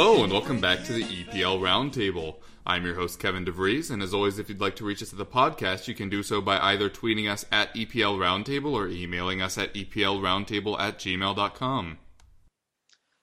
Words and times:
Hello 0.00 0.22
and 0.22 0.32
welcome 0.32 0.60
back 0.60 0.84
to 0.84 0.92
the 0.92 1.02
EPL 1.02 1.58
Roundtable. 1.58 2.36
I'm 2.64 2.84
your 2.84 2.94
host 2.94 3.18
Kevin 3.18 3.44
DeVries, 3.44 3.90
and 3.90 4.00
as 4.00 4.14
always, 4.14 4.38
if 4.38 4.48
you'd 4.48 4.60
like 4.60 4.76
to 4.76 4.84
reach 4.84 5.02
us 5.02 5.10
at 5.10 5.18
the 5.18 5.26
podcast, 5.26 5.88
you 5.88 5.94
can 5.96 6.08
do 6.08 6.22
so 6.22 6.40
by 6.40 6.56
either 6.56 6.88
tweeting 6.88 7.28
us 7.28 7.44
at 7.50 7.74
EPL 7.74 8.16
Roundtable 8.16 8.74
or 8.74 8.86
emailing 8.86 9.42
us 9.42 9.58
at 9.58 9.74
EPLRoundtable 9.74 10.78
at 10.78 11.00
gmail.com. 11.00 11.98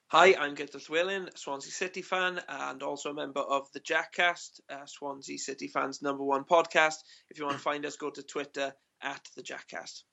Hi, 0.08 0.36
I'm 0.38 0.53
Guto 0.53 0.86
Llewelyn, 0.86 1.30
Swansea 1.38 1.72
City 1.72 2.02
fan, 2.02 2.42
and 2.50 2.84
also 2.84 3.12
a 3.12 3.14
member 3.14 3.40
of 3.40 3.72
the 3.72 3.80
Jackcast, 3.80 4.59
uh, 4.70 4.86
Swansea 4.86 5.38
City 5.38 5.70
fans' 5.70 6.02
number 6.02 6.26
one 6.26 6.44
podcast. 6.44 6.98
If 7.30 7.40
you 7.40 7.46
want 7.46 7.56
to 7.56 7.64
find 7.64 7.86
us, 7.86 7.96
go 7.96 8.09
to 8.09 8.22
Twitter 8.22 8.73
at 9.02 9.22
the 9.38 9.44
Jackcast. 9.44 10.03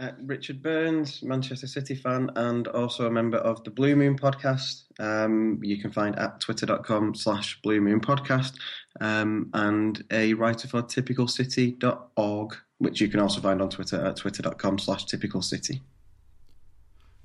Uh, 0.00 0.12
Richard 0.22 0.62
Burns, 0.62 1.22
Manchester 1.22 1.66
City 1.66 1.94
fan, 1.94 2.30
and 2.34 2.66
also 2.68 3.06
a 3.06 3.10
member 3.10 3.36
of 3.36 3.62
the 3.64 3.70
Blue 3.70 3.94
Moon 3.94 4.18
podcast. 4.18 4.84
Um, 4.98 5.60
you 5.62 5.78
can 5.78 5.92
find 5.92 6.18
at 6.18 6.40
twitter.com 6.40 7.14
slash 7.14 7.60
Blue 7.60 7.82
Moon 7.82 8.00
podcast, 8.00 8.54
um, 8.98 9.50
and 9.52 10.02
a 10.10 10.32
writer 10.32 10.68
for 10.68 10.82
typicalcity.org, 10.82 12.56
which 12.78 13.02
you 13.02 13.08
can 13.08 13.20
also 13.20 13.42
find 13.42 13.60
on 13.60 13.68
Twitter 13.68 14.02
at 14.02 14.16
twitter.com 14.16 14.78
slash 14.78 15.04
typicalcity. 15.04 15.82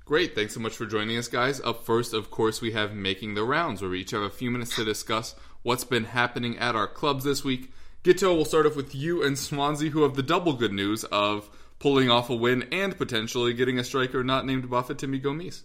Great, 0.04 0.34
thanks 0.34 0.52
so 0.52 0.60
much 0.60 0.76
for 0.76 0.84
joining 0.84 1.16
us, 1.16 1.28
guys. 1.28 1.62
Up 1.62 1.82
first, 1.86 2.12
of 2.12 2.30
course, 2.30 2.60
we 2.60 2.72
have 2.72 2.94
Making 2.94 3.36
the 3.36 3.44
Rounds, 3.44 3.80
where 3.80 3.90
we 3.90 4.00
each 4.00 4.10
have 4.10 4.20
a 4.20 4.28
few 4.28 4.50
minutes 4.50 4.76
to 4.76 4.84
discuss 4.84 5.34
what's 5.62 5.84
been 5.84 6.04
happening 6.04 6.58
at 6.58 6.76
our 6.76 6.86
clubs 6.86 7.24
this 7.24 7.42
week. 7.42 7.72
Guto, 8.04 8.36
we'll 8.36 8.44
start 8.44 8.66
off 8.66 8.76
with 8.76 8.94
you 8.94 9.22
and 9.22 9.38
Swansea, 9.38 9.90
who 9.90 10.02
have 10.02 10.14
the 10.14 10.22
double 10.22 10.52
good 10.52 10.72
news 10.74 11.04
of 11.04 11.48
pulling 11.78 12.10
off 12.10 12.30
a 12.30 12.34
win 12.34 12.68
and 12.72 12.96
potentially 12.96 13.52
getting 13.52 13.78
a 13.78 13.84
striker 13.84 14.24
not 14.24 14.46
named 14.46 14.68
Bafétimbi 14.68 15.22
Gomis. 15.22 15.64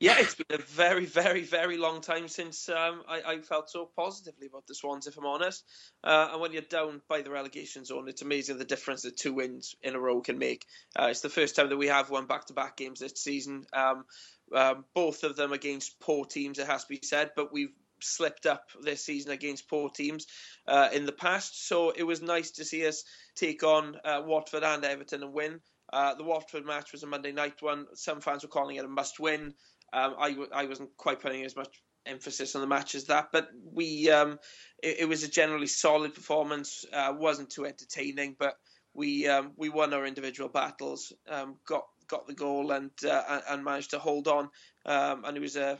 Yeah, 0.00 0.16
it's 0.18 0.34
been 0.34 0.58
a 0.58 0.62
very, 0.62 1.04
very, 1.04 1.42
very 1.42 1.76
long 1.76 2.00
time 2.00 2.26
since 2.26 2.70
um, 2.70 3.02
I, 3.06 3.20
I, 3.26 3.38
felt 3.40 3.68
so 3.68 3.90
positively 3.94 4.46
about 4.46 4.66
the 4.66 4.74
Swans, 4.74 5.06
if 5.06 5.18
I'm 5.18 5.26
honest. 5.26 5.62
Uh, 6.02 6.28
and 6.32 6.40
when 6.40 6.52
you're 6.52 6.62
down 6.62 7.02
by 7.06 7.20
the 7.20 7.30
relegation 7.30 7.84
zone, 7.84 8.08
it's 8.08 8.22
amazing 8.22 8.56
the 8.56 8.64
difference 8.64 9.02
that 9.02 9.18
two 9.18 9.34
wins 9.34 9.74
in 9.82 9.94
a 9.94 10.00
row 10.00 10.22
can 10.22 10.38
make. 10.38 10.64
Uh, 10.98 11.08
it's 11.10 11.20
the 11.20 11.28
first 11.28 11.54
time 11.54 11.68
that 11.68 11.76
we 11.76 11.88
have 11.88 12.08
won 12.08 12.24
back-to-back 12.24 12.78
games 12.78 13.00
this 13.00 13.12
season. 13.16 13.66
Um, 13.74 14.06
um, 14.54 14.86
both 14.94 15.22
of 15.22 15.36
them 15.36 15.52
against 15.52 16.00
poor 16.00 16.24
teams, 16.24 16.58
it 16.58 16.66
has 16.66 16.84
to 16.84 16.88
be 16.88 17.00
said, 17.02 17.32
but 17.36 17.52
we've 17.52 17.74
slipped 18.02 18.46
up 18.46 18.64
this 18.82 19.04
season 19.04 19.32
against 19.32 19.68
poor 19.68 19.90
teams 19.90 20.26
uh, 20.66 20.88
in 20.92 21.06
the 21.06 21.12
past. 21.12 21.66
So 21.66 21.90
it 21.90 22.02
was 22.02 22.22
nice 22.22 22.52
to 22.52 22.64
see 22.64 22.86
us 22.86 23.04
take 23.34 23.62
on 23.62 23.96
uh, 24.04 24.22
Watford 24.24 24.62
and 24.62 24.84
Everton 24.84 25.22
and 25.22 25.32
win. 25.32 25.60
Uh, 25.92 26.14
the 26.14 26.24
Watford 26.24 26.64
match 26.64 26.92
was 26.92 27.02
a 27.02 27.06
Monday 27.06 27.32
night 27.32 27.60
one. 27.60 27.86
Some 27.94 28.20
fans 28.20 28.42
were 28.42 28.48
calling 28.48 28.76
it 28.76 28.84
a 28.84 28.88
must-win. 28.88 29.54
Um, 29.92 30.14
I, 30.18 30.36
I 30.54 30.66
wasn't 30.66 30.96
quite 30.96 31.20
putting 31.20 31.44
as 31.44 31.56
much 31.56 31.82
emphasis 32.06 32.54
on 32.54 32.60
the 32.60 32.66
match 32.66 32.94
as 32.94 33.04
that, 33.04 33.28
but 33.32 33.48
we 33.72 34.10
um, 34.10 34.38
it, 34.82 35.00
it, 35.00 35.08
was 35.08 35.24
a 35.24 35.28
generally 35.28 35.66
solid 35.66 36.14
performance. 36.14 36.84
Uh, 36.92 37.12
wasn't 37.16 37.50
too 37.50 37.66
entertaining, 37.66 38.36
but 38.38 38.54
we 38.94 39.26
um, 39.26 39.52
we 39.56 39.68
won 39.68 39.92
our 39.92 40.06
individual 40.06 40.48
battles, 40.48 41.12
um, 41.28 41.56
got 41.66 41.84
got 42.08 42.26
the 42.26 42.34
goal, 42.34 42.70
and 42.70 42.90
uh, 43.04 43.40
and 43.48 43.64
managed 43.64 43.90
to 43.90 43.98
hold 43.98 44.28
on. 44.28 44.48
Um, 44.86 45.24
and 45.24 45.36
it 45.36 45.40
was 45.40 45.56
a 45.56 45.78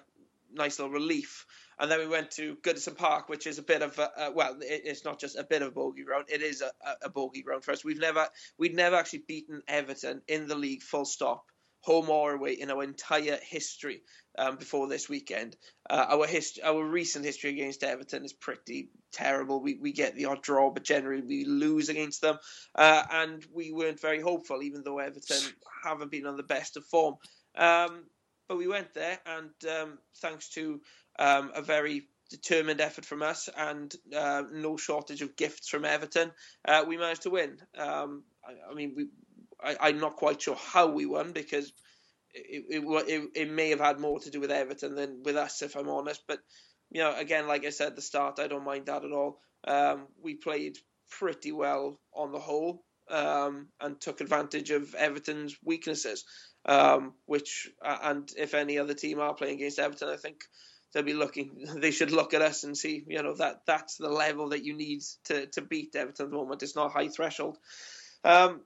nice 0.52 0.78
little 0.78 0.92
relief. 0.92 1.46
And 1.80 1.90
then 1.90 1.98
we 1.98 2.06
went 2.06 2.30
to 2.32 2.56
Goodison 2.56 2.96
Park, 2.96 3.28
which 3.28 3.46
is 3.46 3.58
a 3.58 3.62
bit 3.62 3.82
of 3.82 3.98
a, 3.98 4.30
well, 4.34 4.56
it, 4.60 4.82
it's 4.84 5.04
not 5.04 5.18
just 5.18 5.36
a 5.36 5.44
bit 5.44 5.62
of 5.62 5.68
a 5.68 5.72
bogey 5.72 6.04
ground; 6.04 6.26
it 6.28 6.42
is 6.42 6.62
a, 6.62 6.70
a 7.02 7.08
bogey 7.08 7.42
ground 7.42 7.64
for 7.64 7.72
us. 7.72 7.84
We've 7.84 7.98
never 7.98 8.28
we'd 8.58 8.74
never 8.74 8.96
actually 8.96 9.24
beaten 9.26 9.62
Everton 9.66 10.22
in 10.28 10.46
the 10.46 10.54
league, 10.56 10.82
full 10.82 11.06
stop 11.06 11.44
home 11.82 12.10
or 12.10 12.34
away 12.34 12.52
in 12.52 12.70
our 12.70 12.82
entire 12.82 13.38
history 13.42 14.02
um, 14.38 14.56
before 14.56 14.86
this 14.86 15.08
weekend. 15.08 15.56
Uh, 15.88 16.06
our 16.10 16.26
hist- 16.26 16.60
our 16.62 16.84
recent 16.84 17.24
history 17.24 17.50
against 17.50 17.82
Everton 17.82 18.24
is 18.24 18.32
pretty 18.32 18.90
terrible. 19.12 19.62
We 19.62 19.78
we 19.80 19.92
get 19.92 20.14
the 20.14 20.26
odd 20.26 20.42
draw, 20.42 20.70
but 20.70 20.84
generally 20.84 21.22
we 21.22 21.44
lose 21.44 21.88
against 21.88 22.20
them, 22.20 22.38
uh, 22.74 23.04
and 23.10 23.44
we 23.52 23.72
weren't 23.72 24.00
very 24.00 24.20
hopeful, 24.20 24.62
even 24.62 24.82
though 24.84 24.98
Everton 24.98 25.40
haven't 25.82 26.10
been 26.10 26.26
on 26.26 26.36
the 26.36 26.42
best 26.42 26.76
of 26.76 26.84
form. 26.84 27.16
Um, 27.56 28.04
but 28.48 28.58
we 28.58 28.66
went 28.66 28.92
there, 28.94 29.18
and 29.26 29.50
um, 29.70 29.98
thanks 30.16 30.48
to 30.50 30.80
um, 31.18 31.52
a 31.54 31.62
very 31.62 32.08
determined 32.30 32.80
effort 32.80 33.04
from 33.04 33.22
us 33.22 33.48
and 33.56 33.94
uh, 34.16 34.42
no 34.52 34.76
shortage 34.76 35.22
of 35.22 35.36
gifts 35.36 35.68
from 35.68 35.84
Everton, 35.84 36.30
uh, 36.66 36.84
we 36.86 36.96
managed 36.96 37.22
to 37.22 37.30
win. 37.30 37.58
Um, 37.76 38.22
I, 38.46 38.70
I 38.70 38.74
mean, 38.74 38.94
we 38.96 39.08
I, 39.62 39.88
am 39.90 40.00
not 40.00 40.16
quite 40.16 40.40
sure 40.42 40.56
how 40.56 40.88
we 40.88 41.06
won 41.06 41.32
because 41.32 41.72
it, 42.32 42.64
it, 42.68 42.84
it, 43.08 43.30
it, 43.34 43.50
may 43.50 43.70
have 43.70 43.80
had 43.80 44.00
more 44.00 44.20
to 44.20 44.30
do 44.30 44.40
with 44.40 44.50
Everton 44.50 44.94
than 44.94 45.22
with 45.22 45.36
us, 45.36 45.62
if 45.62 45.76
I'm 45.76 45.88
honest. 45.88 46.22
But, 46.26 46.38
you 46.90 47.00
know, 47.00 47.14
again, 47.14 47.46
like 47.46 47.64
I 47.64 47.70
said 47.70 47.88
at 47.88 47.96
the 47.96 48.02
start, 48.02 48.38
I 48.38 48.46
don't 48.46 48.64
mind 48.64 48.86
that 48.86 49.04
at 49.04 49.12
all. 49.12 49.40
Um, 49.66 50.06
we 50.22 50.34
played 50.34 50.78
pretty 51.10 51.52
well 51.52 52.00
on 52.14 52.32
the 52.32 52.38
whole 52.38 52.82
um, 53.10 53.68
and 53.80 54.00
took 54.00 54.20
advantage 54.20 54.70
of 54.70 54.94
Everton's 54.94 55.56
weaknesses, 55.64 56.24
um, 56.64 57.12
which, 57.26 57.68
and 57.82 58.30
if 58.36 58.54
any 58.54 58.78
other 58.78 58.94
team 58.94 59.18
are 59.20 59.34
playing 59.34 59.56
against 59.56 59.78
Everton, 59.78 60.08
I 60.08 60.16
think 60.16 60.42
they'll 60.92 61.02
be 61.02 61.14
looking, 61.14 61.66
they 61.76 61.90
should 61.90 62.12
look 62.12 62.34
at 62.34 62.42
us 62.42 62.64
and 62.64 62.76
see, 62.76 63.04
you 63.06 63.22
know, 63.22 63.34
that 63.34 63.62
that's 63.66 63.96
the 63.96 64.08
level 64.08 64.50
that 64.50 64.64
you 64.64 64.74
need 64.74 65.02
to, 65.24 65.46
to 65.46 65.62
beat 65.62 65.94
Everton 65.94 66.26
at 66.26 66.30
the 66.30 66.36
moment. 66.36 66.62
It's 66.62 66.76
not 66.76 66.92
high 66.92 67.08
threshold. 67.08 67.58
Um, 68.24 68.60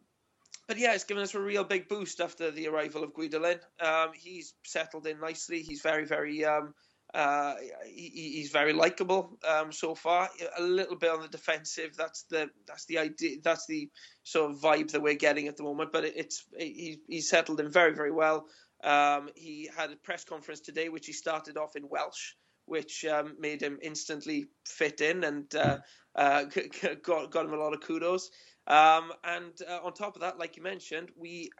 but 0.67 0.79
yeah, 0.79 0.95
it's 0.95 1.05
given 1.05 1.23
us 1.23 1.35
a 1.35 1.41
real 1.41 1.65
big 1.65 1.89
boost 1.89 2.21
after 2.21 2.51
the 2.51 2.69
arrival 2.69 3.05
of 3.05 3.13
Guidolin. 3.13 3.59
Um, 3.81 4.11
he's 4.15 4.55
settled 4.65 5.07
in 5.07 5.21
nicely. 5.21 5.61
He's 5.61 5.83
very, 5.83 6.07
very, 6.07 6.45
um, 6.45 6.75
uh, 7.13 7.55
he, 7.85 8.33
he's 8.37 8.51
very 8.51 8.73
likable 8.73 9.39
um, 9.47 9.73
so 9.73 9.95
far. 9.95 10.31
A 10.59 10.63
little 10.63 10.97
bit 10.97 11.11
on 11.11 11.21
the 11.21 11.29
defensive. 11.29 11.97
That's 11.97 12.23
the 12.31 12.51
that's 12.67 12.87
the 12.87 12.99
idea. 12.99 13.37
That's 13.43 13.67
the 13.67 13.91
sort 14.23 14.51
of 14.51 14.59
vibe 14.59 14.93
that 14.93 15.03
we're 15.03 15.15
getting 15.15 15.49
at 15.49 15.57
the 15.57 15.63
moment. 15.63 15.93
But 15.93 16.05
it, 16.05 16.15
it's 16.17 16.45
he, 16.57 16.99
he's 17.09 17.29
settled 17.29 17.61
in 17.61 17.71
very, 17.71 17.95
very 17.95 18.11
well. 18.11 18.47
Um, 18.85 19.31
he 19.35 19.69
had 19.75 19.91
a 19.91 19.97
press 19.97 20.25
conference 20.25 20.61
today, 20.61 20.89
which 20.89 21.07
he 21.07 21.13
started 21.13 21.57
off 21.57 21.77
in 21.77 21.89
Welsh, 21.89 22.35
which 22.67 23.05
um, 23.05 23.37
made 23.39 23.63
him 23.63 23.79
instantly 23.83 24.47
fit 24.67 25.01
in 25.01 25.25
and 25.25 25.55
uh, 25.55 25.79
uh, 26.15 26.45
got 27.03 27.31
got 27.31 27.47
him 27.47 27.55
a 27.55 27.57
lot 27.57 27.75
of 27.75 27.81
kudos. 27.81 28.31
Um, 28.67 29.13
and 29.23 29.53
uh, 29.69 29.81
on 29.85 29.93
top 29.93 30.17
of 30.17 30.23
that, 30.23 30.39
like 30.39 30.57
you 30.57 30.63
mentioned, 30.63 31.11
we 31.17 31.51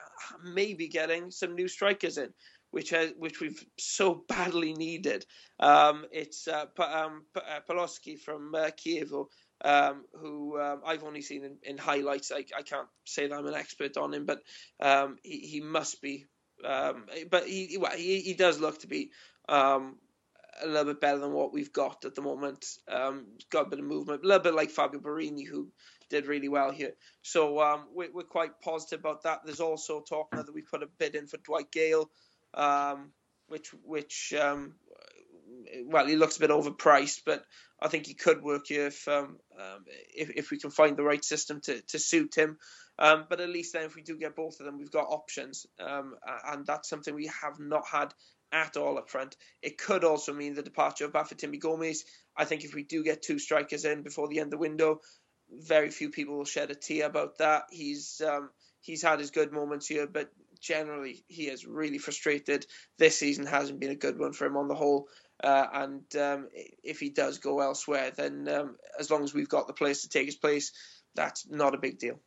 may 0.43 0.73
be 0.75 0.89
getting 0.89 1.31
some 1.31 1.55
new 1.55 1.69
strikers 1.69 2.17
in, 2.17 2.31
which 2.71 2.91
has, 2.91 3.13
which 3.19 3.41
we've 3.41 3.63
so 3.79 4.25
badly 4.29 4.73
needed. 4.73 5.25
Um, 5.61 6.07
it's 6.11 6.49
uh, 6.49 6.67
um, 6.79 7.25
uh, 7.37 7.61
Paloschi 7.69 8.19
from 8.19 8.55
uh, 8.55 8.71
um, 9.65 10.05
who 10.15 10.61
um, 10.61 10.81
I've 10.85 11.05
only 11.05 11.23
seen 11.23 11.45
in, 11.45 11.57
in 11.63 11.79
highlights. 11.79 12.33
I, 12.33 12.45
I, 12.57 12.63
can't 12.63 12.89
say 13.05 13.29
that 13.29 13.35
I'm 13.35 13.47
an 13.47 13.55
expert 13.55 13.97
on 13.97 14.13
him, 14.13 14.27
but 14.27 14.41
um, 14.81 15.17
he, 15.23 15.39
he, 15.39 15.61
must 15.61 16.03
be. 16.03 16.27
Um, 16.65 17.07
but 17.31 17.47
he, 17.47 17.79
he, 17.97 18.21
he 18.21 18.35
does 18.35 18.61
look 18.61 18.81
to 18.81 18.87
be 18.87 19.11
um, 19.49 19.97
a 20.63 20.67
little 20.67 20.93
bit 20.93 21.01
better 21.01 21.19
than 21.19 21.33
what 21.33 21.53
we've 21.53 21.73
got 21.73 22.05
at 22.05 22.15
the 22.15 22.23
moment. 22.23 22.67
Um, 22.89 23.27
got 23.51 23.67
a 23.67 23.71
bit 23.71 23.79
of 23.81 23.85
movement, 23.85 24.25
a 24.25 24.27
little 24.27 24.43
bit 24.43 24.55
like 24.55 24.71
Fabio 24.71 25.01
Borini, 25.01 25.47
who 25.47 25.71
did 26.11 26.27
really 26.27 26.49
well 26.49 26.71
here. 26.71 26.93
So 27.23 27.61
um, 27.61 27.87
we're, 27.93 28.13
we're, 28.13 28.23
quite 28.23 28.61
positive 28.61 29.01
about 29.01 29.23
that. 29.25 29.41
There's 29.45 29.61
also 29.61 30.01
talk 30.01 30.29
now 30.33 30.43
that 30.43 30.55
we 30.55 30.63
put 30.63 30.83
a 30.83 30.89
bid 30.99 31.15
in 31.15 31.27
for 31.27 31.39
Dwight 31.39 31.73
Gayle, 31.73 32.11
um, 32.55 33.11
which 33.49 33.71
which 33.85 34.33
um, 34.39 34.75
well, 35.87 36.07
he 36.07 36.17
looks 36.17 36.37
a 36.37 36.41
bit 36.41 36.51
overpriced, 36.51 37.23
but 37.25 37.45
I 37.81 37.89
think 37.89 38.07
he 38.07 38.15
could 38.15 38.43
work 38.43 38.67
here 38.67 38.87
if 38.87 39.07
um, 39.09 39.39
um, 39.59 39.85
if, 40.15 40.31
if, 40.31 40.51
we 40.51 40.59
can 40.59 40.71
find 40.71 40.97
the 40.97 41.03
right 41.03 41.25
system 41.25 41.61
to, 41.63 41.81
to 41.83 41.99
suit 41.99 42.35
him. 42.37 42.59
Um, 42.99 43.27
but 43.29 43.41
at 43.41 43.49
least 43.49 43.73
then, 43.73 43.85
if 43.85 43.97
we 43.97 44.03
do 44.03 44.17
get 44.17 44.37
both 44.37 44.61
of 44.61 44.67
them, 44.67 44.79
we've 44.79 44.91
got 44.91 45.09
options, 45.09 45.67
um, 45.81 46.15
and 46.47 46.65
that's 46.65 46.89
something 46.89 47.15
we 47.15 47.31
have 47.43 47.59
not 47.59 47.87
had 47.87 48.15
at 48.53 48.77
all 48.77 48.99
up 48.99 49.11
front. 49.11 49.37
It 49.63 49.79
could 49.79 50.05
also 50.05 50.33
mean 50.33 50.55
the 50.55 50.63
departure 50.63 51.05
of 51.05 51.13
Bafétimbi 51.13 51.61
Gomis. 51.61 52.05
I 52.37 52.45
think 52.45 52.65
if 52.65 52.75
we 52.75 52.85
do 52.85 53.03
get 53.03 53.23
two 53.23 53.39
strikers 53.39 53.85
in 53.85 54.03
before 54.03 54.29
the 54.29 54.39
end 54.39 54.47
of 54.47 54.53
the 54.53 54.59
window, 54.59 55.01
very 55.51 55.91
few 55.91 56.11
people 56.11 56.37
will 56.37 56.45
shed 56.45 56.71
a 56.71 56.75
tear 56.75 57.07
about 57.07 57.39
that. 57.39 57.65
He's 57.71 58.23
um, 58.25 58.51
he's 58.81 59.03
had 59.03 59.19
his 59.19 59.31
good 59.31 59.53
moments 59.53 59.87
here, 59.87 60.07
but 60.07 60.31
generally 60.61 61.25
he 61.27 61.49
is 61.49 61.67
really 61.67 61.99
frustrated. 61.99 62.65
This 62.99 63.19
season 63.19 63.47
hasn't 63.47 63.81
been 63.81 63.91
a 63.91 63.97
good 63.97 64.19
one 64.19 64.33
for 64.33 64.47
him 64.47 64.57
on 64.57 64.69
the 64.69 64.75
whole. 64.75 65.09
Uh, 65.43 65.67
and 65.73 66.17
um, 66.17 66.49
if 66.83 67.01
he 67.01 67.11
does 67.11 67.39
go 67.39 67.61
elsewhere, 67.61 68.13
then 68.17 68.49
um, 68.49 68.77
as 68.99 69.11
long 69.11 69.25
as 69.25 69.35
we've 69.35 69.49
got 69.49 69.67
the 69.67 69.73
players 69.73 70.03
to 70.03 70.09
take 70.09 70.27
his 70.27 70.37
place, 70.37 70.73
that's 71.17 71.49
not 71.51 71.75
a 71.75 71.79
big 71.79 71.99
deal. 71.99 72.21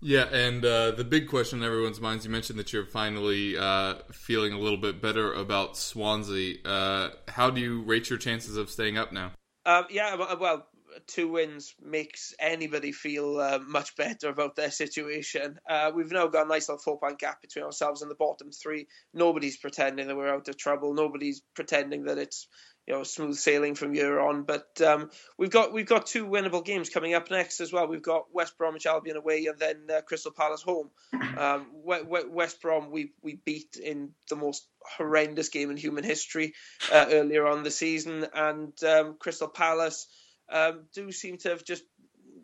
Yeah, 0.00 0.24
and 0.32 0.64
uh, 0.64 0.92
the 0.92 1.04
big 1.04 1.28
question 1.28 1.60
in 1.60 1.64
everyone's 1.64 2.00
minds, 2.00 2.24
you 2.24 2.30
mentioned 2.30 2.58
that 2.58 2.72
you're 2.72 2.86
finally 2.86 3.56
uh, 3.58 3.96
feeling 4.12 4.52
a 4.52 4.58
little 4.58 4.78
bit 4.78 5.02
better 5.02 5.32
about 5.32 5.76
Swansea. 5.76 6.56
Uh, 6.64 7.10
how 7.26 7.50
do 7.50 7.60
you 7.60 7.82
rate 7.82 8.08
your 8.08 8.18
chances 8.18 8.56
of 8.56 8.70
staying 8.70 8.96
up 8.96 9.12
now? 9.12 9.32
Um, 9.66 9.86
yeah, 9.90 10.14
well, 10.14 10.66
two 11.06 11.28
wins 11.28 11.74
makes 11.82 12.34
anybody 12.38 12.92
feel 12.92 13.38
uh, 13.38 13.58
much 13.66 13.96
better 13.96 14.28
about 14.28 14.56
their 14.56 14.70
situation. 14.70 15.58
Uh, 15.68 15.90
we've 15.94 16.12
now 16.12 16.26
got 16.26 16.46
a 16.46 16.48
nice 16.48 16.68
little 16.68 16.82
four 16.82 16.98
point 16.98 17.18
gap 17.18 17.40
between 17.40 17.64
ourselves 17.64 18.02
and 18.02 18.10
the 18.10 18.16
bottom 18.16 18.50
three. 18.50 18.86
Nobody's 19.14 19.56
pretending 19.56 20.06
that 20.08 20.16
we're 20.16 20.32
out 20.32 20.48
of 20.48 20.56
trouble. 20.56 20.94
Nobody's 20.94 21.42
pretending 21.54 22.04
that 22.04 22.18
it's 22.18 22.48
you 22.88 22.94
know 22.94 23.02
smooth 23.02 23.36
sailing 23.36 23.74
from 23.74 23.92
here 23.92 24.18
on. 24.18 24.44
But 24.44 24.80
um, 24.80 25.10
we've 25.36 25.50
got 25.50 25.72
we've 25.72 25.86
got 25.86 26.06
two 26.06 26.26
winnable 26.26 26.64
games 26.64 26.88
coming 26.88 27.12
up 27.12 27.30
next 27.30 27.60
as 27.60 27.70
well. 27.70 27.86
We've 27.86 28.02
got 28.02 28.32
West 28.32 28.56
Bromwich 28.56 28.86
Albion 28.86 29.16
away 29.16 29.46
and 29.46 29.58
then 29.58 29.84
uh, 29.94 30.00
Crystal 30.00 30.32
Palace 30.32 30.62
home. 30.62 30.90
Um, 31.38 31.66
West 31.84 32.60
Brom 32.60 32.90
we 32.90 33.12
we 33.22 33.38
beat 33.44 33.76
in 33.76 34.10
the 34.28 34.34
most 34.34 34.66
horrendous 34.96 35.50
game 35.50 35.70
in 35.70 35.76
human 35.76 36.02
history 36.02 36.54
uh, 36.92 37.06
earlier 37.10 37.46
on 37.46 37.62
the 37.62 37.70
season, 37.70 38.26
and 38.34 38.72
um, 38.82 39.16
Crystal 39.20 39.46
Palace 39.46 40.08
um, 40.50 40.86
do 40.94 41.12
seem 41.12 41.38
to 41.38 41.50
have 41.50 41.64
just 41.64 41.84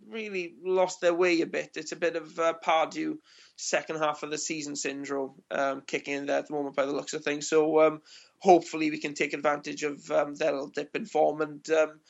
really 0.09 0.55
lost 0.65 1.01
their 1.01 1.15
way 1.15 1.41
a 1.41 1.47
bit. 1.47 1.71
It's 1.77 1.93
a 1.93 1.97
bit 1.97 2.17
of 2.17 2.39
uh, 2.39 2.55
Pardew 2.65 3.19
second 3.57 3.99
half 3.99 4.23
of 4.23 4.31
the 4.31 4.39
season 4.39 4.77
syndrome 4.77 5.35
um, 5.51 5.83
kicking 5.87 6.15
in 6.15 6.27
there 6.27 6.39
at 6.39 6.49
the 6.49 6.55
moment 6.55 6.77
by 6.77 6.87
the 6.87 6.93
looks 6.93 7.15
of 7.15 7.25
things. 7.25 7.49
So 7.49 7.81
um, 7.81 8.03
hopefully 8.39 8.91
we 8.91 8.99
can 8.99 9.15
take 9.15 9.33
advantage 9.33 9.83
of 9.83 10.11
um, 10.11 10.35
their 10.35 10.53
little 10.53 10.69
dip 10.69 10.95
in 10.95 11.07
form 11.07 11.41
and, 11.41 11.71
um, 11.71 12.01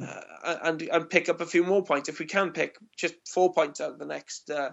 uh, 0.00 0.56
and 0.64 0.82
and 0.82 1.10
pick 1.10 1.28
up 1.28 1.40
a 1.40 1.46
few 1.46 1.62
more 1.62 1.84
points. 1.84 2.08
If 2.08 2.18
we 2.18 2.26
can 2.26 2.50
pick 2.50 2.76
just 2.96 3.14
four 3.28 3.52
points 3.52 3.80
out 3.80 3.92
of 3.92 3.98
the 3.98 4.06
next 4.06 4.50
uh, 4.50 4.70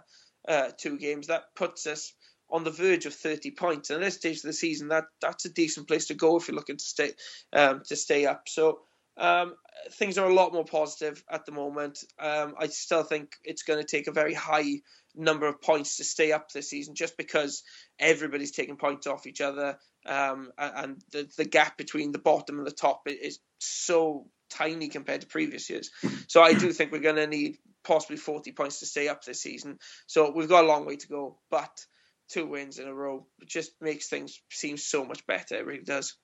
uh 0.47 0.69
two 0.75 0.97
games, 0.97 1.27
that 1.27 1.53
puts 1.55 1.85
us 1.85 2.13
on 2.49 2.63
the 2.63 2.71
verge 2.71 3.05
of 3.05 3.13
30 3.13 3.51
points. 3.51 3.89
And 3.89 4.01
at 4.01 4.05
this 4.05 4.15
stage 4.15 4.37
of 4.37 4.43
the 4.43 4.53
season, 4.53 4.89
that 4.89 5.05
that's 5.21 5.45
a 5.45 5.53
decent 5.53 5.87
place 5.87 6.07
to 6.07 6.15
go 6.15 6.37
if 6.37 6.47
you're 6.47 6.55
looking 6.55 6.77
to 6.77 6.83
stay 6.83 7.11
um, 7.53 7.81
to 7.87 7.95
stay 7.95 8.25
up. 8.25 8.47
So 8.47 8.79
um, 9.17 9.55
things 9.93 10.17
are 10.17 10.29
a 10.29 10.33
lot 10.33 10.53
more 10.53 10.65
positive 10.65 11.23
at 11.29 11.45
the 11.45 11.51
moment. 11.51 11.99
Um, 12.19 12.55
I 12.57 12.67
still 12.67 13.03
think 13.03 13.35
it's 13.43 13.63
going 13.63 13.79
to 13.79 13.85
take 13.85 14.07
a 14.07 14.11
very 14.11 14.33
high 14.33 14.81
number 15.15 15.47
of 15.47 15.61
points 15.61 15.97
to 15.97 16.03
stay 16.03 16.31
up 16.31 16.51
this 16.51 16.69
season, 16.69 16.95
just 16.95 17.17
because 17.17 17.63
everybody's 17.99 18.51
taking 18.51 18.77
points 18.77 19.07
off 19.07 19.27
each 19.27 19.41
other, 19.41 19.77
um, 20.05 20.51
and 20.57 21.01
the, 21.11 21.29
the 21.37 21.45
gap 21.45 21.77
between 21.77 22.11
the 22.11 22.19
bottom 22.19 22.57
and 22.57 22.67
the 22.67 22.71
top 22.71 23.01
is 23.07 23.39
so 23.59 24.27
tiny 24.49 24.87
compared 24.87 25.21
to 25.21 25.27
previous 25.27 25.69
years. 25.69 25.91
So 26.27 26.41
I 26.41 26.53
do 26.53 26.71
think 26.71 26.91
we're 26.91 26.99
going 26.99 27.15
to 27.15 27.27
need 27.27 27.57
possibly 27.83 28.17
40 28.17 28.51
points 28.51 28.79
to 28.79 28.85
stay 28.85 29.07
up 29.07 29.23
this 29.23 29.41
season. 29.41 29.77
So 30.07 30.31
we've 30.31 30.49
got 30.49 30.63
a 30.63 30.67
long 30.67 30.85
way 30.85 30.97
to 30.97 31.07
go, 31.07 31.39
but 31.49 31.85
two 32.29 32.45
wins 32.45 32.79
in 32.79 32.87
a 32.87 32.93
row 32.93 33.25
just 33.45 33.71
makes 33.81 34.07
things 34.07 34.41
seem 34.49 34.77
so 34.77 35.03
much 35.05 35.25
better. 35.25 35.55
It 35.55 35.65
really 35.65 35.83
does. 35.83 36.15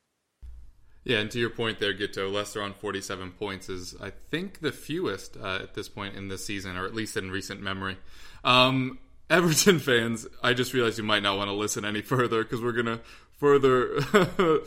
Yeah, 1.08 1.20
and 1.20 1.32
to 1.32 1.40
your 1.40 1.50
point 1.50 1.80
there, 1.80 1.94
Guto, 1.94 2.30
Leicester 2.30 2.62
on 2.62 2.74
47 2.74 3.32
points 3.32 3.70
is, 3.70 3.96
I 4.02 4.10
think, 4.10 4.60
the 4.60 4.74
fewest 4.74 5.38
uh, 5.38 5.60
at 5.64 5.74
this 5.74 5.88
point 5.88 6.18
in 6.18 6.28
the 6.28 6.38
season, 6.38 6.76
or 6.76 6.86
at 6.86 6.94
least 6.94 7.16
in 7.16 7.32
recent 7.32 7.62
memory. 7.62 7.96
Um, 8.44 9.00
Everton 9.30 9.80
fans, 9.80 10.28
I 10.44 10.54
just 10.54 10.74
realized 10.74 10.98
you 10.98 11.06
might 11.06 11.24
not 11.24 11.38
want 11.38 11.48
to 11.48 11.54
listen 11.54 11.86
any 11.86 12.02
further 12.02 12.44
because 12.44 12.62
we're 12.62 12.74
going 12.74 12.88
to 12.88 13.00
further 13.38 14.02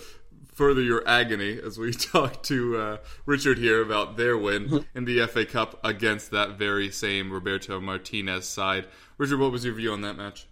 further 0.55 0.81
your 0.81 1.07
agony 1.07 1.61
as 1.63 1.77
we 1.77 1.93
talk 2.15 2.43
to 2.45 2.77
uh, 2.79 2.97
Richard 3.27 3.59
here 3.59 3.83
about 3.83 4.17
their 4.17 4.39
win 4.39 4.87
in 4.95 5.05
the 5.05 5.27
FA 5.27 5.45
Cup 5.45 5.79
against 5.85 6.31
that 6.31 6.57
very 6.57 6.91
same 6.91 7.31
Roberto 7.31 7.81
Martinez 7.81 8.49
side. 8.49 8.87
Richard, 9.19 9.41
what 9.41 9.53
was 9.53 9.67
your 9.67 9.75
view 9.75 9.93
on 9.93 10.01
that 10.03 10.17
match? 10.17 10.47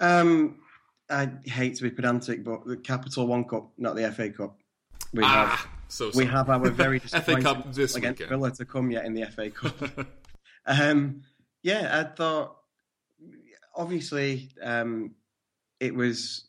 Um, 0.00 0.58
I 1.08 1.30
hate 1.46 1.76
to 1.76 1.82
be 1.82 1.90
pedantic, 1.90 2.44
but 2.44 2.66
the 2.66 2.76
Capital 2.76 3.26
One 3.26 3.44
Cup, 3.44 3.72
not 3.78 3.96
the 3.96 4.12
FA 4.12 4.28
Cup. 4.28 4.58
We 5.14 5.22
ah, 5.22 5.46
have 5.46 5.68
so 5.86 6.10
we 6.14 6.26
have 6.26 6.50
our 6.50 6.70
very 6.70 6.98
disappointing 6.98 7.44
FA 7.44 7.54
Cup 7.54 7.72
this 7.72 7.94
against 7.94 8.18
weekend. 8.18 8.30
Villa 8.30 8.50
to 8.50 8.64
come 8.64 8.90
yet 8.90 9.04
in 9.04 9.14
the 9.14 9.26
FA 9.26 9.48
Cup. 9.48 10.06
um, 10.66 11.22
yeah, 11.62 12.00
I 12.00 12.14
thought 12.14 12.56
obviously 13.76 14.50
um, 14.60 15.12
it 15.78 15.94
was 15.94 16.46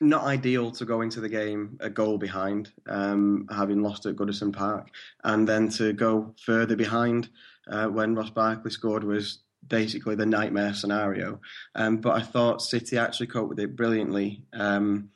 not 0.00 0.24
ideal 0.24 0.70
to 0.70 0.86
go 0.86 1.02
into 1.02 1.20
the 1.20 1.28
game 1.28 1.76
a 1.80 1.90
goal 1.90 2.16
behind, 2.16 2.72
um, 2.86 3.46
having 3.50 3.82
lost 3.82 4.06
at 4.06 4.16
Goodison 4.16 4.54
Park, 4.54 4.88
and 5.22 5.46
then 5.46 5.68
to 5.70 5.92
go 5.92 6.34
further 6.42 6.76
behind 6.76 7.28
uh, 7.68 7.88
when 7.88 8.14
Ross 8.14 8.30
Barkley 8.30 8.70
scored 8.70 9.04
was 9.04 9.40
basically 9.66 10.14
the 10.14 10.24
nightmare 10.24 10.72
scenario. 10.72 11.40
Um, 11.74 11.98
but 11.98 12.16
I 12.16 12.22
thought 12.22 12.62
City 12.62 12.96
actually 12.96 13.26
coped 13.26 13.50
with 13.50 13.60
it 13.60 13.76
brilliantly. 13.76 14.44
Um, 14.54 15.10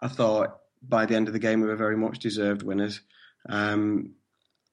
I 0.00 0.08
thought 0.08 0.58
by 0.88 1.06
the 1.06 1.14
end 1.14 1.28
of 1.28 1.32
the 1.32 1.38
game, 1.40 1.60
we 1.60 1.68
were 1.68 1.76
very 1.76 1.96
much 1.96 2.18
deserved 2.18 2.62
winners. 2.62 3.00
Um, 3.48 4.14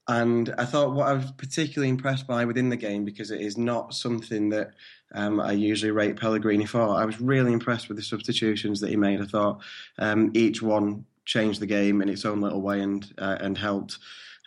and 0.08 0.54
I 0.58 0.66
thought 0.66 0.94
what 0.94 1.08
I 1.08 1.14
was 1.14 1.32
particularly 1.32 1.90
impressed 1.90 2.28
by 2.28 2.46
within 2.46 2.70
the 2.70 2.76
game, 2.76 3.06
because 3.06 3.32
it 3.32 3.42
is 3.42 3.58
not 3.58 3.94
something 3.94 4.50
that 4.50 4.72
um, 5.14 5.40
I 5.40 5.52
usually 5.52 5.92
rate 5.92 6.20
Pellegrini 6.20 6.66
for, 6.66 6.82
I 6.82 7.06
was 7.06 7.22
really 7.22 7.54
impressed 7.54 7.88
with 7.88 7.98
the 7.98 8.04
substitutions 8.04 8.80
that 8.80 8.90
he 8.90 8.96
made. 8.96 9.22
I 9.22 9.26
thought 9.26 9.62
um, 10.00 10.32
each 10.34 10.62
one 10.62 11.06
changed 11.26 11.60
the 11.60 11.68
game 11.68 12.02
in 12.02 12.10
its 12.10 12.26
own 12.26 12.42
little 12.42 12.62
way 12.62 12.82
and 12.82 13.14
uh, 13.18 13.38
and 13.40 13.58
helped 13.58 14.00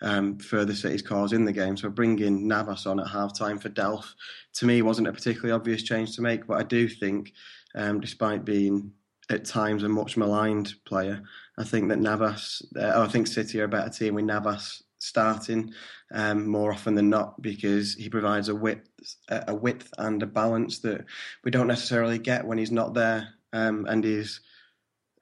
um, 0.03 0.39
further 0.39 0.75
City's 0.75 1.03
cause 1.03 1.33
in 1.33 1.45
the 1.45 1.53
game. 1.53 1.77
So 1.77 1.89
bringing 1.89 2.49
Navas 2.49 2.87
on 2.87 3.01
at 3.01 3.09
half 3.09 3.37
time 3.39 3.59
for 3.59 3.69
Delph, 3.71 4.13
to 4.55 4.67
me, 4.67 4.83
wasn't 4.83 5.09
a 5.09 5.13
particularly 5.13 5.53
obvious 5.53 5.83
change 5.83 6.17
to 6.17 6.23
make, 6.23 6.47
but 6.47 6.59
I 6.59 6.63
do 6.65 6.89
think, 6.89 7.33
um, 7.75 8.01
despite 8.01 8.45
being 8.45 8.93
at 9.31 9.45
times 9.45 9.83
a 9.83 9.89
much 9.89 10.17
maligned 10.17 10.75
player. 10.85 11.23
I 11.59 11.65
think 11.65 11.89
that 11.89 11.99
Navas, 11.99 12.63
uh, 12.77 13.03
I 13.03 13.09
think 13.09 13.27
City 13.27 13.61
are 13.61 13.65
a 13.65 13.69
better 13.69 13.91
team 13.91 14.15
with 14.15 14.25
Navas 14.25 14.83
starting 14.99 15.73
um, 16.13 16.47
more 16.47 16.73
often 16.73 16.95
than 16.95 17.11
not 17.11 17.41
because 17.43 17.95
he 17.95 18.09
provides 18.09 18.49
a 18.49 18.55
width, 18.55 18.89
a 19.29 19.55
width 19.55 19.93
and 19.99 20.23
a 20.23 20.27
balance 20.27 20.81
that 20.81 21.05
we 21.45 21.51
don't 21.51 21.67
necessarily 21.67 22.19
get 22.19 22.47
when 22.47 22.59
he's 22.59 22.73
not 22.73 22.95
there. 22.95 23.29
Um, 23.53 23.87
and 23.89 24.03
he's, 24.03 24.41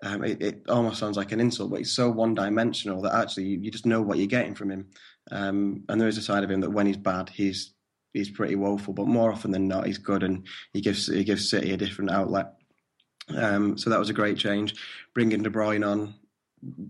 um, 0.03 0.25
it, 0.25 0.43
it, 0.43 0.63
almost 0.69 0.99
sounds 0.99 1.17
like 1.17 1.33
an 1.33 1.41
insult, 1.41 1.71
but 1.71 1.79
he's 1.79 1.93
so 1.93 2.11
one-dimensional 2.11 3.03
that 3.03 3.15
actually 3.15 3.45
you, 3.45 3.59
you 3.61 3.71
just 3.71 3.87
know 3.87 4.03
what 4.03 4.19
you're 4.19 4.27
getting 4.27 4.55
from 4.55 4.71
him. 4.71 4.89
Um, 5.31 5.85
and 5.89 6.01
there 6.01 6.09
is 6.09 6.19
a 6.19 6.23
side 6.23 6.45
of 6.45 6.51
him 6.51 6.61
that 6.61 6.73
when 6.73 6.87
he's 6.87 6.97
bad, 6.97 7.29
he's 7.29 7.75
he's 8.13 8.31
pretty 8.31 8.57
woeful, 8.57 8.95
but 8.95 9.07
more 9.07 9.33
often 9.33 9.51
than 9.51 9.69
not, 9.69 9.87
he's 9.87 9.99
good 9.99 10.23
and 10.23 10.47
he 10.73 10.81
gives 10.81 11.07
he 11.07 11.25
gives 11.25 11.49
City 11.49 11.73
a 11.73 11.77
different 11.77 12.11
outlet. 12.11 12.55
Um, 13.37 13.79
so 13.79 13.91
that 13.91 13.99
was 13.99 14.11
a 14.11 14.15
great 14.15 14.39
change. 14.39 14.75
Bringing 15.15 15.43
De 15.43 15.51
Bruyne 15.51 15.87
on 15.87 16.15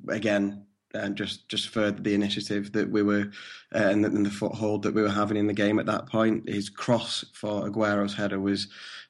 again, 0.08 0.66
and 0.94 1.16
just 1.16 1.48
just 1.48 1.68
further 1.68 2.00
the 2.00 2.14
initiative 2.14 2.72
that 2.72 2.90
we 2.90 3.02
were 3.02 3.30
uh, 3.74 3.78
and, 3.78 4.04
the, 4.04 4.08
and, 4.08 4.26
the, 4.26 4.30
foothold 4.30 4.82
that 4.82 4.94
we 4.94 5.02
were 5.02 5.10
having 5.10 5.36
in 5.36 5.46
the 5.46 5.52
game 5.52 5.78
at 5.78 5.86
that 5.86 6.06
point. 6.06 6.48
His 6.48 6.68
cross 6.68 7.24
for 7.32 7.68
Aguero's 7.68 8.14
header 8.14 8.40
was 8.40 8.68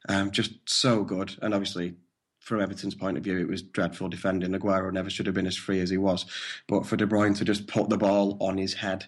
um, 0.08 0.30
just 0.30 0.52
so 0.66 1.04
good, 1.04 1.36
and 1.42 1.54
obviously. 1.54 1.94
From 2.40 2.60
Everton's 2.60 2.96
point 2.96 3.16
of 3.16 3.22
view, 3.22 3.38
it 3.38 3.46
was 3.46 3.62
dreadful 3.62 4.08
defending. 4.08 4.50
Aguero 4.50 4.92
never 4.92 5.08
should 5.08 5.26
have 5.26 5.34
been 5.36 5.46
as 5.46 5.56
free 5.56 5.78
as 5.78 5.90
he 5.90 5.96
was, 5.96 6.26
but 6.66 6.84
for 6.84 6.96
De 6.96 7.06
Bruyne 7.06 7.38
to 7.38 7.44
just 7.44 7.68
put 7.68 7.88
the 7.88 7.96
ball 7.96 8.36
on 8.40 8.58
his 8.58 8.74
head 8.74 9.06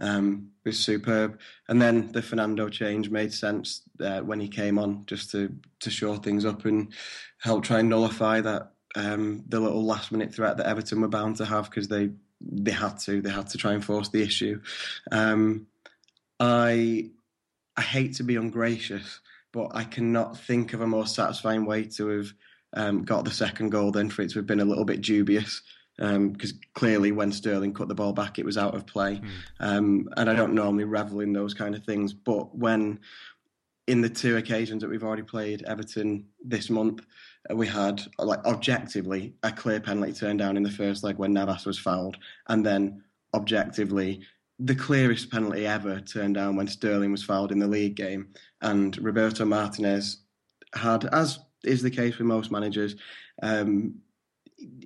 um, 0.00 0.50
was 0.64 0.78
superb. 0.78 1.38
And 1.68 1.80
then 1.80 2.12
the 2.12 2.22
Fernando 2.22 2.68
change 2.68 3.10
made 3.10 3.32
sense 3.32 3.82
uh, 4.00 4.20
when 4.20 4.40
he 4.40 4.48
came 4.48 4.78
on, 4.78 5.04
just 5.06 5.30
to 5.32 5.52
to 5.80 5.90
show 5.90 6.16
things 6.16 6.44
up 6.44 6.64
and 6.64 6.92
help 7.46 7.64
try 7.64 7.78
and 7.78 7.88
nullify 7.88 8.40
that 8.40 8.72
um, 8.96 9.44
the 9.48 9.60
little 9.60 9.84
last 9.84 10.10
minute 10.10 10.34
threat 10.34 10.56
that 10.56 10.66
Everton 10.66 11.00
were 11.00 11.08
bound 11.08 11.36
to 11.36 11.44
have 11.44 11.70
because 11.70 11.88
they 11.88 12.10
they 12.40 12.72
had 12.72 12.98
to 13.00 13.22
they 13.22 13.30
had 13.30 13.48
to 13.48 13.58
try 13.58 13.72
and 13.72 13.84
force 13.84 14.08
the 14.08 14.22
issue. 14.22 14.60
Um, 15.12 15.66
I 16.40 17.10
I 17.76 17.82
hate 17.82 18.14
to 18.16 18.24
be 18.24 18.36
ungracious, 18.36 19.20
but 19.52 19.70
I 19.74 19.84
cannot 19.84 20.38
think 20.38 20.72
of 20.72 20.80
a 20.80 20.86
more 20.86 21.06
satisfying 21.06 21.66
way 21.66 21.84
to 21.84 22.08
have 22.08 22.32
um, 22.74 23.04
got 23.04 23.24
the 23.24 23.30
second 23.30 23.70
goal 23.70 23.92
than 23.92 24.10
for 24.10 24.22
it 24.22 24.30
to 24.30 24.38
have 24.38 24.46
been 24.46 24.60
a 24.60 24.64
little 24.64 24.84
bit 24.84 25.00
dubious. 25.00 25.62
Because 25.98 26.52
um, 26.52 26.60
clearly, 26.74 27.10
when 27.10 27.32
Sterling 27.32 27.72
cut 27.72 27.88
the 27.88 27.94
ball 27.94 28.12
back, 28.12 28.38
it 28.38 28.44
was 28.44 28.58
out 28.58 28.74
of 28.74 28.86
play. 28.86 29.14
Mm. 29.14 29.30
Um, 29.60 30.08
and 30.16 30.28
I 30.28 30.34
don't 30.34 30.52
normally 30.52 30.84
revel 30.84 31.20
in 31.20 31.32
those 31.32 31.54
kind 31.54 31.74
of 31.74 31.84
things, 31.84 32.12
but 32.12 32.54
when 32.54 33.00
in 33.86 34.00
the 34.00 34.08
two 34.08 34.36
occasions 34.36 34.82
that 34.82 34.90
we've 34.90 35.04
already 35.04 35.22
played 35.22 35.62
Everton 35.62 36.26
this 36.44 36.68
month, 36.68 37.06
we 37.54 37.66
had 37.66 38.02
like 38.18 38.44
objectively 38.44 39.34
a 39.42 39.52
clear 39.52 39.80
penalty 39.80 40.12
turned 40.12 40.38
down 40.38 40.56
in 40.56 40.62
the 40.62 40.70
first 40.70 41.04
leg 41.04 41.16
when 41.16 41.32
Navas 41.32 41.66
was 41.66 41.78
fouled, 41.78 42.16
and 42.48 42.64
then 42.64 43.02
objectively 43.34 44.20
the 44.58 44.74
clearest 44.74 45.30
penalty 45.30 45.66
ever 45.66 46.00
turned 46.00 46.34
down 46.34 46.56
when 46.56 46.66
Sterling 46.66 47.12
was 47.12 47.22
fouled 47.22 47.52
in 47.52 47.58
the 47.58 47.66
league 47.66 47.94
game, 47.94 48.28
and 48.62 48.96
Roberto 48.98 49.44
Martinez 49.44 50.18
had, 50.74 51.04
as 51.06 51.38
is 51.64 51.82
the 51.82 51.90
case 51.90 52.18
with 52.18 52.26
most 52.26 52.50
managers, 52.50 52.96
um, 53.42 53.96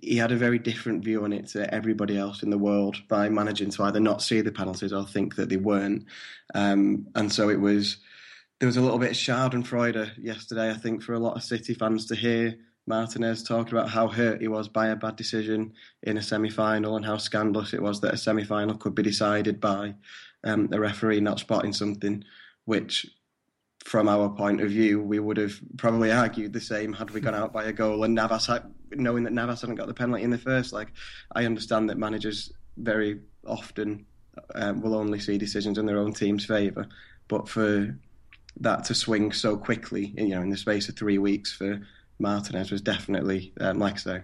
he 0.03 0.17
had 0.17 0.33
a 0.33 0.37
very 0.37 0.59
different 0.59 1.05
view 1.05 1.23
on 1.23 1.33
it 1.33 1.47
to 1.47 1.73
everybody 1.73 2.19
else 2.19 2.43
in 2.43 2.51
the 2.51 2.59
world 2.59 2.97
by 3.09 3.29
managing 3.29 3.71
to 3.71 3.85
either 3.85 4.01
not 4.01 4.23
see 4.23 4.41
the 4.41 4.51
penalties 4.51 4.93
or 4.93 5.07
think 5.07 5.37
that 5.37 5.49
they 5.49 5.57
weren't, 5.57 6.05
um, 6.55 7.07
and 7.15 7.33
so 7.33 7.49
it 7.49 7.61
was. 7.61 7.99
There 8.61 8.67
was 8.67 8.77
a 8.77 8.83
little 8.83 8.99
bit 8.99 9.13
of 9.13 9.17
Schadenfreude 9.17 10.23
yesterday, 10.23 10.71
I 10.71 10.75
think, 10.75 11.03
for 11.03 11.15
a 11.15 11.19
lot 11.19 11.35
of 11.35 11.43
City 11.43 11.73
fans 11.73 12.05
to 12.07 12.15
hear 12.15 12.59
Martinez 12.87 13.43
talking 13.43 13.73
about 13.73 13.89
how 13.89 14.09
hurt 14.09 14.43
he 14.43 14.49
was 14.49 14.69
by 14.69 14.89
a 14.89 14.97
bad 14.97 15.17
decision 15.17 15.73
in 16.03 16.19
a 16.19 16.23
semi 16.23 16.51
final 16.51 16.97
and 16.97 17.07
how 17.07 17.17
scandalous 17.17 17.73
it 17.73 17.81
was 17.81 18.03
that 18.03 18.13
a 18.13 18.19
semi 18.19 18.45
final 18.45 18.77
could 18.77 18.95
be 18.95 19.03
decided 19.03 19.63
by 19.63 19.95
um, 20.45 20.69
a 20.73 20.79
referee 20.79 21.21
not 21.21 21.41
spotting 21.41 21.73
something, 21.73 22.23
which, 22.67 23.07
from 23.83 24.11
our 24.11 24.29
point 24.29 24.61
of 24.61 24.69
view, 24.69 25.01
we 25.01 25.21
would 25.21 25.39
have 25.39 25.59
probably 25.79 26.13
argued 26.13 26.53
the 26.53 26.61
same 26.61 26.93
had 26.93 27.13
we 27.13 27.21
gone 27.23 27.35
out 27.35 27.55
by 27.55 27.65
a 27.65 27.73
goal 27.73 28.05
and 28.05 28.15
Navas, 28.15 28.47
had, 28.47 28.65
knowing 28.91 29.25
that 29.25 29.33
Navas 29.33 29.63
hadn't 29.63 29.77
got 29.77 29.87
the 29.87 29.95
penalty 29.95 30.23
in 30.23 30.29
the 30.29 30.37
first 30.37 30.75
leg. 30.75 30.93
I 31.35 31.47
understand 31.47 31.89
that 31.89 31.97
managers 31.97 32.53
very 32.77 33.21
often 33.47 34.05
um, 34.55 34.83
will 34.83 34.95
only 34.95 35.19
see 35.19 35.39
decisions 35.39 35.79
in 35.79 35.87
their 35.87 35.99
own 35.99 36.13
team's 36.13 36.45
favour, 36.45 36.89
but 37.27 37.49
for 37.49 37.97
that 38.59 38.85
to 38.85 38.95
swing 38.95 39.33
so 39.33 39.57
quickly, 39.57 40.13
you 40.17 40.29
know, 40.29 40.43
in 40.43 40.51
the 40.51 40.57
space 40.57 40.89
of 40.89 40.97
three 40.97 41.19
weeks 41.19 41.53
for 41.53 41.81
Martinez 42.19 42.71
was 42.71 42.83
definitely, 42.83 43.53
um, 43.61 43.79
like 43.79 43.95
I 43.95 43.99
say, 43.99 44.23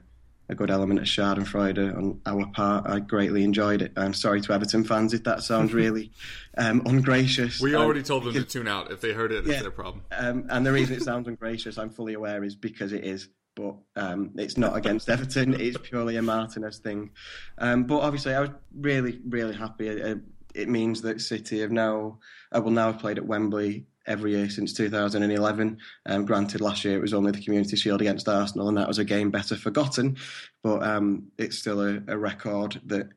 a 0.49 0.55
good 0.55 0.71
element 0.71 1.01
of 1.01 1.07
Schadenfreude 1.07 1.97
on 1.97 2.21
our 2.25 2.47
part. 2.47 2.87
I 2.89 3.01
greatly 3.01 3.43
enjoyed 3.43 3.83
it. 3.83 3.93
I'm 3.97 4.15
sorry 4.15 4.41
to 4.43 4.53
Everton 4.53 4.85
fans 4.85 5.13
if 5.13 5.25
that 5.25 5.43
sounds 5.43 5.73
really 5.75 6.13
um, 6.57 6.83
ungracious. 6.87 7.61
We 7.61 7.75
already 7.75 8.01
um, 8.01 8.05
told 8.05 8.25
them 8.25 8.33
because, 8.33 8.53
to 8.53 8.59
tune 8.59 8.69
out. 8.69 8.93
If 8.93 9.01
they 9.01 9.13
heard 9.13 9.33
it, 9.33 9.45
yeah, 9.45 9.55
it's 9.55 9.63
their 9.63 9.71
problem. 9.71 10.05
Um, 10.13 10.47
and 10.49 10.65
the 10.65 10.73
reason 10.73 10.97
it 10.97 11.03
sounds 11.05 11.27
ungracious, 11.27 11.79
I'm 11.79 11.91
fully 11.91 12.15
aware, 12.15 12.45
is 12.45 12.55
because 12.55 12.93
it 12.93 13.05
is. 13.05 13.29
But 13.57 13.77
um, 13.97 14.33
it's 14.37 14.59
not 14.59 14.77
against 14.77 15.09
Everton. 15.09 15.59
It's 15.59 15.79
purely 15.79 16.17
a 16.17 16.23
Martinez 16.23 16.79
thing. 16.79 17.11
Um, 17.57 17.85
but 17.85 18.01
obviously, 18.01 18.35
I 18.35 18.41
was 18.41 18.51
really, 18.75 19.19
really 19.27 19.55
happy. 19.57 19.89
It, 19.89 20.19
it 20.55 20.69
means 20.69 21.01
that 21.03 21.23
City 21.23 21.61
have 21.61 21.73
now, 21.73 22.19
I 22.53 22.59
uh, 22.59 22.61
will 22.61 22.71
now 22.71 22.93
have 22.93 23.01
played 23.01 23.17
at 23.17 23.25
Wembley 23.25 23.87
every 24.07 24.33
year 24.33 24.49
since 24.49 24.73
2011. 24.73 25.79
Um, 26.07 26.25
granted, 26.25 26.61
last 26.61 26.85
year 26.85 26.97
it 26.97 27.03
was 27.03 27.15
only 27.15 27.33
the 27.33 27.43
Community 27.43 27.77
Shield 27.77 28.01
against 28.01 28.29
Arsenal, 28.29 28.69
and 28.69 28.77
that 28.77 28.89
was 28.89 28.99
a 28.99 29.05
game 29.05 29.31
better 29.31 29.57
forgotten, 29.57 30.17
but 30.63 30.83
um, 30.83 31.31
it's 31.39 31.59
still 31.59 31.81
a, 31.81 32.01
a 32.09 32.17
record 32.17 32.81
that 32.87 33.09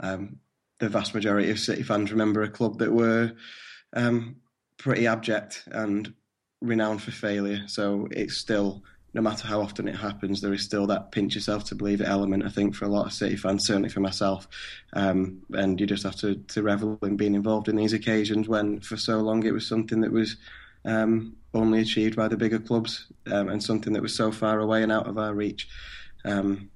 um, 0.00 0.36
the 0.78 0.88
vast 0.88 1.14
majority 1.14 1.50
of 1.50 1.58
City 1.58 1.82
fans 1.82 2.10
remember 2.10 2.42
a 2.42 2.48
club 2.48 2.78
that 2.78 2.92
were 2.92 3.32
um, 3.94 4.36
pretty 4.78 5.06
abject 5.06 5.64
and 5.70 6.12
renowned 6.60 7.02
for 7.02 7.10
failure. 7.10 7.62
So 7.66 8.08
it's 8.10 8.36
still 8.36 8.82
no 9.14 9.20
matter 9.20 9.46
how 9.46 9.60
often 9.60 9.88
it 9.88 9.96
happens, 9.96 10.40
there 10.40 10.54
is 10.54 10.62
still 10.62 10.86
that 10.86 11.12
pinch 11.12 11.34
yourself 11.34 11.64
to 11.64 11.74
believe 11.74 12.00
it 12.00 12.08
element. 12.08 12.46
I 12.46 12.48
think 12.48 12.74
for 12.74 12.86
a 12.86 12.88
lot 12.88 13.06
of 13.06 13.12
City 13.12 13.36
fans, 13.36 13.66
certainly 13.66 13.90
for 13.90 14.00
myself, 14.00 14.48
um, 14.94 15.42
and 15.52 15.78
you 15.78 15.86
just 15.86 16.04
have 16.04 16.16
to 16.16 16.36
to 16.36 16.62
revel 16.62 16.98
in 17.02 17.16
being 17.16 17.34
involved 17.34 17.68
in 17.68 17.76
these 17.76 17.92
occasions 17.92 18.48
when 18.48 18.80
for 18.80 18.96
so 18.96 19.18
long 19.20 19.44
it 19.44 19.52
was 19.52 19.66
something 19.66 20.00
that 20.00 20.12
was 20.12 20.36
um, 20.84 21.36
only 21.52 21.80
achieved 21.80 22.16
by 22.16 22.28
the 22.28 22.36
bigger 22.36 22.58
clubs 22.58 23.06
um, 23.30 23.48
and 23.48 23.62
something 23.62 23.92
that 23.92 24.02
was 24.02 24.14
so 24.14 24.32
far 24.32 24.60
away 24.60 24.82
and 24.82 24.90
out 24.90 25.06
of 25.06 25.18
our 25.18 25.34
reach. 25.34 25.68
Um, 26.24 26.70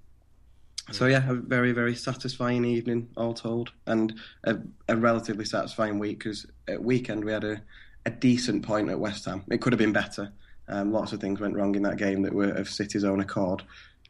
so 0.92 1.06
yeah, 1.06 1.28
a 1.28 1.34
very 1.34 1.72
very 1.72 1.94
satisfying 1.94 2.66
evening, 2.66 3.08
all 3.16 3.32
told, 3.32 3.72
and 3.86 4.14
a, 4.44 4.58
a 4.88 4.96
relatively 4.96 5.46
satisfying 5.46 5.98
week 5.98 6.18
because 6.18 6.46
at 6.68 6.82
weekend 6.82 7.24
we 7.24 7.32
had 7.32 7.44
a, 7.44 7.62
a 8.04 8.10
decent 8.10 8.62
point 8.62 8.90
at 8.90 9.00
West 9.00 9.24
Ham. 9.24 9.42
It 9.50 9.62
could 9.62 9.72
have 9.72 9.78
been 9.78 9.92
better. 9.94 10.32
Um, 10.68 10.92
lots 10.92 11.12
of 11.12 11.20
things 11.20 11.40
went 11.40 11.56
wrong 11.56 11.74
in 11.74 11.82
that 11.82 11.96
game 11.96 12.22
that 12.22 12.32
were 12.32 12.50
of 12.50 12.68
City's 12.68 13.04
own 13.04 13.20
accord. 13.20 13.62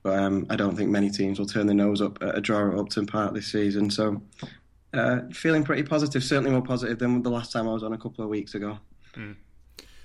But 0.02 0.18
um, 0.18 0.46
I 0.48 0.56
don't 0.56 0.76
think 0.76 0.90
many 0.90 1.10
teams 1.10 1.38
will 1.38 1.46
turn 1.46 1.66
their 1.66 1.74
nose 1.74 2.00
up 2.00 2.22
at 2.22 2.38
a 2.38 2.40
draw 2.40 2.68
at 2.70 2.78
Upton 2.78 3.06
Park 3.06 3.34
this 3.34 3.48
season. 3.48 3.90
So 3.90 4.22
uh, 4.94 5.22
feeling 5.32 5.64
pretty 5.64 5.82
positive, 5.82 6.22
certainly 6.22 6.50
more 6.50 6.62
positive 6.62 6.98
than 6.98 7.22
the 7.22 7.30
last 7.30 7.52
time 7.52 7.68
I 7.68 7.72
was 7.72 7.82
on 7.82 7.92
a 7.92 7.98
couple 7.98 8.24
of 8.24 8.30
weeks 8.30 8.54
ago. 8.54 8.78
Mm. 9.14 9.36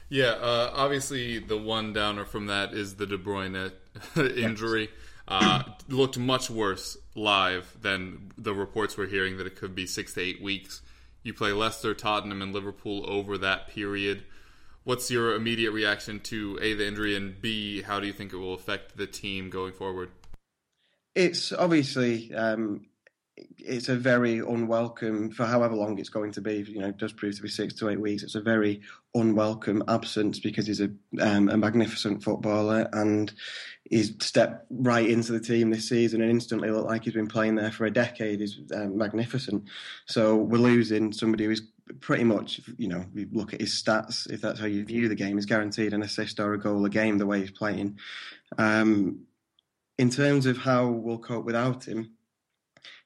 Yeah, 0.09 0.31
uh, 0.41 0.71
obviously 0.73 1.39
the 1.39 1.57
one 1.57 1.93
downer 1.93 2.25
from 2.25 2.47
that 2.47 2.73
is 2.73 2.95
the 2.95 3.05
De 3.05 3.17
Bruyne 3.17 3.71
injury. 4.37 4.89
Uh, 5.27 5.63
looked 5.87 6.17
much 6.17 6.49
worse 6.49 6.97
live 7.15 7.77
than 7.79 8.31
the 8.37 8.53
reports 8.53 8.97
we're 8.97 9.07
hearing 9.07 9.37
that 9.37 9.47
it 9.47 9.55
could 9.55 9.73
be 9.73 9.85
six 9.85 10.13
to 10.15 10.21
eight 10.21 10.41
weeks. 10.41 10.81
You 11.23 11.33
play 11.33 11.53
Leicester, 11.53 11.93
Tottenham, 11.93 12.41
and 12.41 12.53
Liverpool 12.53 13.05
over 13.07 13.37
that 13.37 13.69
period 13.69 14.23
what's 14.83 15.11
your 15.11 15.35
immediate 15.35 15.71
reaction 15.71 16.19
to 16.19 16.57
a 16.61 16.73
the 16.73 16.87
injury 16.87 17.15
and 17.15 17.41
b 17.41 17.81
how 17.81 17.99
do 17.99 18.07
you 18.07 18.13
think 18.13 18.33
it 18.33 18.37
will 18.37 18.53
affect 18.53 18.97
the 18.97 19.07
team 19.07 19.49
going 19.49 19.73
forward? 19.73 20.11
It's 21.15 21.51
obviously 21.51 22.33
um, 22.33 22.85
it's 23.57 23.89
a 23.89 23.95
very 23.95 24.39
unwelcome 24.39 25.31
for 25.31 25.45
however 25.45 25.75
long 25.75 25.97
it's 25.99 26.09
going 26.09 26.31
to 26.33 26.41
be. 26.41 26.65
You 26.67 26.79
know, 26.79 26.91
does 26.91 27.13
prove 27.13 27.35
to 27.35 27.41
be 27.41 27.49
six 27.49 27.73
to 27.75 27.89
eight 27.89 27.99
weeks. 27.99 28.23
It's 28.23 28.35
a 28.35 28.41
very 28.41 28.81
unwelcome 29.13 29.83
absence 29.87 30.39
because 30.39 30.67
he's 30.67 30.81
a 30.81 30.89
um, 31.19 31.49
a 31.49 31.57
magnificent 31.57 32.23
footballer 32.23 32.87
and 32.93 33.31
he's 33.89 34.13
stepped 34.23 34.65
right 34.69 35.07
into 35.07 35.31
the 35.31 35.39
team 35.39 35.69
this 35.69 35.89
season 35.89 36.21
and 36.21 36.31
instantly 36.31 36.69
looked 36.69 36.87
like 36.87 37.03
he's 37.03 37.13
been 37.13 37.27
playing 37.27 37.55
there 37.55 37.71
for 37.71 37.85
a 37.85 37.91
decade. 37.91 38.39
He's 38.39 38.59
um, 38.73 38.97
magnificent. 38.97 39.65
So 40.05 40.35
we're 40.35 40.57
losing 40.57 41.11
somebody 41.11 41.45
who's 41.45 41.61
pretty 41.99 42.23
much, 42.23 42.61
you 42.77 42.87
know, 42.87 43.05
you 43.13 43.27
look 43.31 43.53
at 43.53 43.61
his 43.61 43.71
stats, 43.71 44.29
if 44.29 44.41
that's 44.41 44.59
how 44.59 44.65
you 44.65 44.85
view 44.85 45.07
the 45.07 45.15
game, 45.15 45.37
he's 45.37 45.45
guaranteed 45.45 45.93
an 45.93 46.03
assist 46.03 46.39
or 46.39 46.53
a 46.53 46.59
goal 46.59 46.85
a 46.85 46.89
game 46.89 47.17
the 47.17 47.25
way 47.25 47.39
he's 47.39 47.51
playing. 47.51 47.99
Um, 48.57 49.25
in 49.97 50.09
terms 50.09 50.45
of 50.45 50.57
how 50.57 50.87
we'll 50.87 51.19
cope 51.19 51.45
without 51.45 51.87
him, 51.87 52.13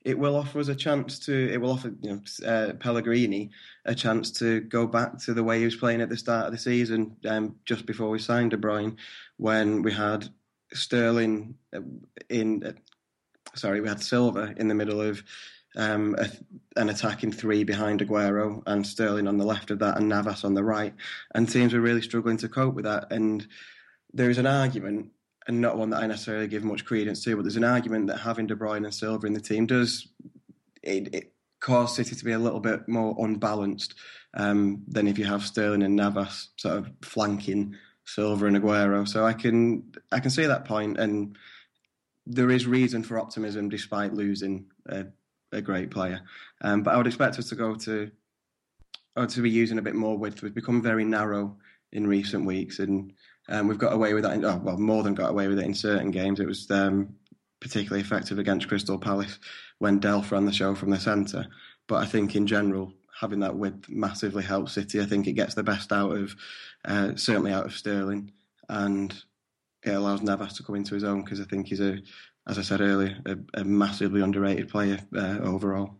it 0.06 0.20
will 0.20 0.36
offer 0.36 0.60
us 0.60 0.68
a 0.68 0.76
chance 0.76 1.20
to. 1.20 1.52
It 1.52 1.60
will 1.60 1.72
offer 1.72 1.94
you 2.02 2.12
know 2.12 2.48
uh, 2.48 2.74
Pellegrini 2.74 3.50
a 3.86 3.96
chance 3.96 4.32
to 4.34 4.62
go 4.62 4.86
back 4.86 5.18
to 5.24 5.34
the 5.34 5.44
way 5.44 5.60
he 5.60 5.66
was 5.66 5.76
playing 5.76 6.02
at 6.02 6.10
the 6.10 6.18
start 6.18 6.46
of 6.46 6.52
the 6.52 6.60
season, 6.60 7.18
um, 7.28 7.56
just 7.66 7.88
before 7.88 8.10
we 8.12 8.20
signed 8.20 8.52
De 8.52 8.58
Bruyne, 8.58 8.98
when 9.38 9.82
we 9.82 9.92
had 9.92 10.30
Sterling 10.74 11.56
uh, 11.76 11.82
in. 12.30 12.64
Uh, 12.64 12.74
sorry, 13.56 13.82
we 13.82 13.90
had 13.90 14.02
Silva 14.02 14.54
in 14.58 14.68
the 14.68 14.76
middle 14.76 15.02
of 15.02 15.24
um, 15.76 16.16
a, 16.18 16.30
an 16.76 16.90
attacking 16.90 17.32
three 17.32 17.64
behind 17.64 18.02
Aguero 18.02 18.62
and 18.66 18.86
Sterling 18.86 19.28
on 19.28 19.38
the 19.38 19.46
left 19.46 19.72
of 19.72 19.80
that 19.80 19.98
and 19.98 20.10
Navas 20.10 20.44
on 20.44 20.54
the 20.54 20.64
right. 20.64 20.94
And 21.34 21.50
teams 21.50 21.74
were 21.74 21.82
really 21.82 22.02
struggling 22.02 22.38
to 22.38 22.50
cope 22.50 22.76
with 22.76 22.86
that. 22.86 23.12
And 23.12 23.46
there 24.14 24.30
is 24.30 24.38
an 24.38 24.48
argument, 24.48 25.12
and 25.48 25.62
not 25.62 25.78
one 25.78 25.90
that 25.92 26.02
I 26.02 26.08
necessarily 26.08 26.48
give 26.48 26.64
much 26.64 26.86
credence 26.86 27.24
to, 27.24 27.36
but 27.36 27.44
there's 27.44 27.56
an 27.56 27.64
argument 27.64 28.08
that 28.08 28.20
having 28.20 28.48
De 28.48 28.56
Bruyne 28.56 28.86
and 28.86 28.94
Silva 28.94 29.28
in 29.28 29.34
the 29.34 29.42
team 29.42 29.66
does 29.66 30.08
it, 30.82 31.14
it 31.14 31.34
cause 31.60 31.96
City 31.96 32.16
to 32.16 32.26
be 32.26 32.32
a 32.32 32.40
little 32.40 32.60
bit 32.60 32.88
more 32.88 33.16
unbalanced 33.20 33.96
um, 34.36 34.84
than 34.88 35.08
if 35.08 35.18
you 35.18 35.26
have 35.26 35.44
Sterling 35.44 35.84
and 35.84 35.96
Navas 35.96 36.50
sort 36.58 36.78
of 36.78 36.92
flanking 37.02 37.76
Silva 38.06 38.46
and 38.46 38.58
Aguero. 38.58 39.08
So 39.08 39.26
I 39.26 39.34
can 39.34 39.92
I 40.12 40.20
can 40.20 40.30
see 40.30 40.46
that 40.46 40.66
point, 40.66 40.98
and 41.00 41.38
there 42.26 42.52
is 42.52 42.68
reason 42.68 43.04
for 43.04 43.20
optimism 43.20 43.70
despite 43.70 44.14
losing 44.14 44.66
uh, 44.90 45.04
a 45.56 45.62
great 45.62 45.92
player. 45.92 46.22
Um, 46.62 46.84
but 46.84 46.94
I 46.94 46.98
would 46.98 47.08
expect 47.08 47.40
us 47.40 47.50
to 47.50 47.56
go 47.56 47.76
to 47.76 48.12
or 49.16 49.26
to 49.26 49.42
be 49.42 49.50
using 49.50 49.78
a 49.78 49.82
bit 49.82 49.96
more 49.96 50.18
width. 50.18 50.42
We've 50.42 50.54
become 50.54 50.82
very 50.82 51.06
narrow 51.06 51.56
in 51.92 52.08
recent 52.08 52.46
weeks, 52.46 52.80
and 52.80 53.14
um, 53.48 53.68
we've 53.68 53.78
got 53.78 53.94
away 53.94 54.14
with 54.14 54.24
that. 54.24 54.34
In, 54.34 54.46
oh, 54.46 54.62
well, 54.64 54.78
more 54.78 55.04
than 55.04 55.14
got 55.14 55.32
away 55.32 55.48
with 55.48 55.60
it 55.60 55.66
in 55.66 55.74
certain 55.74 56.12
games. 56.12 56.40
It 56.40 56.48
was 56.48 56.70
um, 56.72 57.16
particularly 57.62 58.02
effective 58.02 58.40
against 58.40 58.68
Crystal 58.68 59.00
Palace 59.00 59.40
when 59.80 60.00
Delph 60.00 60.32
ran 60.32 60.46
the 60.46 60.52
show 60.52 60.76
from 60.76 60.90
the 60.90 61.00
centre. 61.00 61.48
But 61.88 61.96
I 61.96 62.06
think 62.06 62.36
in 62.36 62.48
general, 62.48 62.94
having 63.20 63.40
that 63.40 63.56
width 63.56 63.88
massively 63.88 64.44
helps 64.44 64.74
City. 64.74 65.02
I 65.02 65.06
think 65.06 65.28
it 65.28 65.34
gets 65.34 65.56
the 65.56 65.64
best 65.64 65.92
out 65.92 66.12
of 66.12 66.36
uh, 66.84 67.16
certainly 67.16 67.54
out 67.54 67.66
of 67.66 67.74
Sterling, 67.74 68.32
and 68.68 69.14
it 69.84 69.92
allows 69.92 70.22
Navas 70.22 70.54
to 70.54 70.64
come 70.64 70.76
into 70.76 70.96
his 70.96 71.04
own 71.04 71.24
because 71.24 71.40
I 71.40 71.46
think 71.46 71.68
he's 71.68 71.82
a, 71.82 72.00
as 72.48 72.60
I 72.60 72.62
said 72.62 72.82
earlier, 72.82 73.18
a, 73.26 73.62
a 73.62 73.64
massively 73.64 74.22
underrated 74.22 74.70
player 74.70 75.00
uh, 75.16 75.40
overall. 75.42 75.96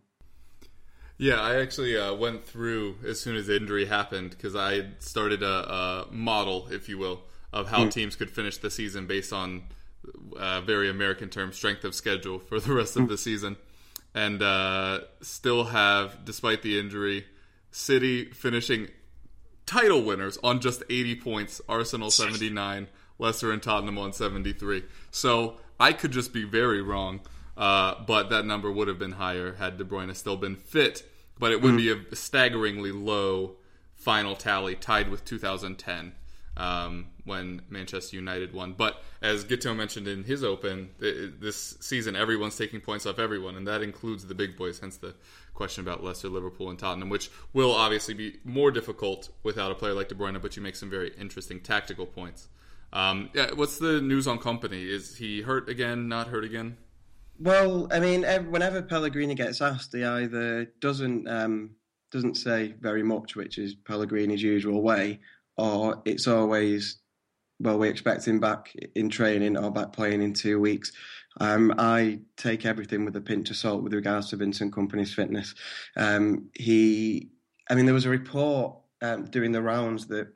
Yeah, 1.18 1.42
I 1.42 1.62
actually 1.62 1.98
uh, 1.98 2.14
went 2.14 2.46
through 2.46 2.98
as 3.06 3.22
soon 3.22 3.36
as 3.38 3.48
the 3.48 3.56
injury 3.56 3.86
happened 3.86 4.32
because 4.32 4.56
I 4.56 4.88
started 5.00 5.44
a, 5.44 5.48
a, 5.48 6.08
model, 6.12 6.68
if 6.70 6.90
you 6.90 6.98
will, 6.98 7.22
of 7.54 7.70
how 7.70 7.86
mm. 7.86 7.92
teams 7.92 8.16
could 8.18 8.30
finish 8.30 8.58
the 8.58 8.70
season 8.70 9.08
based 9.08 9.32
on 9.32 9.64
uh, 10.38 10.62
very 10.62 10.90
American 10.90 11.30
term 11.30 11.54
strength 11.54 11.86
of 11.86 11.96
schedule 11.96 12.40
for 12.40 12.60
the 12.60 12.74
rest 12.74 12.98
of 12.98 13.04
mm. 13.04 13.10
the 13.10 13.18
season, 13.18 13.56
and 14.14 14.42
uh, 14.44 15.00
still 15.22 15.66
have, 15.66 16.26
despite 16.26 16.62
the 16.62 16.78
injury, 16.78 17.26
City 17.72 18.26
finishing 18.32 18.88
title 19.66 20.04
winners 20.04 20.38
on 20.44 20.62
just 20.62 20.84
80 20.90 21.16
points, 21.18 21.62
Arsenal 21.68 22.10
79, 22.10 22.88
Leicester 23.20 23.52
and 23.52 23.62
Tottenham 23.62 23.98
on 23.98 24.14
73. 24.14 24.84
So 25.12 25.58
I 25.80 25.94
could 25.94 26.12
just 26.12 26.34
be 26.34 26.44
very 26.44 26.82
wrong 26.82 27.22
uh, 27.58 28.04
but 28.06 28.30
that 28.30 28.46
number 28.46 28.72
would 28.72 28.88
have 28.88 29.00
been 29.00 29.14
higher 29.14 29.54
had 29.54 29.78
De 29.78 29.84
Bruyne 29.84 30.16
still 30.16 30.38
been 30.38 30.56
fit. 30.56 31.04
But 31.38 31.52
it 31.52 31.62
would 31.62 31.74
mm. 31.74 31.78
be 31.78 31.92
a 31.92 32.16
staggeringly 32.16 32.92
low 32.92 33.58
final 33.96 34.36
tally, 34.36 34.76
tied 34.76 35.10
with 35.10 35.26
2010 35.26 36.14
um, 36.56 37.08
when 37.26 37.62
Manchester 37.70 38.16
United 38.16 38.54
won. 38.54 38.74
But 38.74 39.04
as 39.22 39.44
Guto 39.44 39.76
mentioned 39.76 40.08
in 40.08 40.24
his 40.24 40.46
open, 40.46 40.92
this 41.00 41.78
season 41.82 42.16
everyone's 42.16 42.58
taking 42.58 42.80
points 42.80 43.06
off 43.06 43.20
everyone, 43.20 43.56
and 43.56 43.68
that 43.68 43.82
includes 43.82 44.26
the 44.26 44.36
big 44.36 44.56
boys. 44.56 44.80
Hence 44.80 44.96
the 44.96 45.14
question 45.54 45.84
about 45.84 46.04
Leicester, 46.04 46.30
Liverpool, 46.30 46.70
and 46.70 46.80
Tottenham, 46.80 47.10
which 47.10 47.30
will 47.52 47.74
obviously 47.74 48.14
be 48.14 48.40
more 48.46 48.72
difficult 48.72 49.30
without 49.44 49.72
a 49.72 49.76
player 49.76 49.94
like 49.94 50.08
De 50.08 50.16
Bruyne. 50.16 50.42
But 50.42 50.56
you 50.56 50.64
make 50.64 50.78
some 50.78 50.90
very 50.90 51.12
interesting 51.20 51.60
tactical 51.60 52.06
points. 52.06 52.48
Um, 52.96 53.30
yeah, 53.34 53.52
what's 53.54 53.78
the 53.78 54.00
news 54.02 54.26
on 54.26 54.40
Kompany? 54.40 54.88
Is 54.88 55.18
he 55.18 55.42
hurt 55.42 55.68
again? 55.68 56.08
Not 56.08 56.28
hurt 56.28 56.46
again? 56.46 56.78
Well, 57.38 57.90
I 57.92 58.00
mean, 58.00 58.24
whenever 58.50 58.82
Pellegrini 58.82 59.36
gets 59.36 59.62
asked, 59.62 59.94
he 59.94 60.06
either 60.06 60.66
doesn't 60.80 61.28
um, 61.28 61.72
doesn't 62.10 62.36
say 62.36 62.74
very 62.80 63.04
much, 63.04 63.36
which 63.36 63.58
is 63.58 63.76
Pellegrini's 63.76 64.42
usual 64.42 64.82
way, 64.82 65.20
or 65.58 66.02
it's 66.06 66.26
always, 66.28 67.00
well, 67.60 67.78
we 67.78 67.90
expect 67.90 68.26
him 68.26 68.40
back 68.40 68.74
in 68.96 69.10
training 69.10 69.58
or 69.58 69.70
back 69.70 69.92
playing 69.92 70.22
in 70.22 70.34
two 70.34 70.62
weeks. 70.62 70.94
Um, 71.42 71.74
I 71.78 72.22
take 72.38 72.66
everything 72.66 73.04
with 73.04 73.18
a 73.18 73.22
pinch 73.22 73.50
of 73.50 73.58
salt 73.58 73.84
with 73.84 73.94
regards 73.94 74.30
to 74.30 74.38
Vincent 74.38 74.74
Kompany's 74.74 75.14
fitness. 75.14 75.54
Um, 75.98 76.50
he, 76.54 77.32
I 77.70 77.76
mean, 77.76 77.84
there 77.84 77.94
was 77.94 78.06
a 78.06 78.10
report 78.10 78.78
um, 79.02 79.26
doing 79.26 79.52
the 79.52 79.62
rounds 79.62 80.08
that 80.08 80.30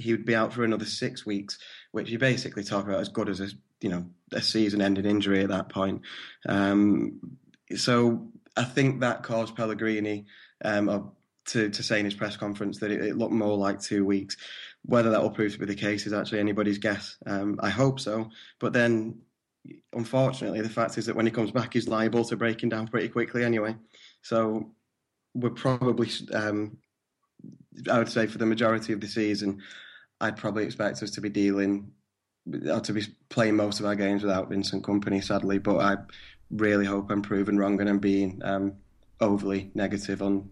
he 0.00 0.12
would 0.12 0.24
be 0.24 0.34
out 0.34 0.52
for 0.52 0.64
another 0.64 0.84
six 0.84 1.24
weeks, 1.24 1.58
which 1.92 2.10
you 2.10 2.18
basically 2.18 2.64
talk 2.64 2.86
about 2.86 3.00
as 3.00 3.08
good 3.08 3.28
as 3.28 3.40
a 3.40 3.48
you 3.80 3.88
know 3.88 4.04
a 4.32 4.42
season-ending 4.42 5.06
injury 5.06 5.42
at 5.42 5.48
that 5.48 5.68
point. 5.68 6.02
Um, 6.48 7.20
so 7.76 8.28
I 8.56 8.64
think 8.64 9.00
that 9.00 9.22
caused 9.22 9.56
Pellegrini 9.56 10.26
um, 10.64 11.12
to 11.46 11.70
to 11.70 11.82
say 11.82 11.98
in 11.98 12.04
his 12.04 12.14
press 12.14 12.36
conference 12.36 12.78
that 12.78 12.90
it, 12.90 13.04
it, 13.04 13.16
looked 13.16 13.32
more 13.32 13.56
like 13.56 13.80
two 13.80 14.04
weeks. 14.04 14.36
Whether 14.82 15.10
that 15.10 15.20
will 15.20 15.30
prove 15.30 15.52
to 15.52 15.58
be 15.58 15.66
the 15.66 15.74
case 15.74 16.06
is 16.06 16.12
actually 16.14 16.40
anybody's 16.40 16.78
guess. 16.78 17.16
Um, 17.26 17.60
I 17.62 17.68
hope 17.68 18.00
so, 18.00 18.30
but 18.58 18.72
then 18.72 19.20
unfortunately, 19.92 20.60
the 20.60 20.68
fact 20.68 20.98
is 20.98 21.06
that 21.06 21.16
when 21.16 21.26
he 21.26 21.32
comes 21.32 21.50
back, 21.50 21.72
he's 21.72 21.88
liable 21.88 22.24
to 22.24 22.36
breaking 22.36 22.70
down 22.70 22.88
pretty 22.88 23.08
quickly 23.08 23.44
anyway. 23.44 23.76
So 24.22 24.70
we're 25.34 25.50
probably, 25.50 26.08
um, 26.32 26.78
I 27.90 27.98
would 27.98 28.08
say, 28.08 28.26
for 28.26 28.38
the 28.38 28.46
majority 28.46 28.92
of 28.92 29.00
the 29.00 29.08
season, 29.08 29.62
I'd 30.20 30.36
probably 30.36 30.64
expect 30.64 31.02
us 31.02 31.10
to 31.12 31.20
be 31.20 31.28
dealing 31.28 31.92
or 32.68 32.80
to 32.80 32.92
be 32.92 33.02
playing 33.28 33.56
most 33.56 33.80
of 33.80 33.86
our 33.86 33.94
games 33.94 34.22
without 34.22 34.48
Vincent 34.48 34.82
Kompany, 34.82 35.22
sadly. 35.22 35.58
But 35.58 35.78
I 35.78 35.96
really 36.50 36.86
hope 36.86 37.10
I'm 37.10 37.22
proven 37.22 37.58
wrong 37.58 37.80
and 37.80 37.88
I'm 37.88 37.98
being 37.98 38.40
um, 38.44 38.74
overly 39.20 39.70
negative 39.74 40.22
on 40.22 40.50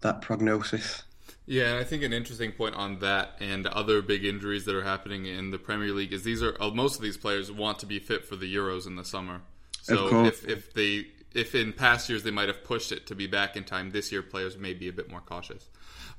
that 0.00 0.22
prognosis. 0.22 1.02
Yeah, 1.46 1.70
and 1.70 1.78
I 1.78 1.84
think 1.84 2.02
an 2.02 2.12
interesting 2.12 2.52
point 2.52 2.74
on 2.74 2.98
that 3.00 3.36
and 3.40 3.66
other 3.68 4.02
big 4.02 4.24
injuries 4.24 4.64
that 4.64 4.74
are 4.74 4.82
happening 4.82 5.26
in 5.26 5.52
the 5.52 5.58
Premier 5.58 5.92
League 5.92 6.12
is 6.12 6.24
these 6.24 6.42
are 6.42 6.56
uh, 6.60 6.70
most 6.70 6.96
of 6.96 7.02
these 7.02 7.16
players 7.16 7.52
want 7.52 7.78
to 7.80 7.86
be 7.86 7.98
fit 7.98 8.24
for 8.24 8.34
the 8.34 8.52
Euros 8.52 8.86
in 8.86 8.96
the 8.96 9.04
summer. 9.04 9.42
So 9.82 10.24
if 10.24 10.44
if 10.48 10.74
they 10.74 11.06
if 11.36 11.54
in 11.54 11.72
past 11.72 12.08
years 12.08 12.22
they 12.22 12.30
might 12.30 12.48
have 12.48 12.64
pushed 12.64 12.92
it 12.92 13.06
to 13.08 13.14
be 13.14 13.26
back 13.26 13.56
in 13.56 13.64
time, 13.64 13.90
this 13.90 14.10
year 14.10 14.22
players 14.22 14.56
may 14.56 14.74
be 14.74 14.88
a 14.88 14.92
bit 14.92 15.10
more 15.10 15.20
cautious. 15.20 15.68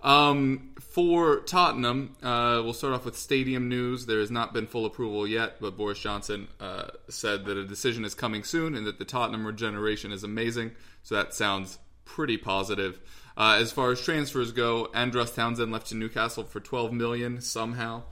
Um, 0.04 0.76
for 0.80 1.40
Tottenham, 1.42 2.16
uh, 2.22 2.62
we'll 2.64 2.74
start 2.74 2.94
off 2.94 3.04
with 3.04 3.18
stadium 3.18 3.68
news. 3.68 4.06
There 4.06 4.20
has 4.20 4.30
not 4.30 4.54
been 4.54 4.68
full 4.68 4.86
approval 4.86 5.28
yet, 5.28 5.60
but 5.60 5.76
Boris 5.76 6.00
Johnson 6.00 6.48
uh, 6.60 6.90
said 7.10 7.46
that 7.46 7.58
a 7.58 7.66
decision 7.66 8.06
is 8.06 8.14
coming 8.14 8.44
soon 8.44 8.76
and 8.76 8.86
that 8.86 9.00
the 9.00 9.06
Tottenham 9.06 9.46
regeneration 9.46 10.12
is 10.12 10.24
amazing. 10.24 10.72
So 11.02 11.16
that 11.16 11.34
sounds 11.34 11.80
pretty 12.06 12.38
positive. 12.38 13.00
Uh, 13.36 13.58
as 13.60 13.72
far 13.72 13.92
as 13.92 14.02
transfers 14.02 14.52
go, 14.52 14.90
Andros 14.94 15.32
Townsend 15.32 15.72
left 15.72 15.88
to 15.88 15.96
Newcastle 15.96 16.44
for 16.44 16.60
12 16.60 16.92
million 16.94 17.42
somehow. 17.42 18.04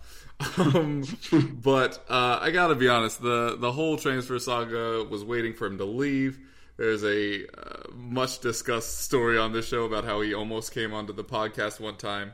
um, 0.58 1.04
but 1.64 2.04
uh, 2.10 2.40
I 2.42 2.52
gotta 2.52 2.76
be 2.76 2.90
honest, 2.90 3.22
the 3.22 3.56
the 3.58 3.72
whole 3.72 3.98
transfer 3.98 4.38
saga 4.38 5.04
was 5.10 5.24
waiting 5.24 5.54
for 5.54 5.66
him 5.66 5.78
to 5.78 5.86
leave. 5.86 6.40
There's 6.78 7.04
a 7.04 7.46
uh, 7.46 7.92
much 7.94 8.40
discussed 8.40 9.00
story 9.00 9.38
on 9.38 9.54
this 9.54 9.68
show 9.68 9.86
about 9.86 10.04
how 10.04 10.22
he 10.22 10.34
almost 10.34 10.74
came 10.74 10.94
onto 10.94 11.14
the 11.14 11.24
podcast 11.24 11.80
one 11.80 11.96
time. 11.96 12.34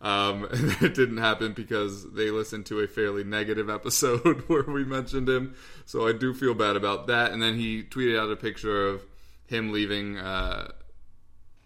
Um, 0.00 0.48
it 0.52 0.94
didn't 0.94 1.18
happen 1.18 1.52
because 1.52 2.12
they 2.12 2.30
listened 2.30 2.66
to 2.66 2.80
a 2.80 2.88
fairly 2.88 3.24
negative 3.24 3.70
episode 3.70 4.44
where 4.48 4.64
we 4.64 4.84
mentioned 4.84 5.28
him. 5.28 5.54
So 5.86 6.08
I 6.08 6.12
do 6.12 6.34
feel 6.34 6.54
bad 6.54 6.76
about 6.76 7.06
that. 7.06 7.32
And 7.32 7.42
then 7.42 7.56
he 7.56 7.82
tweeted 7.82 8.18
out 8.18 8.30
a 8.30 8.36
picture 8.36 8.88
of 8.88 9.04
him 9.46 9.70
leaving 9.72 10.18
uh, 10.18 10.72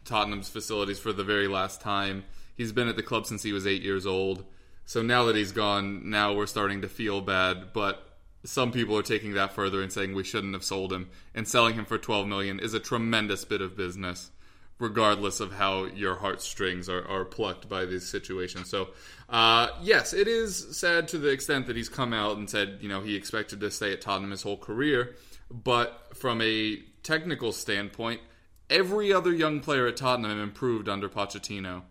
Tottenham's 0.04 0.48
facilities 0.48 0.98
for 0.98 1.12
the 1.12 1.24
very 1.24 1.48
last 1.48 1.80
time. 1.80 2.24
He's 2.56 2.72
been 2.72 2.88
at 2.88 2.96
the 2.96 3.02
club 3.02 3.26
since 3.26 3.42
he 3.42 3.52
was 3.52 3.66
eight 3.66 3.82
years 3.82 4.06
old. 4.06 4.44
So 4.84 5.02
now 5.02 5.24
that 5.24 5.36
he's 5.36 5.52
gone, 5.52 6.10
now 6.10 6.34
we're 6.34 6.46
starting 6.46 6.82
to 6.82 6.88
feel 6.88 7.20
bad. 7.20 7.72
But 7.72 8.15
some 8.46 8.72
people 8.72 8.96
are 8.96 9.02
taking 9.02 9.34
that 9.34 9.52
further 9.52 9.82
and 9.82 9.92
saying 9.92 10.14
we 10.14 10.24
shouldn't 10.24 10.54
have 10.54 10.64
sold 10.64 10.92
him. 10.92 11.10
And 11.34 11.46
selling 11.46 11.74
him 11.74 11.84
for 11.84 11.98
12 11.98 12.26
million 12.26 12.60
is 12.60 12.74
a 12.74 12.80
tremendous 12.80 13.44
bit 13.44 13.60
of 13.60 13.76
business 13.76 14.30
regardless 14.78 15.40
of 15.40 15.54
how 15.54 15.86
your 15.86 16.16
heartstrings 16.16 16.86
are, 16.88 17.06
are 17.08 17.24
plucked 17.24 17.66
by 17.66 17.86
this 17.86 18.06
situation. 18.06 18.64
So 18.64 18.88
uh, 19.28 19.68
yes 19.82 20.12
it 20.12 20.28
is 20.28 20.76
sad 20.78 21.08
to 21.08 21.18
the 21.18 21.28
extent 21.28 21.66
that 21.66 21.76
he's 21.76 21.88
come 21.88 22.12
out 22.12 22.36
and 22.36 22.48
said 22.48 22.78
you 22.80 22.88
know 22.88 23.00
he 23.00 23.16
expected 23.16 23.60
to 23.60 23.70
stay 23.70 23.92
at 23.92 24.02
tottenham 24.02 24.30
his 24.30 24.42
whole 24.42 24.58
career. 24.58 25.16
But 25.50 26.14
from 26.14 26.42
a 26.42 26.76
technical 27.02 27.52
standpoint 27.52 28.20
every 28.68 29.12
other 29.12 29.32
young 29.32 29.60
player 29.60 29.86
at 29.86 29.96
tottenham 29.96 30.40
improved 30.40 30.88
under 30.88 31.08
pochettino. 31.08 31.82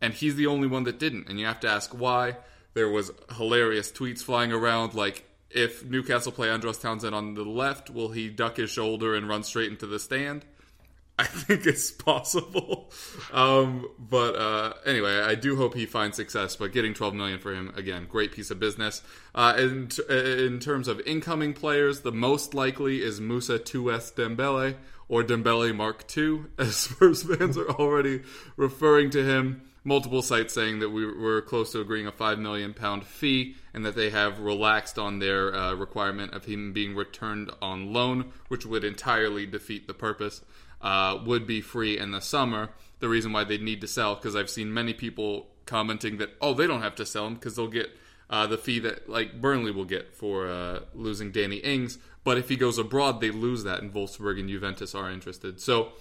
And 0.00 0.12
he's 0.12 0.36
the 0.36 0.46
only 0.46 0.68
one 0.68 0.84
that 0.84 0.98
didn't. 0.98 1.28
And 1.28 1.38
you 1.38 1.46
have 1.46 1.60
to 1.60 1.68
ask 1.68 1.92
why. 1.92 2.36
There 2.74 2.88
was 2.88 3.12
hilarious 3.36 3.90
tweets 3.90 4.22
flying 4.22 4.52
around 4.52 4.94
like 4.94 5.24
if 5.54 5.84
Newcastle 5.84 6.32
play 6.32 6.50
Andros 6.50 6.78
Townsend 6.78 7.14
on 7.14 7.34
the 7.34 7.44
left, 7.44 7.88
will 7.88 8.10
he 8.10 8.28
duck 8.28 8.56
his 8.56 8.70
shoulder 8.70 9.14
and 9.14 9.28
run 9.28 9.44
straight 9.44 9.70
into 9.70 9.86
the 9.86 9.98
stand? 9.98 10.44
I 11.18 11.24
think 11.24 11.64
it's 11.64 11.92
possible. 11.92 12.90
Um, 13.32 13.88
but 13.98 14.34
uh, 14.34 14.72
anyway, 14.84 15.20
I 15.20 15.36
do 15.36 15.54
hope 15.54 15.74
he 15.74 15.86
finds 15.86 16.16
success. 16.16 16.56
But 16.56 16.72
getting 16.72 16.92
12 16.92 17.14
million 17.14 17.38
for 17.38 17.54
him 17.54 17.72
again, 17.76 18.06
great 18.10 18.32
piece 18.32 18.50
of 18.50 18.58
business. 18.58 19.00
Uh, 19.32 19.54
in, 19.56 19.90
in 20.10 20.58
terms 20.58 20.88
of 20.88 21.00
incoming 21.06 21.52
players, 21.52 22.00
the 22.00 22.10
most 22.10 22.52
likely 22.52 23.00
is 23.00 23.20
Musa 23.20 23.60
2S 23.60 24.14
Dembele 24.14 24.74
or 25.08 25.22
Dembele 25.22 25.74
Mark 25.74 26.04
II, 26.16 26.46
as 26.58 26.74
Spurs 26.74 27.22
fans 27.22 27.56
are 27.56 27.70
already 27.70 28.22
referring 28.56 29.10
to 29.10 29.24
him 29.24 29.62
multiple 29.84 30.22
sites 30.22 30.54
saying 30.54 30.80
that 30.80 30.90
we 30.90 31.06
were 31.06 31.42
close 31.42 31.72
to 31.72 31.80
agreeing 31.80 32.06
a 32.06 32.12
five 32.12 32.38
million 32.38 32.74
pound 32.74 33.04
fee, 33.04 33.56
and 33.72 33.84
that 33.84 33.94
they 33.94 34.10
have 34.10 34.40
relaxed 34.40 34.98
on 34.98 35.18
their 35.18 35.54
uh, 35.54 35.74
requirement 35.74 36.32
of 36.32 36.46
him 36.46 36.72
being 36.72 36.94
returned 36.94 37.50
on 37.62 37.92
loan, 37.92 38.32
which 38.48 38.66
would 38.66 38.84
entirely 38.84 39.46
defeat 39.46 39.86
the 39.86 39.94
purpose. 39.94 40.42
Uh, 40.80 41.18
would 41.24 41.46
be 41.46 41.62
free 41.62 41.98
in 41.98 42.10
the 42.10 42.20
summer. 42.20 42.68
The 42.98 43.08
reason 43.08 43.32
why 43.32 43.44
they 43.44 43.56
need 43.56 43.80
to 43.80 43.88
sell, 43.88 44.16
because 44.16 44.36
I've 44.36 44.50
seen 44.50 44.74
many 44.74 44.92
people 44.92 45.46
commenting 45.64 46.18
that 46.18 46.30
oh 46.42 46.52
they 46.52 46.66
don't 46.66 46.82
have 46.82 46.96
to 46.96 47.06
sell 47.06 47.26
him 47.26 47.34
because 47.34 47.56
they'll 47.56 47.68
get 47.68 47.88
uh, 48.28 48.46
the 48.46 48.58
fee 48.58 48.80
that 48.80 49.08
like 49.08 49.40
Burnley 49.40 49.70
will 49.70 49.84
get 49.84 50.14
for 50.14 50.46
uh, 50.46 50.80
losing 50.94 51.30
Danny 51.30 51.56
Ings. 51.56 51.98
But 52.22 52.38
if 52.38 52.48
he 52.48 52.56
goes 52.56 52.78
abroad, 52.78 53.20
they 53.20 53.30
lose 53.30 53.64
that, 53.64 53.82
and 53.82 53.92
Wolfsburg 53.92 54.40
and 54.40 54.48
Juventus 54.48 54.94
are 54.94 55.10
interested. 55.10 55.60
So 55.60 55.92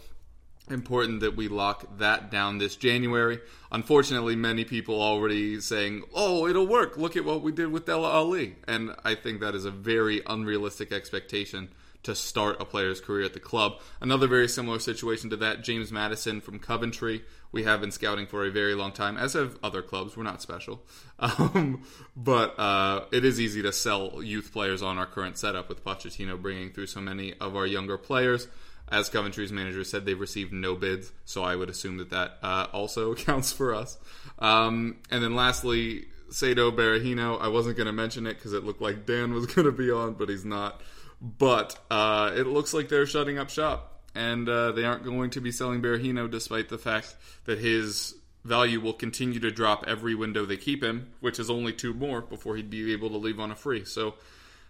important 0.70 1.20
that 1.22 1.36
we 1.36 1.48
lock 1.48 1.98
that 1.98 2.32
down 2.32 2.58
this 2.58 2.76
January. 2.76 3.40
Unfortunately, 3.72 4.36
many 4.36 4.64
people 4.64 5.02
already 5.02 5.60
saying, 5.60 6.04
"Oh, 6.14 6.48
it'll 6.48 6.68
work. 6.68 6.98
Look 6.98 7.18
at 7.18 7.26
what 7.26 7.42
we 7.42 7.52
did 7.52 7.72
with 7.72 7.86
Dele 7.86 8.06
Alli." 8.06 8.56
And 8.68 8.96
I 9.04 9.16
think 9.16 9.42
that 9.42 9.56
is 9.56 9.66
a 9.66 9.72
very 9.72 10.22
unrealistic 10.26 10.92
expectation 10.92 11.70
to 12.04 12.16
start 12.16 12.58
a 12.60 12.66
player's 12.66 13.00
career 13.00 13.26
at 13.26 13.34
the 13.34 13.40
club. 13.40 13.80
Another 14.02 14.28
very 14.28 14.50
similar 14.50 14.80
situation 14.80 15.30
to 15.30 15.38
that, 15.38 15.64
James 15.64 15.92
Maddison 15.92 16.42
from 16.42 16.60
Coventry 16.60 17.24
we 17.54 17.64
have 17.64 17.80
been 17.80 17.92
scouting 17.92 18.26
for 18.26 18.44
a 18.44 18.52
very 18.52 18.74
long 18.74 18.92
time, 18.92 19.16
as 19.16 19.34
have 19.34 19.58
other 19.64 19.84
clubs. 19.84 20.18
We're 20.18 20.24
not 20.24 20.42
special. 20.42 20.84
Um, 21.20 21.84
but 22.18 22.60
uh, 22.60 23.06
it 23.14 23.24
is 23.24 23.40
easy 23.40 23.62
to 23.62 23.72
sell 23.72 24.22
youth 24.22 24.52
players 24.52 24.82
on 24.82 24.98
our 24.98 25.06
current 25.06 25.38
setup 25.38 25.70
with 25.70 25.82
Pochettino 25.86 26.42
bringing 26.42 26.72
through 26.72 26.88
so 26.88 27.00
many 27.00 27.34
of 27.40 27.56
our 27.56 27.66
younger 27.66 27.98
players. 27.98 28.50
As 28.90 29.10
Coventry's 29.10 29.52
manager 29.52 29.84
said, 29.84 30.06
they've 30.06 30.20
received 30.20 30.54
no 30.54 30.76
bids, 30.76 31.12
so 31.26 31.44
I 31.44 31.56
would 31.56 31.70
assume 31.70 31.98
that 31.98 32.12
that 32.12 32.38
uh, 32.44 32.68
also 32.74 33.16
counts 33.16 33.52
for 33.52 33.74
us. 33.74 33.98
Um, 34.40 34.98
and 35.10 35.24
then 35.24 35.36
lastly, 35.36 36.06
Saido 36.34 36.76
Berahino. 36.76 37.40
I 37.40 37.48
wasn't 37.48 37.78
going 37.78 37.88
to 37.88 37.94
mention 37.94 38.26
it 38.26 38.36
because 38.36 38.54
it 38.54 38.64
looked 38.64 38.82
like 38.82 39.06
Dan 39.06 39.34
was 39.34 39.46
going 39.54 39.66
to 39.66 39.72
be 39.72 39.92
on, 39.92 40.14
but 40.14 40.30
he's 40.30 40.46
not. 40.46 40.82
But 41.22 41.80
uh, 41.90 42.32
it 42.36 42.48
looks 42.48 42.74
like 42.74 42.90
they're 42.90 43.06
shutting 43.06 43.38
up 43.38 43.50
shop, 43.50 44.02
and 44.14 44.50
uh, 44.50 44.74
they 44.74 44.84
aren't 44.84 45.04
going 45.04 45.30
to 45.32 45.42
be 45.42 45.52
selling 45.52 45.82
Berahino, 45.82 46.30
despite 46.30 46.70
the 46.70 46.78
fact 46.78 47.16
that 47.46 47.60
his 47.60 48.16
value 48.44 48.82
will 48.82 48.94
continue 48.94 49.40
to 49.40 49.52
drop 49.52 49.86
every 49.88 50.16
window 50.16 50.46
they 50.46 50.58
keep 50.58 50.84
him, 50.84 51.14
which 51.22 51.40
is 51.40 51.50
only 51.50 51.72
two 51.72 51.94
more 51.94 52.22
before 52.22 52.58
he'd 52.58 52.70
be 52.70 52.92
able 52.92 53.10
to 53.10 53.18
leave 53.18 53.40
on 53.40 53.52
a 53.52 53.56
free. 53.56 53.86
So, 53.86 54.16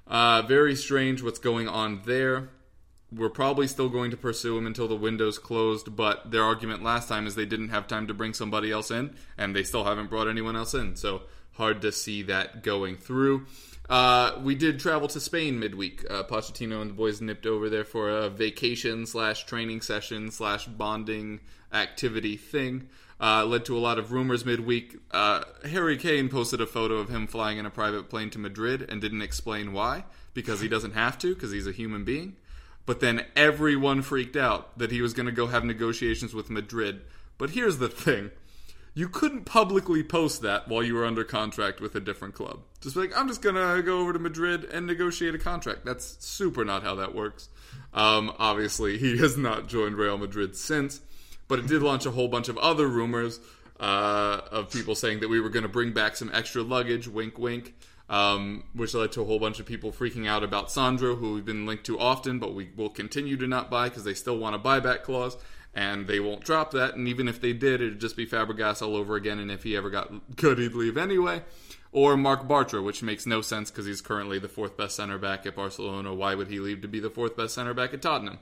uh, 0.06 0.44
very 0.44 0.76
strange 0.76 1.24
what's 1.24 1.40
going 1.40 1.68
on 1.68 2.02
there. 2.06 2.50
We're 3.16 3.30
probably 3.30 3.68
still 3.68 3.90
going 3.90 4.12
to 4.12 4.18
pursue 4.18 4.58
him 4.58 4.66
until 4.66 4.88
the 4.88 4.96
window's 4.96 5.38
closed, 5.38 5.96
but 5.96 6.32
their 6.32 6.44
argument 6.44 6.84
last 6.84 7.08
time 7.08 7.28
is 7.28 7.36
they 7.36 7.46
didn't 7.46 7.70
have 7.70 7.88
time 7.88 8.08
to 8.08 8.14
bring 8.14 8.34
somebody 8.34 8.72
else 8.72 8.92
in, 8.92 9.16
and 9.38 9.56
they 9.56 9.64
still 9.64 9.84
haven't 9.84 10.10
brought 10.10 10.28
anyone 10.28 10.56
else 10.56 10.74
in. 10.74 10.96
So, 10.96 11.24
hard 11.54 11.82
to 11.82 11.92
see 11.92 12.24
that 12.24 12.64
going 12.64 12.98
through. 12.98 13.46
Uh, 13.90 14.40
we 14.42 14.56
did 14.56 14.80
travel 14.80 15.08
to 15.10 15.20
Spain 15.20 15.60
midweek. 15.60 16.04
Uh, 16.10 16.24
Pochettino 16.24 16.82
and 16.82 16.90
the 16.90 16.96
boys 16.96 17.22
nipped 17.22 17.46
over 17.46 17.70
there 17.70 17.84
for 17.84 18.10
a 18.10 18.30
vacation 18.30 19.06
slash 19.06 19.46
training 19.46 19.82
session 19.82 20.32
slash 20.32 20.66
bonding 20.66 21.42
activity 21.72 22.38
thing. 22.38 22.88
Uh, 23.20 23.46
led 23.46 23.64
to 23.66 23.78
a 23.78 23.80
lot 23.80 24.00
of 24.00 24.12
rumors 24.12 24.46
midweek. 24.46 24.98
Uh, 25.12 25.44
Harry 25.70 25.98
Kane 25.98 26.28
posted 26.28 26.60
a 26.60 26.66
photo 26.66 26.96
of 26.96 27.10
him 27.10 27.28
flying 27.28 27.58
in 27.58 27.66
a 27.66 27.70
private 27.70 28.10
plane 28.10 28.30
to 28.32 28.40
Madrid 28.40 28.86
and 28.90 29.00
didn't 29.00 29.22
explain 29.22 29.72
why, 29.72 30.04
because 30.34 30.60
he 30.62 30.68
doesn't 30.68 30.94
have 30.94 31.18
to, 31.20 31.34
because 31.34 31.52
he's 31.52 31.68
a 31.68 31.72
human 31.72 32.04
being. 32.04 32.36
But 32.86 33.00
then 33.00 33.26
everyone 33.36 34.02
freaked 34.02 34.36
out 34.36 34.78
that 34.78 34.92
he 34.92 35.02
was 35.02 35.14
going 35.14 35.26
to 35.26 35.32
go 35.32 35.48
have 35.48 35.64
negotiations 35.64 36.34
with 36.34 36.50
Madrid. 36.50 37.02
But 37.38 37.52
here's 37.52 37.78
the 37.78 37.88
thing 37.88 38.32
you 38.96 39.10
couldn't 39.10 39.46
publicly 39.46 40.04
post 40.04 40.42
that 40.44 40.68
while 40.68 40.84
you 40.84 40.94
were 40.94 41.06
under 41.06 41.24
contract 41.24 41.82
with 41.82 41.96
a 41.96 42.00
different 42.00 42.36
club. 42.36 42.60
Just 42.82 42.96
like, 42.96 43.18
I'm 43.18 43.28
just 43.28 43.42
gonna 43.42 43.82
go 43.82 44.00
over 44.00 44.14
to 44.14 44.20
Madrid 44.20 44.66
and 44.66 44.86
negotiate 44.86 45.34
a 45.34 45.40
contract. 45.40 45.84
That's 45.84 46.24
super 46.24 46.64
not 46.64 46.84
how 46.84 46.96
that 46.96 47.16
works. 47.16 47.50
Um, 47.94 48.34
obviously, 48.38 48.98
he 48.98 49.18
has 49.20 49.38
not 49.38 49.68
joined 49.68 49.96
Real 49.96 50.18
Madrid 50.18 50.56
since, 50.56 51.02
but 51.48 51.60
it 51.60 51.68
did 51.68 51.82
launch 51.82 52.06
a 52.06 52.12
whole 52.12 52.28
bunch 52.28 52.50
of 52.50 52.58
other 52.60 52.88
rumors 52.88 53.40
uh, 53.80 54.42
of 54.52 54.72
people 54.72 54.96
saying 54.96 55.22
that 55.22 55.28
we 55.28 55.40
were 55.40 55.50
going 55.50 55.64
to 55.64 55.70
bring 55.70 55.92
back 55.92 56.16
some 56.16 56.30
extra 56.34 56.62
luggage. 56.62 57.08
Wink, 57.08 57.40
wink. 57.40 57.74
Um, 58.10 58.66
which 58.74 58.94
led 58.94 59.14
to 59.14 59.22
a 59.22 59.26
whole 59.26 59.40
bunch 59.40 59.62
of 59.62 59.66
people 59.66 59.92
freaking 59.92 60.28
out 60.28 60.44
about 60.44 60.70
Sandro, 60.70 61.16
who 61.16 61.34
we've 61.34 61.46
been 61.46 61.66
linked 61.66 61.86
to 61.86 61.98
often, 61.98 62.38
but 62.38 62.54
we 62.54 62.70
will 62.76 62.90
continue 62.90 63.38
to 63.38 63.48
not 63.48 63.72
buy 63.72 63.88
because 63.88 64.04
they 64.04 64.14
still 64.14 64.38
want 64.38 64.56
a 64.56 64.60
buyback 64.60 65.04
clause 65.04 65.38
and 65.74 66.08
they 66.08 66.20
won't 66.20 66.44
drop 66.44 66.72
that. 66.72 66.96
And 66.96 67.08
even 67.08 67.28
if 67.28 67.42
they 67.42 67.54
did, 67.54 67.82
it'd 67.82 68.00
just 68.00 68.16
be 68.16 68.28
Fabregas 68.28 68.82
all 68.82 68.96
over 68.96 69.16
again. 69.16 69.40
And 69.40 69.50
if 69.50 69.64
he 69.64 69.76
ever 69.76 69.90
got 69.90 70.36
good, 70.36 70.60
he'd 70.60 70.74
leave 70.74 70.98
anyway. 70.98 71.42
Or 71.92 72.18
Marc 72.18 72.48
Bartra, 72.48 72.84
which 72.84 73.04
makes 73.04 73.26
no 73.26 73.42
sense 73.42 73.70
because 73.70 73.86
he's 73.86 74.02
currently 74.02 74.40
the 74.40 74.50
fourth 74.50 74.76
best 74.78 74.96
center 74.96 75.18
back 75.18 75.46
at 75.46 75.56
Barcelona. 75.56 76.14
Why 76.14 76.36
would 76.36 76.48
he 76.48 76.60
leave 76.60 76.82
to 76.82 76.88
be 76.88 77.00
the 77.00 77.10
fourth 77.10 77.38
best 77.38 77.54
center 77.54 77.74
back 77.74 77.94
at 77.94 78.02
Tottenham? 78.02 78.40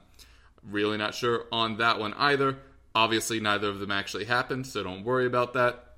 Really 0.64 0.98
not 0.98 1.16
sure 1.16 1.46
on 1.52 1.78
that 1.78 2.00
one 2.00 2.14
either. 2.14 2.58
Obviously, 2.94 3.40
neither 3.40 3.70
of 3.70 3.80
them 3.80 3.92
actually 3.92 4.26
happened, 4.26 4.68
so 4.68 4.84
don't 4.84 5.04
worry 5.04 5.26
about 5.26 5.54
that. 5.54 5.91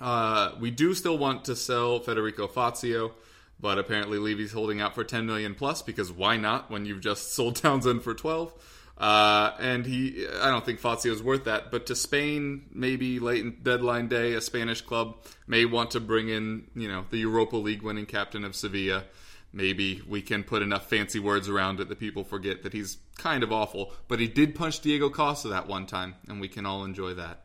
Uh, 0.00 0.52
we 0.58 0.70
do 0.70 0.94
still 0.94 1.18
want 1.18 1.44
to 1.44 1.54
sell 1.54 2.00
Federico 2.00 2.48
Fazio, 2.48 3.12
but 3.60 3.78
apparently 3.78 4.18
Levy's 4.18 4.52
holding 4.52 4.80
out 4.80 4.94
for 4.94 5.04
10 5.04 5.26
million 5.26 5.54
plus 5.54 5.82
because 5.82 6.10
why 6.10 6.36
not 6.36 6.70
when 6.70 6.86
you've 6.86 7.00
just 7.00 7.32
sold 7.34 7.56
Townsend 7.56 8.02
for 8.02 8.14
12? 8.14 8.54
Uh, 8.96 9.56
and 9.58 9.86
he, 9.86 10.26
I 10.42 10.50
don't 10.50 10.64
think 10.64 10.78
Fazio 10.78 11.12
is 11.12 11.22
worth 11.22 11.44
that. 11.44 11.70
But 11.70 11.86
to 11.86 11.96
Spain, 11.96 12.66
maybe 12.72 13.18
late 13.18 13.44
in 13.44 13.56
deadline 13.62 14.08
day, 14.08 14.34
a 14.34 14.40
Spanish 14.42 14.82
club 14.82 15.16
may 15.46 15.64
want 15.64 15.92
to 15.92 16.00
bring 16.00 16.28
in, 16.28 16.66
you 16.74 16.86
know, 16.86 17.06
the 17.10 17.18
Europa 17.18 17.56
League 17.56 17.82
winning 17.82 18.04
captain 18.04 18.44
of 18.44 18.54
Sevilla. 18.54 19.04
Maybe 19.52 20.02
we 20.06 20.20
can 20.20 20.44
put 20.44 20.62
enough 20.62 20.88
fancy 20.88 21.18
words 21.18 21.48
around 21.48 21.80
it 21.80 21.88
that 21.88 21.98
people 21.98 22.24
forget 22.24 22.62
that 22.62 22.74
he's 22.74 22.98
kind 23.16 23.42
of 23.42 23.52
awful. 23.52 23.92
But 24.06 24.20
he 24.20 24.28
did 24.28 24.54
punch 24.54 24.80
Diego 24.80 25.08
Costa 25.08 25.48
that 25.48 25.66
one 25.66 25.86
time, 25.86 26.16
and 26.28 26.40
we 26.40 26.48
can 26.48 26.66
all 26.66 26.84
enjoy 26.84 27.14
that. 27.14 27.44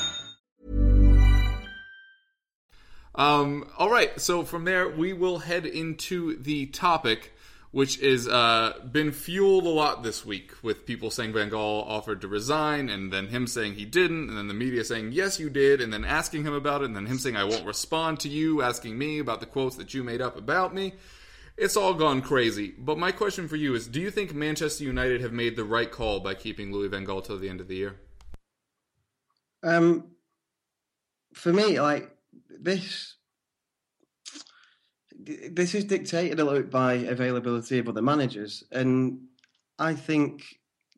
Um, 3.13 3.69
all 3.77 3.89
right, 3.89 4.19
so 4.21 4.43
from 4.43 4.63
there 4.65 4.89
we 4.89 5.13
will 5.13 5.39
head 5.39 5.65
into 5.65 6.37
the 6.37 6.67
topic, 6.67 7.33
which 7.71 7.99
is 7.99 8.27
uh, 8.27 8.73
been 8.89 9.11
fueled 9.11 9.65
a 9.65 9.69
lot 9.69 10.03
this 10.03 10.25
week 10.25 10.53
with 10.63 10.85
people 10.85 11.11
saying 11.11 11.33
Van 11.33 11.49
Gaal 11.49 11.85
offered 11.85 12.21
to 12.21 12.27
resign, 12.27 12.89
and 12.89 13.11
then 13.11 13.27
him 13.27 13.47
saying 13.47 13.73
he 13.73 13.85
didn't, 13.85 14.29
and 14.29 14.37
then 14.37 14.47
the 14.47 14.53
media 14.53 14.83
saying 14.83 15.11
yes 15.11 15.39
you 15.39 15.49
did, 15.49 15.81
and 15.81 15.91
then 15.91 16.05
asking 16.05 16.45
him 16.45 16.53
about 16.53 16.81
it, 16.81 16.85
and 16.85 16.95
then 16.95 17.05
him 17.05 17.19
saying 17.19 17.35
I 17.35 17.43
won't 17.43 17.65
respond 17.65 18.21
to 18.21 18.29
you, 18.29 18.61
asking 18.61 18.97
me 18.97 19.19
about 19.19 19.41
the 19.41 19.45
quotes 19.45 19.75
that 19.75 19.93
you 19.93 20.03
made 20.03 20.21
up 20.21 20.37
about 20.37 20.73
me. 20.73 20.93
It's 21.57 21.75
all 21.75 21.93
gone 21.93 22.21
crazy. 22.21 22.73
But 22.77 22.97
my 22.97 23.11
question 23.11 23.49
for 23.49 23.57
you 23.57 23.75
is: 23.75 23.87
Do 23.87 23.99
you 23.99 24.09
think 24.09 24.33
Manchester 24.33 24.85
United 24.85 25.19
have 25.19 25.33
made 25.33 25.57
the 25.57 25.65
right 25.65 25.91
call 25.91 26.21
by 26.21 26.33
keeping 26.33 26.71
Louis 26.71 26.87
Van 26.87 27.05
Gaal 27.05 27.23
till 27.23 27.37
the 27.37 27.49
end 27.49 27.59
of 27.59 27.67
the 27.67 27.75
year? 27.75 27.99
Um, 29.63 30.11
for 31.33 31.51
me, 31.51 31.79
like 31.79 32.09
this, 32.59 33.15
this 35.51 35.75
is 35.75 35.85
dictated 35.85 36.39
a 36.39 36.43
lot 36.43 36.69
by 36.69 36.93
availability 36.93 37.79
of 37.79 37.89
other 37.89 38.01
managers, 38.01 38.63
and 38.71 39.19
I 39.77 39.93
think 39.93 40.43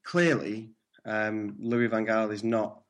clearly 0.04 0.72
um, 1.06 1.56
Louis 1.60 1.88
Van 1.88 2.06
Gaal 2.06 2.32
is 2.32 2.44
not 2.44 2.82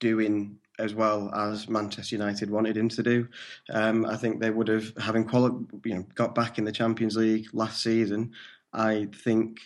doing 0.00 0.58
as 0.78 0.94
well 0.94 1.32
as 1.34 1.68
Manchester 1.68 2.14
United 2.14 2.50
wanted 2.50 2.76
him 2.76 2.88
to 2.88 3.02
do. 3.02 3.28
Um, 3.72 4.06
I 4.06 4.16
think 4.16 4.40
they 4.40 4.50
would 4.50 4.68
have, 4.68 4.92
having 4.98 5.24
quali- 5.24 5.66
you 5.84 5.94
know, 5.94 6.06
got 6.14 6.34
back 6.34 6.58
in 6.58 6.64
the 6.64 6.72
Champions 6.72 7.16
League 7.16 7.48
last 7.52 7.82
season. 7.82 8.32
I 8.72 9.08
think 9.24 9.58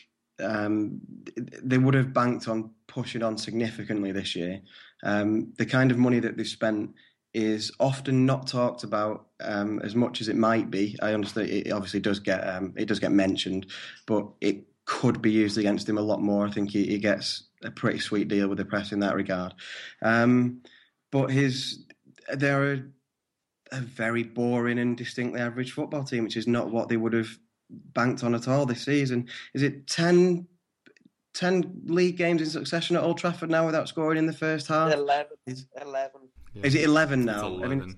um, 0.42 1.01
they 1.37 1.79
would 1.79 1.94
have 1.94 2.14
banked 2.14 2.48
on 2.48 2.70
pushing 2.87 3.22
on 3.22 3.37
significantly 3.37 4.12
this 4.12 4.35
year. 4.35 4.61
Um, 5.03 5.53
the 5.59 5.66
kind 5.66 5.90
of 5.90 5.98
money 5.98 6.20
that 6.20 6.37
they've 6.37 6.46
spent 6.46 6.94
is 7.35 7.73
often 7.81 8.27
not 8.27 8.47
talked 8.47 8.85
about 8.85 9.27
um, 9.40 9.81
as 9.81 9.95
much 9.95 10.21
as 10.21 10.29
it 10.29 10.37
might 10.37 10.71
be. 10.71 10.97
I 11.01 11.14
understand 11.14 11.49
it 11.49 11.73
obviously 11.73 12.01
does 12.01 12.18
get 12.18 12.47
um, 12.47 12.75
it 12.77 12.87
does 12.87 13.01
get 13.01 13.12
mentioned, 13.12 13.66
but 14.07 14.27
it 14.40 14.64
could 14.85 15.23
be 15.23 15.31
used 15.31 15.59
against 15.59 15.88
him 15.88 15.99
a 15.99 16.03
lot 16.03 16.21
more. 16.21 16.47
I 16.47 16.51
think 16.51 16.71
he, 16.71 16.87
he 16.87 16.99
gets 16.99 17.45
a 17.64 17.71
pretty 17.71 17.99
sweet 17.99 18.29
deal 18.29 18.49
with 18.49 18.59
the 18.59 18.64
press 18.64 18.92
in 18.92 19.01
that 19.01 19.14
regard. 19.14 19.55
Um, 20.03 20.62
but 21.11 21.31
his 21.31 21.85
there 22.35 22.62
are 22.62 22.92
a 23.73 23.81
very 23.81 24.23
boring 24.23 24.79
and 24.79 24.97
distinctly 24.97 25.40
average 25.40 25.73
football 25.73 26.05
team, 26.05 26.25
which 26.25 26.37
is 26.37 26.47
not 26.47 26.71
what 26.71 26.88
they 26.88 26.97
would 26.97 27.14
have 27.14 27.31
banked 27.71 28.23
on 28.23 28.35
at 28.35 28.49
all 28.49 28.66
this 28.66 28.85
season. 28.85 29.29
Is 29.55 29.62
it 29.62 29.87
10, 29.87 30.47
10 31.35 31.83
league 31.87 32.16
games 32.16 32.42
in 32.42 32.51
succession 32.51 32.97
at 32.97 33.03
Old 33.03 33.18
Trafford 33.18 33.51
now 33.51 33.64
without 33.64 33.88
scoring 33.88 34.18
in 34.18 34.27
the 34.27 34.33
first 34.33 34.66
half? 34.66 34.92
11. 34.92 35.33
11. 35.81 36.11
Yeah. 36.54 36.66
Is 36.66 36.74
it 36.74 36.84
11 36.84 37.24
now? 37.24 37.46
11. 37.46 37.64
I 37.64 37.68
mean, 37.68 37.96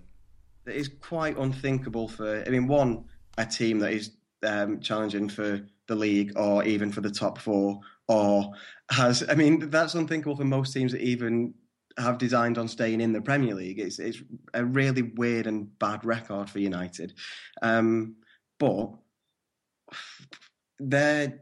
it 0.66 0.76
is 0.76 0.88
quite 0.88 1.36
unthinkable 1.36 2.08
for, 2.08 2.42
I 2.46 2.50
mean, 2.50 2.66
one, 2.66 3.04
a 3.36 3.44
team 3.44 3.78
that 3.80 3.92
is 3.92 4.12
um, 4.42 4.80
challenging 4.80 5.28
for 5.28 5.60
the 5.86 5.94
league 5.94 6.32
or 6.36 6.64
even 6.64 6.90
for 6.90 7.00
the 7.00 7.10
top 7.10 7.38
four 7.38 7.80
or 8.08 8.52
has, 8.90 9.28
I 9.28 9.34
mean, 9.34 9.70
that's 9.70 9.94
unthinkable 9.94 10.36
for 10.36 10.44
most 10.44 10.72
teams 10.72 10.92
that 10.92 11.00
even 11.00 11.54
have 11.98 12.18
designed 12.18 12.58
on 12.58 12.68
staying 12.68 13.00
in 13.00 13.12
the 13.12 13.20
Premier 13.20 13.54
League. 13.54 13.78
It's, 13.78 13.98
it's 13.98 14.22
a 14.52 14.64
really 14.64 15.02
weird 15.02 15.46
and 15.46 15.76
bad 15.78 16.04
record 16.04 16.50
for 16.50 16.58
United. 16.58 17.14
Um, 17.62 18.16
but 18.58 18.90
they're 20.78 21.40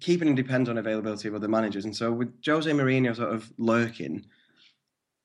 keeping 0.00 0.28
it 0.28 0.34
depends 0.34 0.68
on 0.68 0.78
availability 0.78 1.28
of 1.28 1.34
other 1.34 1.48
managers. 1.48 1.84
And 1.84 1.96
so 1.96 2.12
with 2.12 2.34
Jose 2.44 2.70
Mourinho 2.70 3.14
sort 3.16 3.32
of 3.32 3.52
lurking, 3.58 4.26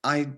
I 0.04 0.28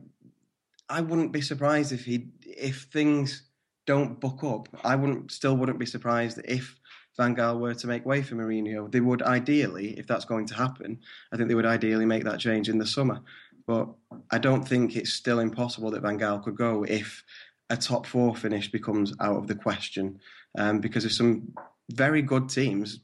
I 0.93 1.01
wouldn't 1.01 1.33
be 1.33 1.41
surprised 1.41 1.93
if 1.93 2.05
he 2.05 2.29
if 2.45 2.83
things 2.93 3.45
don't 3.87 4.21
book 4.21 4.45
up. 4.45 4.69
I 4.85 4.95
wouldn't 4.95 5.33
still 5.33 5.57
wouldn't 5.57 5.79
be 5.79 5.87
surprised 5.87 6.39
if 6.45 6.79
Van 7.17 7.35
Gaal 7.35 7.59
were 7.59 7.75
to 7.75 7.87
make 7.87 8.05
way 8.05 8.21
for 8.23 8.35
Mourinho. 8.35 8.93
They 8.93 9.01
would 9.01 9.23
ideally, 9.23 9.99
if 9.99 10.07
that's 10.07 10.27
going 10.27 10.47
to 10.47 10.55
happen, 10.55 11.01
I 11.33 11.37
think 11.37 11.49
they 11.49 11.55
would 11.55 11.67
ideally 11.67 12.05
make 12.05 12.25
that 12.25 12.41
change 12.41 12.69
in 12.69 12.79
the 12.79 12.87
summer. 12.87 13.21
But 13.67 13.89
I 14.31 14.39
don't 14.39 14.69
think 14.69 14.95
it's 14.95 15.15
still 15.15 15.39
impossible 15.39 15.91
that 15.93 16.03
Van 16.03 16.19
Gaal 16.19 16.43
could 16.43 16.57
go 16.57 16.85
if 16.85 17.25
a 17.71 17.77
top 17.77 18.07
four 18.07 18.37
finish 18.37 18.71
becomes 18.71 19.15
out 19.19 19.37
of 19.37 19.47
the 19.47 19.55
question. 19.55 20.21
Um, 20.59 20.81
because 20.81 21.05
there's 21.05 21.17
some 21.17 21.55
very 21.91 22.21
good 22.21 22.51
teams, 22.51 23.01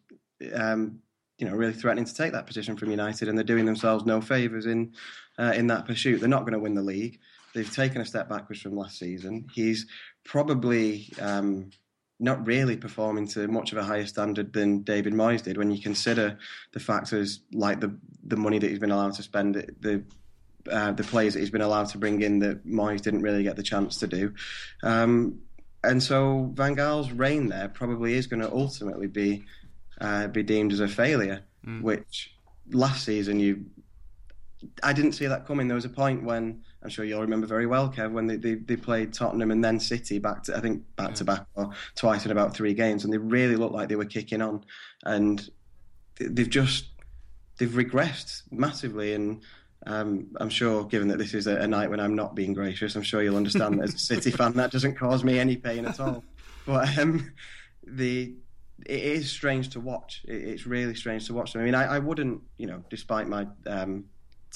um, 0.53 0.99
you 1.39 1.47
know, 1.47 1.55
really 1.55 1.73
threatening 1.73 2.05
to 2.05 2.15
take 2.15 2.33
that 2.33 2.47
position 2.47 2.77
from 2.77 2.91
United, 2.91 3.29
and 3.29 3.39
they're 3.39 3.45
doing 3.45 3.65
themselves 3.65 4.05
no 4.05 4.21
favours 4.21 4.67
in 4.67 4.93
uh, 5.39 5.55
in 5.57 5.69
that 5.69 5.87
pursuit. 5.87 6.21
They're 6.21 6.29
not 6.29 6.43
going 6.43 6.53
to 6.53 6.59
win 6.59 6.75
the 6.75 6.83
league. 6.83 7.19
They've 7.59 7.75
taken 7.75 8.01
a 8.01 8.07
step 8.07 8.29
backwards 8.29 8.63
from 8.63 8.77
last 8.77 9.01
season. 9.01 9.49
He's 9.53 9.87
probably 10.25 11.13
um, 11.21 11.71
not 12.21 12.47
really 12.47 12.77
performing 12.77 13.27
to 13.29 13.49
much 13.49 13.73
of 13.73 13.79
a 13.79 13.83
higher 13.83 14.07
standard 14.07 14.53
than 14.53 14.83
David 14.83 15.13
Moyes 15.13 15.43
did 15.43 15.59
when 15.59 15.73
you 15.73 15.83
consider 15.83 16.39
the 16.73 16.79
factors 16.79 17.41
like 17.53 17.81
the 17.81 17.97
the 18.25 18.37
money 18.37 18.61
that 18.61 18.71
he's 18.71 18.79
been 18.79 18.93
allowed 18.93 19.15
to 19.15 19.25
spend, 19.25 19.57
the 19.81 20.05
uh, 20.71 20.93
the 20.93 21.03
players 21.03 21.35
that 21.35 21.41
he's 21.41 21.51
been 21.51 21.61
allowed 21.61 21.89
to 21.89 21.99
bring 21.99 22.23
in 22.23 22.39
that 22.39 22.65
Moyes 22.65 23.01
didn't 23.01 23.23
really 23.23 23.43
get 23.43 23.57
the 23.57 23.65
chance 23.65 23.97
to 23.99 24.07
do. 24.07 24.33
Um, 24.85 25.41
and 25.83 26.01
so 26.01 26.53
Van 26.55 26.75
Gaal's 26.75 27.11
reign 27.11 27.49
there 27.49 27.69
probably 27.69 28.15
is 28.15 28.29
going 28.29 28.43
to 28.43 28.53
ultimately 28.53 29.09
be 29.09 29.45
uh, 30.01 30.29
be 30.29 30.45
deemed 30.45 30.73
as 30.73 30.79
a 30.79 30.87
failure, 30.87 31.43
which 31.83 32.35
last 32.71 33.05
season 33.05 33.41
you 33.41 33.67
I 34.81 34.93
didn't 34.93 35.13
see 35.13 35.27
that 35.27 35.45
coming. 35.45 35.67
There 35.67 35.75
was 35.75 35.85
a 35.85 35.89
point 35.89 36.23
when 36.23 36.63
I'm 36.83 36.89
sure 36.91 37.05
you'll 37.05 37.21
remember 37.21 37.47
very 37.47 37.67
well, 37.67 37.91
Kev, 37.91 38.13
when 38.13 38.27
they, 38.29 38.37
they, 38.37 38.55
they 38.55 38.77
played 38.77 39.13
Tottenham 39.13 39.51
and 39.51 39.65
then 39.65 39.81
City 39.81 40.19
back 40.19 40.45
to 40.45 40.57
I 40.57 40.61
think 40.61 40.85
back 40.97 41.15
to 41.17 41.25
back 41.25 41.45
or 41.55 41.71
twice 41.97 42.25
in 42.25 42.31
about 42.31 42.55
three 42.55 42.73
games, 42.75 43.05
and 43.05 43.13
they 43.13 43.19
really 43.19 43.57
looked 43.57 43.75
like 43.75 43.89
they 43.89 43.97
were 43.97 44.05
kicking 44.05 44.41
on, 44.43 44.65
and 45.05 45.49
they- 46.19 46.27
they've 46.27 46.49
just 46.51 46.87
they've 47.59 47.71
regressed 47.71 48.43
massively. 48.53 49.15
And 49.15 49.43
um, 49.87 50.29
I'm 50.41 50.51
sure, 50.51 50.85
given 50.85 51.09
that 51.09 51.19
this 51.19 51.35
is 51.35 51.47
a, 51.49 51.57
a 51.57 51.67
night 51.67 51.91
when 51.91 51.99
I'm 52.01 52.15
not 52.15 52.35
being 52.37 52.55
gracious, 52.55 52.95
I'm 52.95 53.03
sure 53.03 53.23
you'll 53.23 53.37
understand 53.37 53.79
that 53.81 53.85
as 53.85 53.95
a 53.95 53.99
City 53.99 54.31
fan 54.31 54.53
that 54.55 54.71
doesn't 54.71 54.95
cause 54.97 55.25
me 55.25 55.39
any 55.41 55.57
pain 55.57 55.85
at 55.87 55.99
all. 56.01 56.23
But 56.67 56.97
um, 56.99 57.33
the 57.87 58.35
it 58.87 59.01
is 59.03 59.29
strange 59.31 59.71
to 59.71 59.81
watch. 59.81 60.23
It, 60.29 60.35
it's 60.37 60.67
really 60.67 60.95
strange 60.95 61.27
to 61.27 61.35
watch 61.35 61.53
them. 61.53 61.63
I 61.63 61.65
mean, 61.65 61.75
I, 61.75 61.97
I 61.97 61.99
wouldn't, 61.99 62.43
you 62.59 62.67
know, 62.69 62.85
despite 62.91 63.27
my 63.27 63.47
um, 63.67 64.05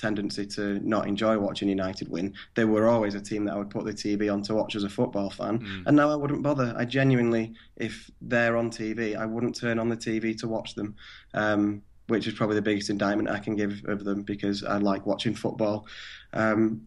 tendency 0.03 0.45
to 0.47 0.79
not 0.87 1.07
enjoy 1.07 1.39
watching 1.39 1.69
United 1.69 2.09
win, 2.09 2.35
they 2.55 2.65
were 2.65 2.89
always 2.89 3.15
a 3.15 3.21
team 3.21 3.45
that 3.47 3.55
I 3.55 3.59
would 3.59 3.71
put 3.71 3.85
the 3.85 3.93
TV 3.93 4.33
on 4.33 4.43
to 4.43 4.55
watch 4.55 4.77
as 4.77 4.85
a 4.85 4.89
football 4.89 5.31
fan. 5.31 5.83
And 5.87 5.97
now 5.97 6.11
I 6.11 6.17
wouldn't 6.17 6.43
bother. 6.43 6.75
I 6.77 6.85
genuinely, 6.85 7.55
if 7.77 8.11
they're 8.21 8.57
on 8.57 8.71
TV, 8.71 9.17
I 9.17 9.25
wouldn't 9.25 9.57
turn 9.57 9.79
on 9.79 9.89
the 9.89 9.97
TV 9.97 10.37
to 10.41 10.49
watch 10.49 10.75
them. 10.75 10.97
Um, 11.33 11.83
which 12.09 12.27
is 12.27 12.35
probably 12.35 12.57
the 12.57 12.63
biggest 12.63 12.91
indictment 12.91 13.31
I 13.31 13.39
can 13.39 13.55
give 13.57 13.81
of 13.87 14.05
them 14.05 14.23
because 14.23 14.65
I 14.65 14.77
like 14.79 15.07
watching 15.07 15.35
football. 15.35 15.87
Um, 16.33 16.83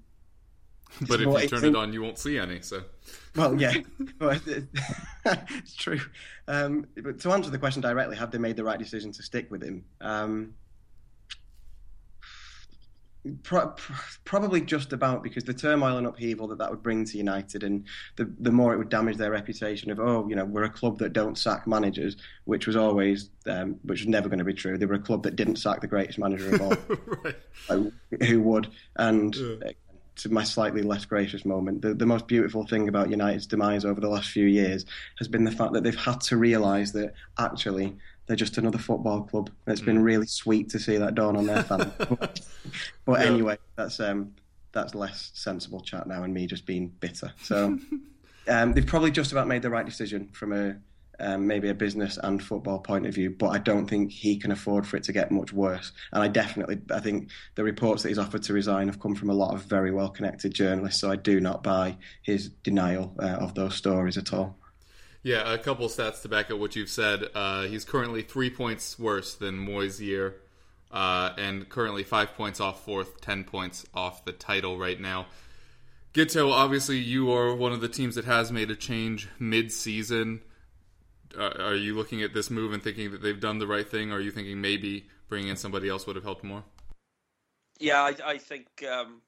But 1.08 1.20
if 1.20 1.28
you 1.28 1.48
turn 1.50 1.66
it 1.66 1.76
on, 1.76 1.92
you 1.92 2.02
won't 2.02 2.18
see 2.18 2.38
any. 2.38 2.62
So 2.62 2.84
well, 3.36 3.60
yeah, 3.60 3.74
it's 5.26 5.76
true. 5.76 6.00
Um, 6.48 6.88
but 6.96 7.20
to 7.20 7.32
answer 7.32 7.50
the 7.50 7.58
question 7.58 7.82
directly, 7.82 8.16
have 8.16 8.32
they 8.32 8.38
made 8.38 8.56
the 8.56 8.64
right 8.64 8.80
decision 8.80 9.12
to 9.14 9.24
stick 9.24 9.52
with 9.52 9.62
him? 9.62 9.84
Um, 10.00 10.54
pro- 13.44 13.68
pro- 13.70 13.96
probably 14.24 14.62
just 14.62 14.94
about 14.94 15.24
because 15.24 15.44
the 15.44 15.54
turmoil 15.54 15.98
and 15.98 16.08
upheaval 16.08 16.48
that 16.48 16.58
that 16.58 16.70
would 16.70 16.84
bring 16.84 17.06
to 17.06 17.18
United, 17.18 17.64
and 17.64 17.86
the 18.16 18.32
the 18.40 18.52
more 18.52 18.74
it 18.74 18.78
would 18.78 18.90
damage 18.90 19.18
their 19.18 19.32
reputation 19.32 19.92
of 19.92 20.00
oh, 20.00 20.28
you 20.28 20.36
know, 20.36 20.46
we're 20.46 20.64
a 20.64 20.70
club 20.70 21.00
that 21.00 21.14
don't 21.14 21.38
sack 21.38 21.68
managers, 21.68 22.18
which 22.46 22.68
was 22.68 22.76
always, 22.76 23.30
um, 23.48 23.80
which 23.84 24.02
was 24.02 24.08
never 24.08 24.30
going 24.30 24.40
to 24.40 24.46
be 24.46 24.54
true. 24.54 24.78
They 24.78 24.86
were 24.86 24.96
a 24.96 25.00
club 25.00 25.24
that 25.24 25.36
didn't 25.36 25.58
sack 25.58 25.82
the 25.82 25.88
greatest 25.88 26.20
manager 26.20 26.56
of 26.56 26.62
all 26.62 26.70
right. 27.24 27.36
like, 27.70 28.24
who 28.24 28.42
would. 28.42 28.70
And 28.96 29.36
uh, 29.36 29.70
to 30.18 30.30
my 30.30 30.44
slightly 30.44 30.82
less 30.82 31.06
gracious 31.06 31.46
moment, 31.46 31.82
the, 31.82 31.94
the 31.94 32.06
most 32.06 32.28
beautiful 32.28 32.66
thing 32.66 32.88
about 32.88 33.10
United's 33.10 33.48
demise 33.48 33.86
over 33.86 34.00
the 34.00 34.10
last 34.10 34.30
few 34.30 34.46
years 34.46 34.86
has 35.18 35.28
been 35.28 35.44
the 35.44 35.52
fact 35.52 35.74
that 35.74 35.84
they've 35.84 35.96
had 35.96 36.22
to 36.22 36.38
realise 36.38 36.92
that 36.92 37.14
actually 37.38 37.96
they're 38.28 38.36
just 38.36 38.58
another 38.58 38.78
football 38.78 39.24
club. 39.24 39.50
And 39.66 39.74
it's 39.74 39.82
been 39.86 40.02
really 40.02 40.28
sweet 40.28 40.70
to 40.70 40.80
see 40.80 40.98
that 40.98 41.16
dawn 41.16 41.36
on 41.36 41.46
their 41.46 41.64
fans. 41.70 41.92
but 41.98 42.42
but 43.06 43.20
Yeah. 43.22 43.28
anyway, 43.28 43.58
that's 43.76 44.00
um, 44.00 44.34
that's 44.72 44.96
less 44.96 45.32
sensible 45.34 45.80
chat 45.82 46.08
now, 46.08 46.24
and 46.24 46.34
me 46.34 46.48
just 46.48 46.66
being 46.66 46.90
bitter. 47.00 47.32
So 47.42 47.78
um, 48.48 48.74
they've 48.74 48.86
probably 48.86 49.12
just 49.12 49.32
about 49.32 49.48
made 49.48 49.62
the 49.62 49.70
right 49.70 49.86
decision 49.86 50.30
from 50.34 50.54
a 50.54 50.76
um, 51.20 51.48
maybe 51.48 51.70
a 51.70 51.74
business 51.74 52.18
and 52.22 52.44
football 52.44 52.80
point 52.80 53.06
of 53.06 53.14
view, 53.16 53.30
but 53.30 53.48
I 53.48 53.58
don't 53.58 53.88
think 53.90 54.12
he 54.12 54.36
can 54.38 54.52
afford 54.52 54.86
for 54.86 54.98
it 54.98 55.04
to 55.04 55.14
get 55.14 55.32
much 55.32 55.54
worse. 55.54 55.94
And 56.12 56.22
I 56.22 56.28
definitely, 56.28 56.82
I 56.92 57.00
think 57.00 57.30
the 57.56 57.64
reports 57.64 58.04
that 58.04 58.10
he's 58.10 58.20
offered 58.20 58.44
to 58.44 58.54
resign 58.54 58.88
have 58.88 59.00
come 59.00 59.16
from 59.16 59.30
a 59.30 59.34
lot 59.34 59.54
of 59.54 59.64
very 59.64 59.92
well 59.92 60.10
connected 60.10 60.54
journalists, 60.54 61.00
so 61.00 61.10
I 61.10 61.16
do 61.16 61.40
not 61.40 61.64
buy 61.64 61.96
his 62.22 62.50
denial 62.64 63.16
uh, 63.22 63.28
of 63.28 63.56
those 63.56 63.76
stories 63.76 64.18
at 64.18 64.34
all. 64.34 64.58
Yeah, 65.26 65.52
a 65.52 65.58
couple 65.58 65.88
stats 65.88 66.22
to 66.22 66.30
back 66.30 66.52
up 66.52 66.60
what 66.60 66.76
you've 66.76 66.88
said. 66.88 67.24
Uh, 67.34 67.64
he's 67.64 67.84
currently 67.84 68.22
three 68.22 68.52
points 68.52 69.00
worse 69.00 69.34
than 69.34 69.58
Moyes' 69.58 70.00
year, 70.00 70.36
uh, 70.92 71.32
and 71.36 71.68
currently 71.68 72.04
five 72.04 72.36
points 72.36 72.60
off 72.60 72.86
fourth, 72.86 73.22
ten 73.22 73.44
points 73.44 73.88
off 73.92 74.24
the 74.24 74.32
title 74.32 74.78
right 74.78 75.02
now. 75.02 75.26
Guto, 76.14 76.52
obviously, 76.52 77.00
you 77.00 77.32
are 77.32 77.56
one 77.56 77.74
of 77.74 77.82
the 77.82 77.90
teams 77.90 78.14
that 78.14 78.26
has 78.26 78.52
made 78.52 78.70
a 78.70 78.76
change 78.76 79.28
mid-season. 79.40 80.42
Uh, 81.36 81.50
are 81.58 81.74
you 81.74 81.96
looking 81.96 82.22
at 82.22 82.36
this 82.36 82.52
move 82.52 82.72
and 82.72 82.84
thinking 82.84 83.10
that 83.10 83.24
they've 83.24 83.40
done 83.40 83.58
the 83.58 83.66
right 83.66 83.90
thing, 83.90 84.12
or 84.12 84.18
are 84.18 84.22
you 84.22 84.30
thinking 84.30 84.62
maybe 84.62 85.08
bringing 85.28 85.50
in 85.50 85.58
somebody 85.58 85.90
else 85.90 86.06
would 86.06 86.16
have 86.16 86.24
helped 86.24 86.44
more? 86.44 86.64
Yeah, 87.80 88.00
I, 88.00 88.16
I 88.24 88.38
think 88.38 88.68
um, 88.88 89.24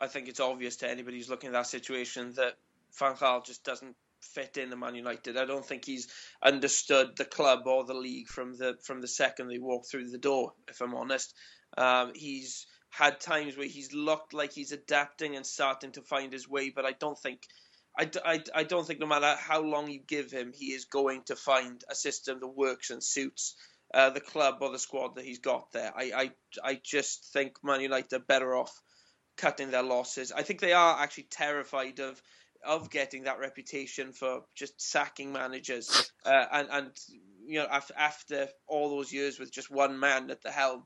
I 0.00 0.08
think 0.08 0.26
it's 0.26 0.40
obvious 0.40 0.74
to 0.78 0.90
anybody 0.90 1.18
who's 1.18 1.30
looking 1.30 1.50
at 1.50 1.52
that 1.52 1.68
situation 1.68 2.32
that 2.32 2.54
Van 2.98 3.14
Gaal 3.14 3.46
just 3.46 3.62
doesn't 3.62 3.94
fit 4.26 4.56
in 4.56 4.70
the 4.70 4.76
Man 4.76 4.94
United. 4.94 5.36
I 5.36 5.44
don't 5.44 5.64
think 5.64 5.84
he's 5.84 6.08
understood 6.42 7.16
the 7.16 7.24
club 7.24 7.66
or 7.66 7.84
the 7.84 7.94
league 7.94 8.28
from 8.28 8.56
the 8.56 8.76
from 8.82 9.00
the 9.00 9.08
second 9.08 9.48
they 9.48 9.58
walked 9.58 9.90
through 9.90 10.10
the 10.10 10.18
door. 10.18 10.52
If 10.68 10.80
I'm 10.80 10.94
honest, 10.94 11.34
um, 11.78 12.12
he's 12.14 12.66
had 12.90 13.20
times 13.20 13.56
where 13.56 13.66
he's 13.66 13.92
looked 13.92 14.32
like 14.32 14.52
he's 14.52 14.72
adapting 14.72 15.36
and 15.36 15.46
starting 15.46 15.92
to 15.92 16.02
find 16.02 16.32
his 16.32 16.48
way, 16.48 16.70
but 16.74 16.84
I 16.84 16.92
don't 16.92 17.18
think. 17.18 17.42
I, 17.98 18.10
I, 18.26 18.42
I 18.54 18.62
don't 18.64 18.86
think 18.86 19.00
no 19.00 19.06
matter 19.06 19.34
how 19.38 19.62
long 19.62 19.88
you 19.90 20.00
give 20.06 20.30
him, 20.30 20.52
he 20.54 20.66
is 20.66 20.84
going 20.84 21.22
to 21.28 21.34
find 21.34 21.82
a 21.90 21.94
system 21.94 22.40
that 22.40 22.46
works 22.46 22.90
and 22.90 23.02
suits 23.02 23.56
uh, 23.94 24.10
the 24.10 24.20
club 24.20 24.56
or 24.60 24.70
the 24.70 24.78
squad 24.78 25.14
that 25.14 25.24
he's 25.24 25.38
got 25.38 25.72
there. 25.72 25.92
I, 25.96 26.12
I, 26.14 26.30
I 26.62 26.80
just 26.82 27.32
think 27.32 27.56
Man 27.64 27.80
United 27.80 28.12
are 28.12 28.18
better 28.18 28.54
off 28.54 28.82
cutting 29.36 29.70
their 29.70 29.82
losses. 29.82 30.32
I 30.32 30.42
think 30.42 30.60
they 30.60 30.72
are 30.72 30.98
actually 30.98 31.28
terrified 31.30 32.00
of 32.00 32.20
of 32.64 32.90
getting 32.90 33.24
that 33.24 33.38
reputation 33.38 34.12
for 34.12 34.42
just 34.54 34.80
sacking 34.80 35.32
managers 35.32 36.10
uh, 36.24 36.44
and 36.52 36.68
and 36.70 36.90
you 37.46 37.58
know 37.58 37.66
after, 37.66 38.48
all 38.66 38.90
those 38.90 39.12
years 39.12 39.38
with 39.38 39.52
just 39.52 39.70
one 39.70 39.98
man 39.98 40.30
at 40.30 40.42
the 40.42 40.50
helm 40.50 40.84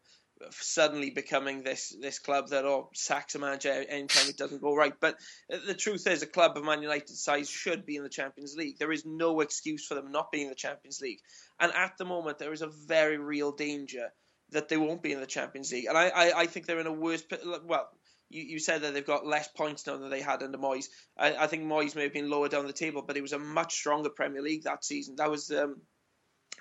suddenly 0.51 1.11
becoming 1.11 1.63
this 1.63 1.95
this 2.01 2.19
club 2.19 2.49
that 2.49 2.65
oh 2.65 2.89
sacks 2.95 3.35
a 3.35 3.39
manager 3.39 3.71
anytime 3.89 4.29
it 4.29 4.37
doesn't 4.37 4.63
go 4.63 4.75
right. 4.75 4.95
But 4.99 5.17
the 5.49 5.75
truth 5.75 6.07
is 6.07 6.23
a 6.23 6.27
club 6.27 6.57
of 6.57 6.65
Man 6.65 6.83
United 6.83 7.17
size 7.17 7.51
should 7.51 7.85
be 7.85 7.97
in 7.97 8.03
the 8.03 8.09
Champions 8.09 8.57
League. 8.57 8.79
There 8.79 8.93
is 8.93 9.05
no 9.05 9.41
excuse 9.41 9.87
for 9.87 9.95
them 9.95 10.13
not 10.13 10.33
being 10.33 10.45
in 10.45 10.51
the 10.51 10.57
Champions 10.57 11.01
League. 11.01 11.21
And 11.59 11.73
at 11.75 11.99
the 11.99 12.05
moment 12.05 12.39
there 12.39 12.53
is 12.53 12.63
a 12.63 12.69
very 12.69 13.19
real 13.19 13.53
danger 13.53 14.13
that 14.51 14.69
they 14.69 14.77
won't 14.77 15.03
be 15.03 15.13
in 15.13 15.21
the 15.21 15.27
Champions 15.27 15.73
League. 15.73 15.87
And 15.87 15.99
I 15.99 16.09
I, 16.09 16.41
I 16.41 16.47
think 16.47 16.67
they're 16.67 16.81
in 16.81 16.87
a 16.87 16.93
worse 16.93 17.23
well 17.65 17.91
you, 18.31 18.43
you 18.43 18.59
said 18.59 18.83
that 18.83 18.95
they've 18.95 19.07
got 19.07 19.27
less 19.27 19.49
points 19.49 19.87
now 19.87 19.97
than 19.97 20.11
they 20.11 20.23
had 20.23 20.43
under 20.43 20.59
Moyes. 20.59 20.87
I, 21.19 21.35
I 21.35 21.47
think 21.47 21.65
Moyes 21.65 21.95
may 21.95 22.05
have 22.05 22.13
been 22.13 22.31
lower 22.31 22.49
down 22.49 22.67
the 22.67 22.73
table, 22.73 23.03
but 23.07 23.17
it 23.17 23.23
was 23.23 23.33
a 23.33 23.39
much 23.39 23.75
stronger 23.75 24.09
Premier 24.09 24.43
League 24.43 24.65
that 24.65 24.85
season. 24.85 25.17
That 25.17 25.31
was 25.31 25.51
um, 25.51 25.83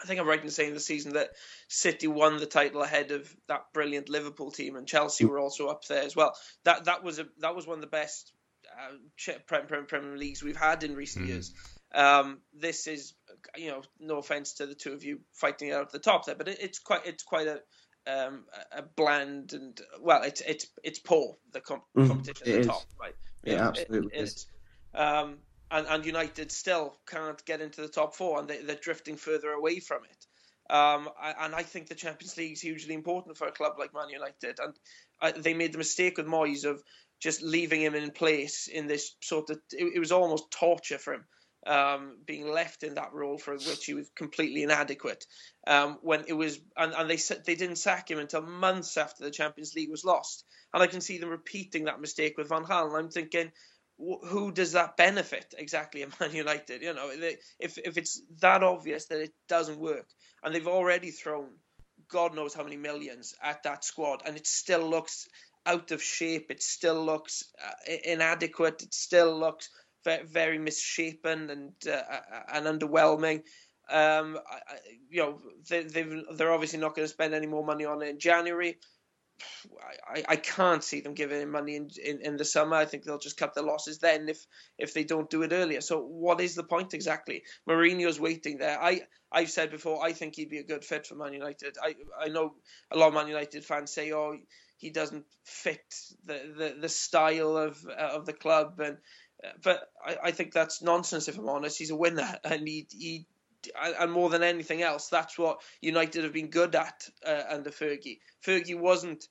I 0.02 0.06
think 0.06 0.20
I'm 0.20 0.28
right 0.28 0.44
in 0.44 0.50
saying 0.50 0.74
the 0.74 0.80
season 0.80 1.14
that 1.14 1.32
City 1.68 2.08
won 2.08 2.38
the 2.38 2.46
title 2.46 2.82
ahead 2.82 3.12
of 3.12 3.34
that 3.48 3.66
brilliant 3.74 4.10
Liverpool 4.10 4.52
team, 4.52 4.76
and 4.76 4.88
Chelsea 4.88 5.26
were 5.26 5.40
also 5.40 5.68
up 5.68 5.86
there 5.86 6.04
as 6.04 6.16
well. 6.16 6.36
That 6.64 6.86
that 6.86 7.04
was 7.04 7.20
a 7.20 7.28
that 7.40 7.56
was 7.56 7.68
one 7.68 7.78
of 7.78 7.82
the 7.82 7.88
best 7.88 8.32
uh, 8.80 9.34
Premier, 9.48 9.84
Premier 9.84 10.18
Leagues 10.18 10.44
we've 10.44 10.56
had 10.56 10.84
in 10.84 10.96
recent 10.96 11.26
mm. 11.26 11.30
years. 11.30 11.54
Um, 11.94 12.40
this 12.54 12.88
is, 12.88 13.14
you 13.58 13.72
know, 13.72 13.82
no 14.00 14.18
offense 14.18 14.54
to 14.56 14.68
the 14.68 14.76
two 14.76 14.94
of 14.94 15.04
you 15.04 15.22
fighting 15.34 15.72
out 15.72 15.82
at 15.82 15.92
the 15.92 16.00
top 16.00 16.26
there, 16.26 16.36
but 16.36 16.48
it, 16.48 16.60
it's 16.62 16.80
quite 16.80 17.06
it's 17.06 17.24
quite 17.24 17.48
a 17.48 17.60
um, 18.08 18.46
a 18.72 18.82
bland 18.82 19.54
and 19.54 19.80
well, 20.02 20.24
it's 20.24 20.42
it's 20.42 20.68
it's 20.84 21.00
poor 21.00 21.38
the 21.52 21.62
com- 21.62 21.82
mm, 21.96 22.08
competition 22.08 22.48
at 22.48 22.54
the 22.54 22.60
is. 22.60 22.68
top, 22.68 22.86
right? 23.00 23.16
Yeah, 23.44 23.68
absolutely. 23.68 24.12
It, 24.14 24.46
it, 24.94 25.00
um, 25.00 25.38
and, 25.72 25.86
and 25.88 26.06
United 26.06 26.52
still 26.52 26.98
can't 27.08 27.44
get 27.46 27.62
into 27.62 27.82
the 27.82 27.88
top 27.88 28.16
four, 28.16 28.40
and 28.40 28.48
they, 28.48 28.62
they're 28.62 28.76
drifting 28.76 29.16
further 29.16 29.52
away 29.52 29.80
from 29.80 30.04
it. 30.04 30.26
Um, 30.72 31.10
and 31.40 31.56
I 31.56 31.64
think 31.64 31.88
the 31.88 31.96
Champions 31.96 32.38
League 32.38 32.54
is 32.54 32.62
hugely 32.62 32.94
important 32.94 33.38
for 33.38 33.48
a 33.48 33.52
club 33.52 33.74
like 33.80 33.94
Man 33.94 34.10
United. 34.10 34.60
And 34.60 34.74
uh, 35.20 35.32
they 35.36 35.54
made 35.54 35.74
the 35.74 35.80
mistake 35.80 36.18
with 36.18 36.28
Moyes 36.28 36.64
of 36.64 36.84
just 37.20 37.42
leaving 37.42 37.82
him 37.82 37.96
in 37.96 38.12
place 38.12 38.68
in 38.68 38.86
this 38.86 39.16
sort 39.22 39.50
of. 39.50 39.60
It, 39.72 39.94
it 39.96 40.00
was 40.00 40.12
almost 40.12 40.52
torture 40.52 41.00
for 41.00 41.14
him 41.14 41.26
um, 41.68 42.18
being 42.26 42.48
left 42.48 42.84
in 42.84 42.96
that 42.96 43.14
role 43.14 43.38
for 43.38 43.54
which 43.54 43.86
he 43.86 43.94
was 43.94 44.10
completely 44.16 44.64
inadequate. 44.64 45.26
Um, 45.68 45.98
when 46.02 46.26
it 46.28 46.34
was, 46.34 46.60
and, 46.78 46.94
and 46.94 47.10
they 47.10 47.18
they 47.46 47.56
didn't 47.56 47.78
sack 47.78 48.10
him 48.10 48.20
until 48.20 48.42
months 48.42 48.98
after 48.98 49.24
the 49.24 49.32
Champions 49.32 49.76
League 49.76 49.92
was 49.92 50.06
lost. 50.06 50.46
And 50.74 50.84
I 50.84 50.88
can 50.88 51.02
see 51.02 51.18
them 51.18 51.30
repeating 51.30 51.86
that 51.86 52.02
mistake 52.02 52.38
with 52.38 52.50
Van 52.50 52.64
Gaal. 52.64 52.88
And 52.88 52.96
I'm 52.98 53.10
thinking, 53.10 53.52
who 53.98 54.52
does 54.52 54.74
that 54.74 54.96
benefit 54.96 55.54
exactly 55.58 56.04
at 56.04 56.18
Man 56.20 56.34
United? 56.34 56.82
You 56.82 56.94
know, 56.94 57.10
if 57.60 57.78
if 57.78 57.98
it's 57.98 58.22
that 58.42 58.64
obvious 58.64 59.06
that 59.08 59.22
it 59.22 59.34
doesn't 59.48 59.80
work, 59.80 60.08
and 60.44 60.54
they've 60.54 60.68
already 60.68 61.12
thrown 61.12 61.50
God 62.08 62.34
knows 62.34 62.54
how 62.54 62.64
many 62.64 62.78
millions 62.78 63.36
at 63.42 63.64
that 63.64 63.84
squad, 63.84 64.24
and 64.26 64.36
it 64.36 64.48
still 64.48 64.88
looks 64.90 65.28
out 65.66 65.92
of 65.92 66.02
shape. 66.02 66.50
It 66.50 66.64
still 66.64 67.04
looks 67.06 67.44
uh, 67.64 67.94
inadequate. 68.04 68.82
It 68.82 68.94
still 68.94 69.38
looks 69.38 69.70
very, 70.04 70.58
misshapen 70.58 71.50
and 71.50 71.74
uh, 71.88 72.02
and 72.54 72.66
underwhelming. 72.66 73.44
Um, 73.90 74.38
I, 74.50 74.78
you 75.10 75.22
know, 75.22 75.42
they, 75.68 75.84
they're 75.84 76.52
obviously 76.52 76.80
not 76.80 76.96
going 76.96 77.08
to 77.08 77.14
spend 77.14 77.34
any 77.34 77.48
more 77.48 77.66
money 77.66 77.86
on 77.86 78.02
it 78.02 78.10
in 78.10 78.20
January. 78.20 78.78
I, 80.08 80.24
I 80.28 80.36
can't 80.36 80.84
see 80.84 81.02
them 81.02 81.14
giving 81.14 81.42
him 81.42 81.52
money 81.52 81.76
in, 81.76 81.90
in, 82.04 82.22
in, 82.22 82.38
the 82.38 82.46
summer. 82.46 82.76
I 82.76 82.86
think 82.86 83.04
they'll 83.04 83.20
just 83.20 83.38
cut 83.38 83.54
the 83.54 83.62
losses 83.62 84.00
then 84.00 84.28
if 84.28 84.46
if 84.78 84.94
they 84.94 85.04
don't 85.04 85.30
do 85.30 85.44
it 85.44 85.54
earlier. 85.54 85.82
So 85.82 86.02
what 86.02 86.42
is 86.42 86.56
the 86.56 86.64
point 86.64 86.94
exactly? 86.94 87.44
Mourinho's 87.68 88.20
waiting 88.20 88.58
there. 88.58 88.82
I 88.82 89.02
I've 89.32 89.50
said 89.50 89.72
before 89.72 90.04
I 90.04 90.14
think 90.14 90.36
he'd 90.36 90.50
be 90.50 90.60
a 90.60 90.64
good 90.64 90.84
fit 90.84 91.08
for 91.08 91.16
Man 91.16 91.34
United. 91.34 91.78
I 91.82 91.96
I 92.20 92.28
know 92.28 92.56
a 92.92 92.98
lot 92.98 93.10
of 93.10 93.14
Man 93.14 93.28
United 93.28 93.64
fans 93.64 93.92
say 93.92 94.12
oh 94.12 94.38
he 94.78 94.90
doesn't 94.90 95.26
fit 95.44 95.84
the 96.26 96.54
the, 96.58 96.76
the 96.82 96.90
style 96.90 97.58
of 97.58 97.78
uh, 97.88 98.18
of 98.18 98.26
the 98.26 98.34
club 98.34 98.80
and 98.80 98.98
but 99.64 99.90
I, 100.06 100.18
I 100.26 100.32
think 100.32 100.54
that's 100.54 100.82
nonsense 100.82 101.28
if 101.28 101.38
I'm 101.38 101.50
honest. 101.50 101.78
He's 101.78 101.92
a 101.92 101.96
winner 101.96 102.38
and 102.44 102.68
he 102.68 102.88
he 102.92 103.26
and 104.00 104.12
more 104.12 104.30
than 104.30 104.44
anything 104.44 104.82
else, 104.82 105.10
that's 105.10 105.38
what 105.38 105.62
United 105.82 106.24
have 106.24 106.34
been 106.34 106.50
good 106.50 106.76
at 106.76 107.08
uh, 107.26 107.44
under 107.50 107.72
Fergie. 107.72 108.20
Fergie 108.46 108.80
wasn't, 108.80 109.28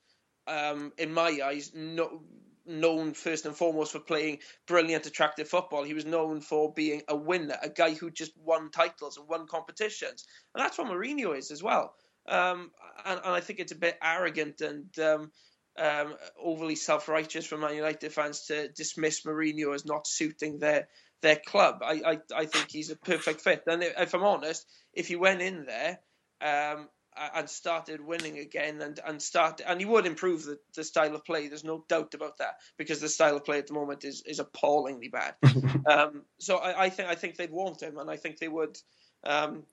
um, 0.46 0.92
in 0.98 1.12
my 1.12 1.40
eyes, 1.44 1.72
no, 1.74 2.22
known 2.66 3.14
first 3.14 3.46
and 3.46 3.56
foremost 3.56 3.92
for 3.92 4.00
playing 4.00 4.38
brilliant, 4.66 5.06
attractive 5.06 5.48
football. 5.48 5.82
He 5.82 5.94
was 5.94 6.04
known 6.04 6.40
for 6.40 6.72
being 6.72 7.02
a 7.08 7.16
winner, 7.16 7.56
a 7.62 7.70
guy 7.70 7.94
who 7.94 8.10
just 8.10 8.32
won 8.36 8.70
titles 8.70 9.16
and 9.16 9.28
won 9.28 9.46
competitions, 9.46 10.26
and 10.54 10.62
that's 10.62 10.78
what 10.78 10.88
Mourinho 10.88 11.36
is 11.36 11.50
as 11.50 11.62
well. 11.62 11.94
Um, 12.28 12.70
and, 13.06 13.20
and, 13.24 13.34
I 13.34 13.40
think 13.40 13.58
it's 13.58 13.72
a 13.72 13.76
bit 13.76 13.96
arrogant 14.02 14.60
and 14.60 14.98
um, 14.98 15.32
um, 15.78 16.14
overly 16.40 16.76
self-righteous 16.76 17.46
for 17.46 17.56
Man 17.56 17.74
United 17.74 18.12
fans 18.12 18.46
to 18.46 18.68
dismiss 18.68 19.22
Mourinho 19.22 19.74
as 19.74 19.84
not 19.84 20.06
suiting 20.06 20.58
their 20.58 20.88
their 21.20 21.36
club. 21.36 21.80
I, 21.82 22.00
I, 22.04 22.18
I 22.34 22.46
think 22.46 22.70
he's 22.70 22.90
a 22.90 22.96
perfect 22.96 23.40
fit. 23.40 23.64
And 23.66 23.82
if 23.82 24.14
I'm 24.14 24.22
honest, 24.22 24.64
if 24.92 25.08
he 25.08 25.16
went 25.16 25.42
in 25.42 25.66
there 25.66 25.98
um, 26.40 26.88
and 27.34 27.50
started 27.50 28.00
winning 28.00 28.38
again 28.38 28.80
and 28.80 29.00
and 29.04 29.20
start 29.20 29.60
and 29.66 29.80
he 29.80 29.86
would 29.86 30.06
improve 30.06 30.44
the, 30.44 30.58
the 30.76 30.84
style 30.84 31.14
of 31.14 31.24
play. 31.24 31.48
There's 31.48 31.64
no 31.64 31.84
doubt 31.88 32.14
about 32.14 32.38
that 32.38 32.54
because 32.76 33.00
the 33.00 33.08
style 33.08 33.36
of 33.36 33.44
play 33.44 33.58
at 33.58 33.66
the 33.66 33.74
moment 33.74 34.04
is 34.04 34.22
is 34.26 34.38
appallingly 34.38 35.08
bad. 35.08 35.34
um, 35.86 36.22
so 36.38 36.56
I, 36.56 36.84
I 36.84 36.88
think 36.90 37.08
I 37.08 37.14
think 37.14 37.36
they'd 37.36 37.50
want 37.50 37.82
him, 37.82 37.98
and 37.98 38.10
I 38.10 38.16
think 38.16 38.38
they 38.38 38.48
would. 38.48 38.78
Um, 39.24 39.64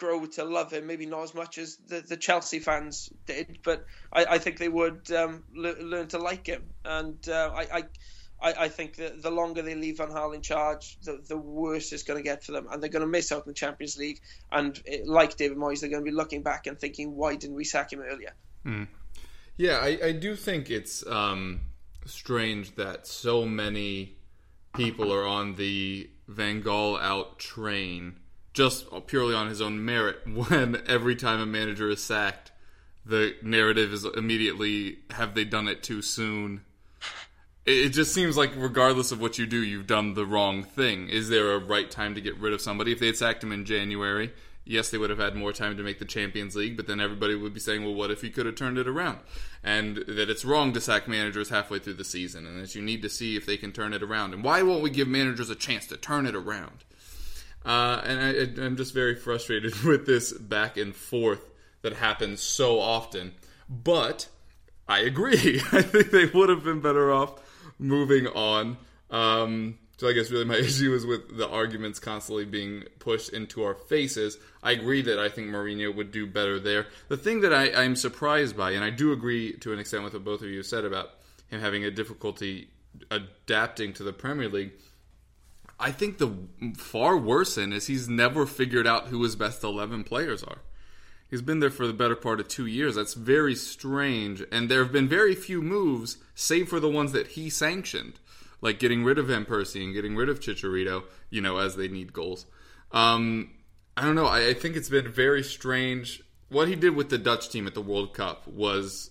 grow 0.00 0.24
to 0.24 0.44
love 0.44 0.72
him. 0.72 0.86
Maybe 0.86 1.06
not 1.06 1.22
as 1.22 1.34
much 1.34 1.58
as 1.58 1.76
the, 1.86 2.00
the 2.00 2.16
Chelsea 2.16 2.58
fans 2.58 3.10
did, 3.26 3.58
but 3.62 3.84
I, 4.12 4.24
I 4.24 4.38
think 4.38 4.58
they 4.58 4.68
would 4.68 5.10
um, 5.12 5.44
le- 5.54 5.80
learn 5.80 6.08
to 6.08 6.18
like 6.18 6.46
him. 6.46 6.64
And 6.84 7.16
uh, 7.28 7.52
I, 7.54 7.84
I, 8.42 8.54
I, 8.64 8.68
think 8.68 8.96
that 8.96 9.22
the 9.22 9.30
longer 9.30 9.62
they 9.62 9.74
leave 9.74 9.98
Van 9.98 10.08
Gaal 10.08 10.34
in 10.34 10.40
charge, 10.40 10.98
the, 11.02 11.20
the 11.28 11.36
worse 11.36 11.92
it's 11.92 12.02
going 12.02 12.18
to 12.18 12.24
get 12.24 12.42
for 12.42 12.52
them, 12.52 12.66
and 12.70 12.82
they're 12.82 12.90
going 12.90 13.02
to 13.02 13.08
miss 13.08 13.30
out 13.30 13.46
in 13.46 13.50
the 13.50 13.54
Champions 13.54 13.98
League. 13.98 14.20
And 14.50 14.80
it, 14.86 15.06
like 15.06 15.36
David 15.36 15.58
Moyes, 15.58 15.80
they're 15.80 15.90
going 15.90 16.04
to 16.04 16.10
be 16.10 16.16
looking 16.16 16.42
back 16.42 16.66
and 16.66 16.78
thinking, 16.78 17.14
why 17.14 17.36
didn't 17.36 17.56
we 17.56 17.64
sack 17.64 17.92
him 17.92 18.00
earlier? 18.00 18.34
Mm. 18.64 18.88
Yeah, 19.56 19.76
I, 19.76 19.98
I, 20.02 20.12
do 20.12 20.36
think 20.36 20.70
it's 20.70 21.06
um, 21.06 21.60
strange 22.06 22.76
that 22.76 23.06
so 23.06 23.44
many 23.44 24.16
people 24.74 25.12
are 25.12 25.26
on 25.26 25.56
the 25.56 26.08
Van 26.28 26.62
Gaal 26.62 26.98
out 27.00 27.38
train 27.38 28.19
just 28.52 28.86
purely 29.06 29.34
on 29.34 29.48
his 29.48 29.60
own 29.60 29.84
merit 29.84 30.20
when 30.26 30.82
every 30.86 31.16
time 31.16 31.40
a 31.40 31.46
manager 31.46 31.88
is 31.88 32.02
sacked, 32.02 32.52
the 33.04 33.34
narrative 33.42 33.92
is 33.92 34.04
immediately 34.04 34.98
have 35.10 35.34
they 35.34 35.44
done 35.44 35.68
it 35.68 35.82
too 35.82 36.02
soon? 36.02 36.62
it 37.66 37.90
just 37.90 38.14
seems 38.14 38.36
like 38.36 38.52
regardless 38.56 39.12
of 39.12 39.20
what 39.20 39.38
you 39.38 39.46
do, 39.46 39.62
you've 39.62 39.86
done 39.86 40.14
the 40.14 40.26
wrong 40.26 40.62
thing. 40.62 41.08
Is 41.08 41.28
there 41.28 41.52
a 41.52 41.58
right 41.58 41.90
time 41.90 42.14
to 42.14 42.20
get 42.20 42.38
rid 42.38 42.52
of 42.52 42.60
somebody? 42.60 42.92
If 42.92 43.00
they 43.00 43.06
had 43.06 43.16
sacked 43.16 43.44
him 43.44 43.52
in 43.52 43.64
January, 43.64 44.32
yes, 44.64 44.90
they 44.90 44.98
would 44.98 45.10
have 45.10 45.18
had 45.18 45.36
more 45.36 45.52
time 45.52 45.76
to 45.76 45.82
make 45.82 45.98
the 45.98 46.04
Champions 46.04 46.56
League, 46.56 46.76
but 46.76 46.86
then 46.86 47.00
everybody 47.00 47.34
would 47.34 47.54
be 47.54 47.60
saying, 47.60 47.84
well, 47.84 47.94
what 47.94 48.10
if 48.10 48.22
he 48.22 48.30
could 48.30 48.46
have 48.46 48.54
turned 48.54 48.78
it 48.78 48.88
around? 48.88 49.18
And 49.62 49.98
that 50.08 50.30
it's 50.30 50.44
wrong 50.44 50.72
to 50.72 50.80
sack 50.80 51.06
managers 51.06 51.50
halfway 51.50 51.78
through 51.78 51.94
the 51.94 52.04
season, 52.04 52.46
and 52.46 52.62
that 52.62 52.74
you 52.74 52.82
need 52.82 53.02
to 53.02 53.10
see 53.10 53.36
if 53.36 53.46
they 53.46 53.56
can 53.56 53.72
turn 53.72 53.92
it 53.92 54.02
around. 54.02 54.32
And 54.32 54.42
why 54.42 54.62
won't 54.62 54.82
we 54.82 54.90
give 54.90 55.08
managers 55.08 55.50
a 55.50 55.54
chance 55.54 55.86
to 55.88 55.96
turn 55.96 56.26
it 56.26 56.34
around? 56.34 56.84
Uh, 57.64 58.00
and 58.04 58.20
I, 58.20 58.64
I'm 58.64 58.76
just 58.76 58.94
very 58.94 59.14
frustrated 59.14 59.74
with 59.84 60.06
this 60.06 60.32
back 60.32 60.76
and 60.76 60.94
forth 60.94 61.44
that 61.82 61.94
happens 61.94 62.40
so 62.40 62.80
often. 62.80 63.32
But 63.68 64.28
I 64.88 65.00
agree. 65.00 65.62
I 65.72 65.82
think 65.82 66.10
they 66.10 66.26
would 66.26 66.48
have 66.48 66.64
been 66.64 66.80
better 66.80 67.12
off 67.12 67.40
moving 67.78 68.26
on. 68.26 68.76
Um, 69.10 69.78
so 70.00 70.08
I 70.08 70.12
guess 70.12 70.30
really 70.30 70.46
my 70.46 70.56
issue 70.58 70.94
is 70.94 71.04
with 71.04 71.36
the 71.36 71.48
arguments 71.48 71.98
constantly 71.98 72.46
being 72.46 72.84
pushed 72.98 73.30
into 73.30 73.62
our 73.64 73.74
faces. 73.74 74.38
I 74.62 74.72
agree 74.72 75.02
that 75.02 75.18
I 75.18 75.28
think 75.28 75.48
Mourinho 75.48 75.94
would 75.94 76.10
do 76.10 76.26
better 76.26 76.58
there. 76.58 76.86
The 77.08 77.16
thing 77.16 77.42
that 77.42 77.52
I, 77.52 77.70
I'm 77.72 77.96
surprised 77.96 78.56
by, 78.56 78.72
and 78.72 78.82
I 78.82 78.90
do 78.90 79.12
agree 79.12 79.52
to 79.58 79.72
an 79.72 79.78
extent 79.78 80.04
with 80.04 80.14
what 80.14 80.24
both 80.24 80.42
of 80.42 80.48
you 80.48 80.62
said 80.62 80.84
about 80.84 81.10
him 81.48 81.60
having 81.60 81.84
a 81.84 81.90
difficulty 81.90 82.68
adapting 83.10 83.92
to 83.94 84.02
the 84.02 84.12
Premier 84.12 84.48
League. 84.48 84.72
I 85.80 85.92
think 85.92 86.18
the 86.18 86.30
far 86.76 87.16
worse 87.16 87.56
in 87.56 87.72
is 87.72 87.86
he's 87.86 88.08
never 88.08 88.46
figured 88.46 88.86
out 88.86 89.08
who 89.08 89.22
his 89.22 89.34
best 89.34 89.64
11 89.64 90.04
players 90.04 90.42
are. 90.42 90.58
He's 91.30 91.42
been 91.42 91.60
there 91.60 91.70
for 91.70 91.86
the 91.86 91.92
better 91.92 92.16
part 92.16 92.40
of 92.40 92.48
two 92.48 92.66
years. 92.66 92.96
That's 92.96 93.14
very 93.14 93.54
strange. 93.54 94.42
And 94.52 94.68
there 94.68 94.82
have 94.82 94.92
been 94.92 95.08
very 95.08 95.34
few 95.34 95.62
moves, 95.62 96.18
save 96.34 96.68
for 96.68 96.80
the 96.80 96.90
ones 96.90 97.12
that 97.12 97.28
he 97.28 97.48
sanctioned, 97.48 98.18
like 98.60 98.78
getting 98.78 99.04
rid 99.04 99.16
of 99.16 99.28
Van 99.28 99.44
Persie 99.44 99.82
and 99.82 99.94
getting 99.94 100.16
rid 100.16 100.28
of 100.28 100.40
Chicharito, 100.40 101.04
you 101.30 101.40
know, 101.40 101.58
as 101.58 101.76
they 101.76 101.88
need 101.88 102.12
goals. 102.12 102.46
Um, 102.92 103.52
I 103.96 104.02
don't 104.02 104.16
know. 104.16 104.26
I, 104.26 104.48
I 104.48 104.54
think 104.54 104.76
it's 104.76 104.88
been 104.88 105.08
very 105.08 105.42
strange. 105.42 106.22
What 106.48 106.68
he 106.68 106.74
did 106.74 106.96
with 106.96 107.10
the 107.10 107.18
Dutch 107.18 107.48
team 107.48 107.66
at 107.66 107.74
the 107.74 107.82
World 107.82 108.12
Cup 108.12 108.46
was. 108.46 109.10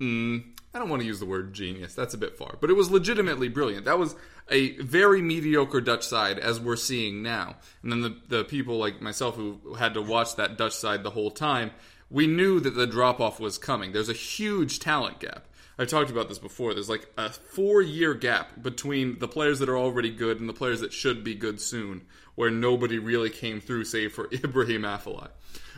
Mm, 0.00 0.53
I 0.74 0.80
don't 0.80 0.88
want 0.88 1.02
to 1.02 1.06
use 1.06 1.20
the 1.20 1.26
word 1.26 1.54
genius. 1.54 1.94
That's 1.94 2.14
a 2.14 2.18
bit 2.18 2.36
far. 2.36 2.56
But 2.60 2.68
it 2.68 2.74
was 2.74 2.90
legitimately 2.90 3.48
brilliant. 3.48 3.84
That 3.84 3.98
was 3.98 4.16
a 4.50 4.76
very 4.78 5.22
mediocre 5.22 5.80
Dutch 5.80 6.04
side, 6.04 6.38
as 6.40 6.58
we're 6.58 6.74
seeing 6.74 7.22
now. 7.22 7.56
And 7.82 7.92
then 7.92 8.02
the, 8.02 8.16
the 8.28 8.44
people 8.44 8.76
like 8.76 9.00
myself 9.00 9.36
who 9.36 9.74
had 9.74 9.94
to 9.94 10.02
watch 10.02 10.34
that 10.34 10.58
Dutch 10.58 10.72
side 10.72 11.04
the 11.04 11.10
whole 11.10 11.30
time, 11.30 11.70
we 12.10 12.26
knew 12.26 12.58
that 12.58 12.74
the 12.74 12.88
drop 12.88 13.20
off 13.20 13.38
was 13.38 13.56
coming. 13.56 13.92
There's 13.92 14.08
a 14.08 14.14
huge 14.14 14.80
talent 14.80 15.20
gap. 15.20 15.44
I've 15.78 15.88
talked 15.88 16.10
about 16.10 16.28
this 16.28 16.38
before. 16.38 16.74
There's 16.74 16.88
like 16.88 17.08
a 17.16 17.30
four 17.30 17.80
year 17.80 18.14
gap 18.14 18.62
between 18.62 19.18
the 19.18 19.28
players 19.28 19.60
that 19.60 19.68
are 19.68 19.78
already 19.78 20.10
good 20.10 20.40
and 20.40 20.48
the 20.48 20.52
players 20.54 20.80
that 20.80 20.92
should 20.92 21.24
be 21.24 21.34
good 21.34 21.60
soon, 21.60 22.02
where 22.34 22.50
nobody 22.50 22.98
really 22.98 23.30
came 23.30 23.60
through, 23.60 23.84
save 23.84 24.12
for 24.12 24.28
Ibrahim 24.32 24.82
Afellay. 24.82 25.28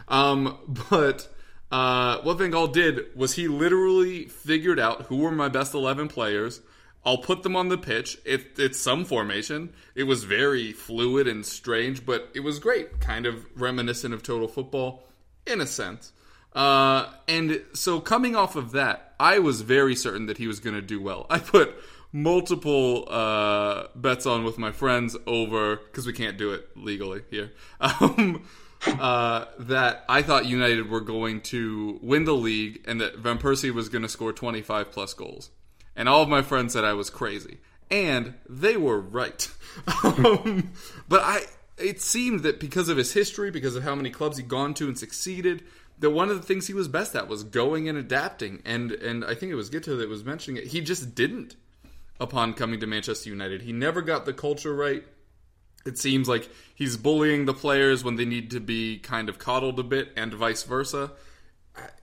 Um, 0.08 0.58
but 0.90 1.28
uh, 1.70 2.18
what 2.22 2.38
Van 2.38 2.50
Gaal 2.50 2.72
did 2.72 3.16
was 3.16 3.34
he 3.34 3.48
literally 3.48 4.26
figured 4.26 4.78
out 4.78 5.02
who 5.06 5.16
were 5.16 5.32
my 5.32 5.48
best 5.48 5.74
11 5.74 6.08
players 6.08 6.60
I'll 7.06 7.18
put 7.18 7.44
them 7.44 7.54
on 7.54 7.68
the 7.68 7.78
pitch. 7.78 8.18
It, 8.24 8.58
it's 8.58 8.80
some 8.80 9.04
formation. 9.04 9.72
It 9.94 10.02
was 10.02 10.24
very 10.24 10.72
fluid 10.72 11.28
and 11.28 11.46
strange, 11.46 12.04
but 12.04 12.28
it 12.34 12.40
was 12.40 12.58
great. 12.58 12.98
Kind 12.98 13.26
of 13.26 13.46
reminiscent 13.54 14.12
of 14.12 14.24
total 14.24 14.48
football 14.48 15.04
in 15.46 15.60
a 15.60 15.66
sense. 15.68 16.12
Uh, 16.52 17.12
and 17.28 17.62
so 17.74 18.00
coming 18.00 18.34
off 18.34 18.56
of 18.56 18.72
that, 18.72 19.14
I 19.20 19.38
was 19.38 19.60
very 19.60 19.94
certain 19.94 20.26
that 20.26 20.38
he 20.38 20.48
was 20.48 20.58
going 20.58 20.74
to 20.74 20.82
do 20.82 21.00
well. 21.00 21.26
I 21.30 21.38
put 21.38 21.76
multiple 22.10 23.06
uh, 23.08 23.84
bets 23.94 24.26
on 24.26 24.42
with 24.42 24.58
my 24.58 24.72
friends 24.72 25.16
over 25.28 25.76
because 25.76 26.08
we 26.08 26.12
can't 26.12 26.36
do 26.36 26.54
it 26.54 26.68
legally 26.76 27.22
here. 27.30 27.52
Um, 27.80 28.42
uh, 28.86 29.46
that 29.58 30.04
I 30.08 30.22
thought 30.22 30.46
United 30.46 30.90
were 30.90 31.00
going 31.00 31.40
to 31.42 31.98
win 32.02 32.24
the 32.24 32.34
league 32.34 32.82
and 32.86 33.00
that 33.00 33.18
Van 33.18 33.38
Persie 33.38 33.72
was 33.72 33.88
going 33.88 34.02
to 34.02 34.08
score 34.08 34.32
25 34.32 34.90
plus 34.90 35.14
goals. 35.14 35.50
And 35.94 36.08
all 36.08 36.22
of 36.22 36.28
my 36.28 36.42
friends 36.42 36.72
said 36.72 36.84
I 36.84 36.92
was 36.92 37.10
crazy. 37.10 37.58
And 37.90 38.34
they 38.48 38.76
were 38.76 39.00
right. 39.00 39.48
um, 40.04 40.72
but 41.08 41.22
I 41.22 41.42
it 41.78 42.00
seemed 42.00 42.40
that 42.40 42.58
because 42.58 42.88
of 42.88 42.96
his 42.96 43.12
history, 43.12 43.50
because 43.50 43.76
of 43.76 43.82
how 43.82 43.94
many 43.94 44.10
clubs 44.10 44.38
he'd 44.38 44.48
gone 44.48 44.74
to 44.74 44.88
and 44.88 44.98
succeeded, 44.98 45.62
that 45.98 46.10
one 46.10 46.30
of 46.30 46.36
the 46.36 46.42
things 46.42 46.66
he 46.66 46.74
was 46.74 46.88
best 46.88 47.14
at 47.14 47.28
was 47.28 47.44
going 47.44 47.88
and 47.88 47.96
adapting. 47.96 48.62
And 48.64 48.92
and 48.92 49.24
I 49.24 49.34
think 49.34 49.52
it 49.52 49.56
was 49.56 49.70
Guto 49.70 49.98
that 49.98 50.08
was 50.08 50.24
mentioning 50.24 50.62
it. 50.62 50.68
He 50.68 50.80
just 50.80 51.14
didn't 51.14 51.56
upon 52.18 52.54
coming 52.54 52.80
to 52.80 52.86
Manchester 52.86 53.30
United. 53.30 53.62
He 53.62 53.72
never 53.72 54.02
got 54.02 54.24
the 54.24 54.32
culture 54.32 54.74
right. 54.74 55.04
It 55.86 55.98
seems 55.98 56.28
like 56.28 56.48
he's 56.74 56.96
bullying 56.96 57.44
the 57.44 57.54
players 57.54 58.04
when 58.04 58.16
they 58.16 58.24
need 58.24 58.50
to 58.50 58.60
be 58.60 58.98
kind 58.98 59.28
of 59.28 59.38
coddled 59.38 59.78
a 59.78 59.82
bit, 59.82 60.10
and 60.16 60.32
vice 60.34 60.64
versa. 60.64 61.12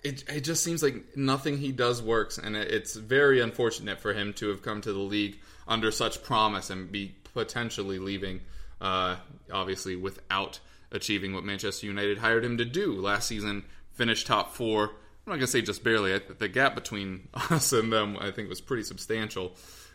It, 0.04 0.24
it 0.30 0.42
just 0.42 0.64
seems 0.64 0.84
like 0.84 1.18
nothing 1.18 1.58
he 1.58 1.72
does 1.72 2.02
works, 2.02 2.38
and 2.38 2.56
it's 2.56 2.96
very 2.96 3.42
unfortunate 3.42 4.00
for 4.00 4.14
him 4.14 4.34
to 4.34 4.50
have 4.50 4.62
come 4.62 4.82
to 4.82 4.94
the 4.94 5.00
league 5.00 5.40
under 5.68 5.92
such 5.92 6.24
promise 6.24 6.70
and 6.70 6.92
be 6.92 7.16
potentially 7.34 8.00
leaving, 8.00 8.42
uh, 8.82 9.16
obviously, 9.52 9.96
without 9.96 10.60
achieving 10.92 11.34
what 11.34 11.44
Manchester 11.44 11.88
United 11.88 12.20
hired 12.20 12.46
him 12.46 12.58
to 12.58 12.66
do. 12.66 12.94
Last 12.94 13.28
season, 13.28 13.66
finished 13.94 14.28
top 14.28 14.54
four. 14.54 14.84
I'm 14.86 15.32
not 15.32 15.36
going 15.36 15.42
to 15.42 15.48
say 15.48 15.62
just 15.62 15.84
barely. 15.84 16.20
The 16.20 16.48
gap 16.48 16.76
between 16.76 17.30
us 17.34 17.74
and 17.74 17.92
them, 17.92 18.18
I 18.20 18.32
think, 18.32 18.50
was 18.50 18.62
pretty 18.62 18.84
substantial. 18.84 19.54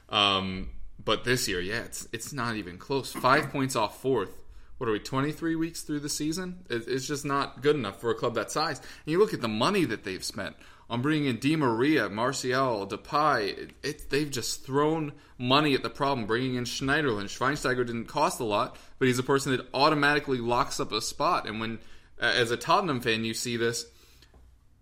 Um, 0.09 0.70
but 1.03 1.24
this 1.24 1.49
year, 1.49 1.61
yeah, 1.61 1.80
it's 1.80 2.09
it's 2.12 2.32
not 2.32 2.57
even 2.57 2.78
close. 2.78 3.12
Five 3.12 3.49
points 3.53 3.76
off 3.76 4.01
fourth. 4.01 4.44
What 4.78 4.88
are 4.88 4.92
we? 4.92 5.01
Twenty 5.01 5.32
three 5.32 5.57
weeks 5.57 5.82
through 5.82 6.01
the 6.01 6.09
season. 6.09 6.64
it's 6.68 7.07
just 7.07 7.24
not 7.24 7.62
good 7.62 7.76
enough 7.76 8.01
for 8.01 8.11
a 8.11 8.14
club 8.14 8.34
that 8.34 8.51
size. 8.51 8.78
And 8.78 9.12
you 9.12 9.18
look 9.18 9.34
at 9.34 9.40
the 9.40 9.49
money 9.49 9.84
that 9.84 10.05
they've 10.05 10.24
spent 10.24 10.57
on 10.90 11.03
bringing 11.03 11.26
in 11.26 11.38
Di 11.38 11.57
Maria, 11.57 12.09
Martial, 12.09 12.86
Depay. 12.86 13.59
It, 13.59 13.70
it, 13.82 14.11
they've 14.11 14.30
just 14.30 14.64
thrown 14.64 15.12
money 15.36 15.74
at 15.74 15.82
the 15.82 15.90
problem. 15.90 16.26
Bringing 16.26 16.55
in 16.55 16.64
Schneiderlin, 16.64 17.24
Schweinsteiger 17.24 17.86
didn't 17.86 18.07
cost 18.07 18.40
a 18.40 18.44
lot, 18.44 18.76
but 18.99 19.09
he's 19.09 19.18
a 19.18 19.24
person 19.24 19.53
that 19.53 19.66
automatically 19.74 20.38
locks 20.38 20.80
up 20.80 20.92
a 20.92 21.03
spot. 21.03 21.46
And 21.46 21.61
when, 21.61 21.78
as 22.18 22.51
a 22.51 22.57
Tottenham 22.57 23.01
fan, 23.01 23.24
you 23.24 23.34
see 23.34 23.57
this, 23.57 23.86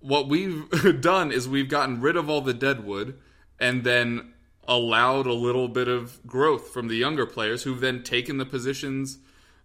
what 0.01 0.29
we've 0.29 1.01
done 1.01 1.33
is 1.33 1.49
we've 1.49 1.69
gotten 1.69 2.01
rid 2.01 2.17
of 2.17 2.31
all 2.31 2.41
the 2.41 2.55
deadwood 2.55 3.19
and 3.59 3.83
then 3.83 4.33
allowed 4.69 5.27
a 5.27 5.33
little 5.33 5.69
bit 5.69 5.89
of 5.89 6.25
growth 6.27 6.69
from 6.69 6.89
the 6.89 6.97
younger 6.97 7.27
players 7.27 7.63
who've 7.63 7.81
then 7.81 8.03
taken 8.03 8.39
the 8.39 8.47
positions 8.47 9.19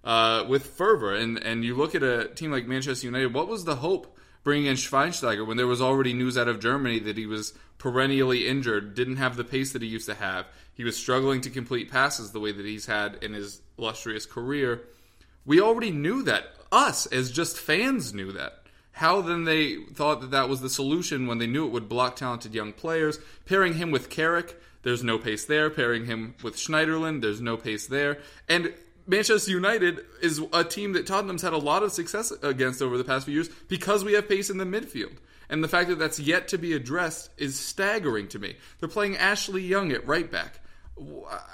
uh, 0.03 0.45
with 0.47 0.65
fervor. 0.65 1.13
And 1.13 1.37
and 1.37 1.63
you 1.63 1.75
look 1.75 1.95
at 1.95 2.03
a 2.03 2.29
team 2.29 2.51
like 2.51 2.67
Manchester 2.67 3.07
United. 3.07 3.33
What 3.33 3.47
was 3.47 3.65
the 3.65 3.77
hope 3.77 4.17
bringing 4.43 4.67
in 4.67 4.75
Schweinsteiger 4.75 5.45
when 5.45 5.57
there 5.57 5.67
was 5.67 5.81
already 5.81 6.13
news 6.13 6.37
out 6.37 6.47
of 6.47 6.59
Germany 6.59 6.99
that 6.99 7.17
he 7.17 7.25
was 7.25 7.53
perennially 7.77 8.47
injured, 8.47 8.95
didn't 8.95 9.17
have 9.17 9.35
the 9.35 9.43
pace 9.43 9.73
that 9.73 9.81
he 9.81 9.87
used 9.87 10.07
to 10.07 10.15
have. 10.15 10.45
He 10.73 10.83
was 10.83 10.95
struggling 10.95 11.41
to 11.41 11.49
complete 11.49 11.91
passes 11.91 12.31
the 12.31 12.39
way 12.39 12.51
that 12.51 12.65
he's 12.65 12.85
had 12.85 13.17
in 13.23 13.33
his 13.33 13.61
illustrious 13.77 14.25
career. 14.25 14.83
We 15.45 15.59
already 15.59 15.91
knew 15.91 16.23
that. 16.23 16.45
Us, 16.71 17.05
as 17.07 17.31
just 17.31 17.57
fans, 17.57 18.13
knew 18.13 18.31
that. 18.31 18.61
How 18.93 19.21
then 19.21 19.45
they 19.45 19.77
thought 19.93 20.21
that 20.21 20.31
that 20.31 20.49
was 20.49 20.61
the 20.61 20.69
solution 20.69 21.27
when 21.27 21.37
they 21.37 21.47
knew 21.47 21.65
it 21.65 21.71
would 21.71 21.89
block 21.89 22.15
talented 22.15 22.53
young 22.53 22.71
players? 22.71 23.19
Pairing 23.45 23.73
him 23.73 23.91
with 23.91 24.09
Carrick, 24.09 24.61
there's 24.83 25.03
no 25.03 25.17
pace 25.17 25.45
there. 25.45 25.69
Pairing 25.69 26.05
him 26.05 26.35
with 26.43 26.55
Schneiderlin, 26.55 27.21
there's 27.21 27.41
no 27.41 27.57
pace 27.57 27.87
there. 27.87 28.19
And 28.49 28.73
Manchester 29.07 29.51
United 29.51 30.01
is 30.21 30.41
a 30.53 30.63
team 30.63 30.93
that 30.93 31.07
Tottenham's 31.07 31.41
had 31.41 31.53
a 31.53 31.57
lot 31.57 31.83
of 31.83 31.91
success 31.91 32.31
against 32.43 32.81
over 32.81 32.97
the 32.97 33.03
past 33.03 33.25
few 33.25 33.33
years 33.33 33.49
because 33.67 34.03
we 34.03 34.13
have 34.13 34.29
pace 34.29 34.49
in 34.49 34.57
the 34.57 34.65
midfield. 34.65 35.17
And 35.49 35.63
the 35.63 35.67
fact 35.67 35.89
that 35.89 35.99
that's 35.99 36.19
yet 36.19 36.47
to 36.49 36.57
be 36.57 36.73
addressed 36.73 37.29
is 37.37 37.59
staggering 37.59 38.29
to 38.29 38.39
me. 38.39 38.55
They're 38.79 38.87
playing 38.87 39.17
Ashley 39.17 39.61
Young 39.61 39.91
at 39.91 40.07
right 40.07 40.31
back. 40.31 40.59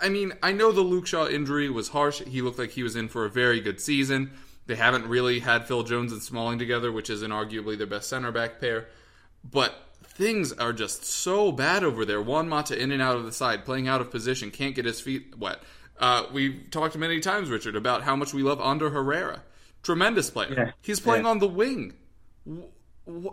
I 0.02 0.10
mean, 0.10 0.34
I 0.44 0.52
know 0.52 0.72
the 0.72 0.82
Luke 0.82 1.08
Shaw 1.08 1.28
injury 1.28 1.70
was 1.70 1.90
harsh. 1.90 2.22
He 2.22 2.42
looked 2.42 2.60
like 2.60 2.72
he 2.72 2.84
was 2.84 2.96
in 2.96 3.08
for 3.08 3.26
a 3.26 3.30
very 3.30 3.60
good 3.60 3.80
season. 3.80 4.32
They 4.68 4.76
haven't 4.76 5.08
really 5.08 5.40
had 5.40 5.66
Phil 5.66 5.84
Jones 5.84 6.12
and 6.12 6.22
Smalling 6.22 6.60
together, 6.60 6.92
which 6.92 7.10
is 7.10 7.24
inarguably 7.24 7.78
their 7.78 7.88
best 7.88 8.10
center 8.10 8.32
back 8.32 8.60
pair. 8.60 8.88
But 9.44 9.74
things 10.18 10.52
are 10.52 10.74
just 10.74 11.06
so 11.06 11.52
bad 11.52 11.84
over 11.84 12.04
there. 12.04 12.22
Juan 12.22 12.50
Mata 12.50 12.78
in 12.78 12.92
and 12.92 13.02
out 13.02 13.16
of 13.16 13.26
the 13.26 13.32
side, 13.32 13.64
playing 13.64 13.88
out 13.88 14.02
of 14.02 14.10
position, 14.10 14.50
can't 14.50 14.76
get 14.76 14.86
his 14.86 15.00
feet 15.00 15.38
wet. 15.38 15.60
Uh, 16.00 16.26
we've 16.34 16.70
talked 16.72 16.98
many 16.98 17.20
times, 17.20 17.50
Richard, 17.50 17.76
about 17.76 18.02
how 18.02 18.16
much 18.16 18.34
we 18.34 18.42
love 18.42 18.60
Ander 18.60 18.90
Herrera. 18.90 19.44
Tremendous 19.84 20.32
player. 20.32 20.54
Yeah. 20.54 20.72
He's 20.82 21.00
playing 21.00 21.26
yeah. 21.26 21.32
on 21.32 21.40
the 21.40 21.48
wing. 21.48 21.94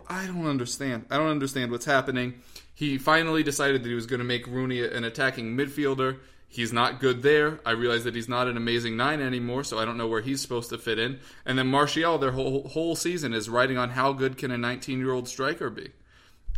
I 0.09 0.27
don't 0.27 0.47
understand. 0.47 1.07
I 1.11 1.17
don't 1.17 1.31
understand 1.31 1.71
what's 1.71 1.87
happening. 1.87 2.35
He 2.75 2.99
finally 2.99 3.43
decided 3.43 3.83
that 3.83 3.89
he 3.89 3.95
was 3.95 4.07
going 4.07 4.19
to 4.19 4.25
make 4.25 4.47
Rooney 4.47 4.85
an 4.85 5.05
attacking 5.05 5.57
midfielder. 5.57 6.19
He's 6.49 6.73
not 6.73 7.01
good 7.01 7.23
there. 7.23 7.61
I 7.65 7.73
realize 7.73 8.05
that 8.05 8.15
he's 8.15 8.29
not 8.29 8.47
an 8.47 8.57
amazing 8.57 8.97
nine 8.97 9.21
anymore, 9.21 9.65
so 9.65 9.79
I 9.79 9.85
don't 9.85 9.97
know 9.97 10.07
where 10.07 10.21
he's 10.21 10.41
supposed 10.41 10.69
to 10.71 10.79
fit 10.79 10.99
in. 10.99 11.19
And 11.45 11.59
then 11.59 11.67
Martial, 11.67 12.19
their 12.19 12.33
whole 12.33 12.69
whole 12.69 12.95
season 12.95 13.33
is 13.33 13.49
writing 13.49 13.79
on 13.79 13.91
how 13.91 14.13
good 14.13 14.37
can 14.37 14.51
a 14.51 14.59
19 14.59 14.99
year 14.99 15.13
old 15.13 15.29
striker 15.29 15.71
be. 15.71 15.91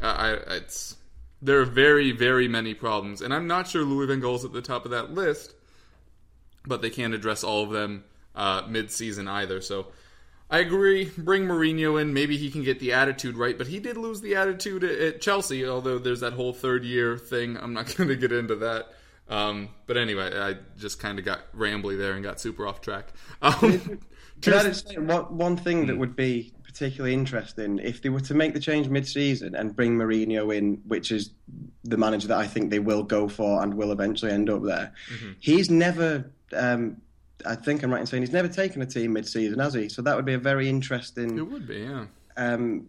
I, 0.00 0.32
it's 0.32 0.96
there 1.42 1.60
are 1.60 1.64
very 1.64 2.12
very 2.12 2.48
many 2.48 2.74
problems, 2.74 3.22
and 3.22 3.32
I'm 3.32 3.46
not 3.46 3.68
sure 3.68 3.82
Louis 3.82 4.06
Van 4.06 4.20
Gaal's 4.20 4.44
at 4.44 4.52
the 4.52 4.62
top 4.62 4.84
of 4.84 4.90
that 4.90 5.12
list, 5.12 5.54
but 6.66 6.82
they 6.82 6.90
can't 6.90 7.14
address 7.14 7.44
all 7.44 7.64
of 7.64 7.70
them 7.70 8.04
uh, 8.34 8.62
mid 8.68 8.90
season 8.90 9.28
either. 9.28 9.60
So 9.60 9.86
I 10.50 10.58
agree. 10.58 11.10
Bring 11.16 11.46
Mourinho 11.46 12.00
in. 12.00 12.14
Maybe 12.14 12.36
he 12.36 12.50
can 12.50 12.62
get 12.62 12.78
the 12.78 12.92
attitude 12.92 13.36
right, 13.36 13.58
but 13.58 13.66
he 13.66 13.80
did 13.80 13.96
lose 13.96 14.20
the 14.20 14.36
attitude 14.36 14.84
at 14.84 15.20
Chelsea. 15.20 15.66
Although 15.66 15.98
there's 15.98 16.20
that 16.20 16.34
whole 16.34 16.52
third 16.52 16.84
year 16.84 17.16
thing. 17.16 17.56
I'm 17.56 17.72
not 17.72 17.94
going 17.96 18.08
to 18.08 18.16
get 18.16 18.32
into 18.32 18.56
that. 18.56 18.92
Um, 19.28 19.70
but 19.86 19.96
anyway, 19.96 20.38
I 20.38 20.56
just 20.78 21.00
kind 21.00 21.18
of 21.18 21.24
got 21.24 21.40
rambly 21.52 21.98
there 21.98 22.12
and 22.12 22.22
got 22.22 22.40
super 22.40 22.66
off 22.66 22.80
track. 22.80 23.08
Um, 23.42 23.98
Can 24.40 24.54
I 24.54 24.62
just 24.62 24.88
say 24.88 24.98
what, 24.98 25.32
one 25.32 25.56
thing 25.56 25.86
that 25.86 25.94
hmm. 25.94 25.98
would 25.98 26.14
be 26.14 26.52
particularly 26.76 27.14
interesting 27.14 27.78
if 27.78 28.02
they 28.02 28.10
were 28.10 28.20
to 28.20 28.34
make 28.34 28.52
the 28.52 28.60
change 28.60 28.86
mid-season 28.90 29.54
and 29.54 29.74
bring 29.74 29.96
Mourinho 29.96 30.54
in, 30.54 30.74
which 30.86 31.10
is 31.10 31.30
the 31.84 31.96
manager 31.96 32.28
that 32.28 32.36
I 32.36 32.46
think 32.46 32.68
they 32.70 32.80
will 32.80 33.02
go 33.02 33.28
for 33.28 33.62
and 33.62 33.72
will 33.72 33.92
eventually 33.92 34.30
end 34.30 34.50
up 34.50 34.62
there. 34.62 34.92
Mm-hmm. 35.10 35.32
He's 35.40 35.70
never, 35.70 36.30
um, 36.52 37.00
I 37.46 37.54
think 37.54 37.82
I'm 37.82 37.90
right 37.90 38.00
in 38.00 38.06
saying 38.06 38.24
he's 38.24 38.32
never 38.32 38.48
taken 38.48 38.82
a 38.82 38.86
team 38.86 39.14
mid-season, 39.14 39.58
has 39.58 39.72
he? 39.72 39.88
So 39.88 40.02
that 40.02 40.14
would 40.16 40.26
be 40.26 40.34
a 40.34 40.38
very 40.38 40.68
interesting. 40.68 41.38
It 41.38 41.50
would 41.50 41.66
be, 41.66 41.78
yeah. 41.78 42.06
Um, 42.36 42.88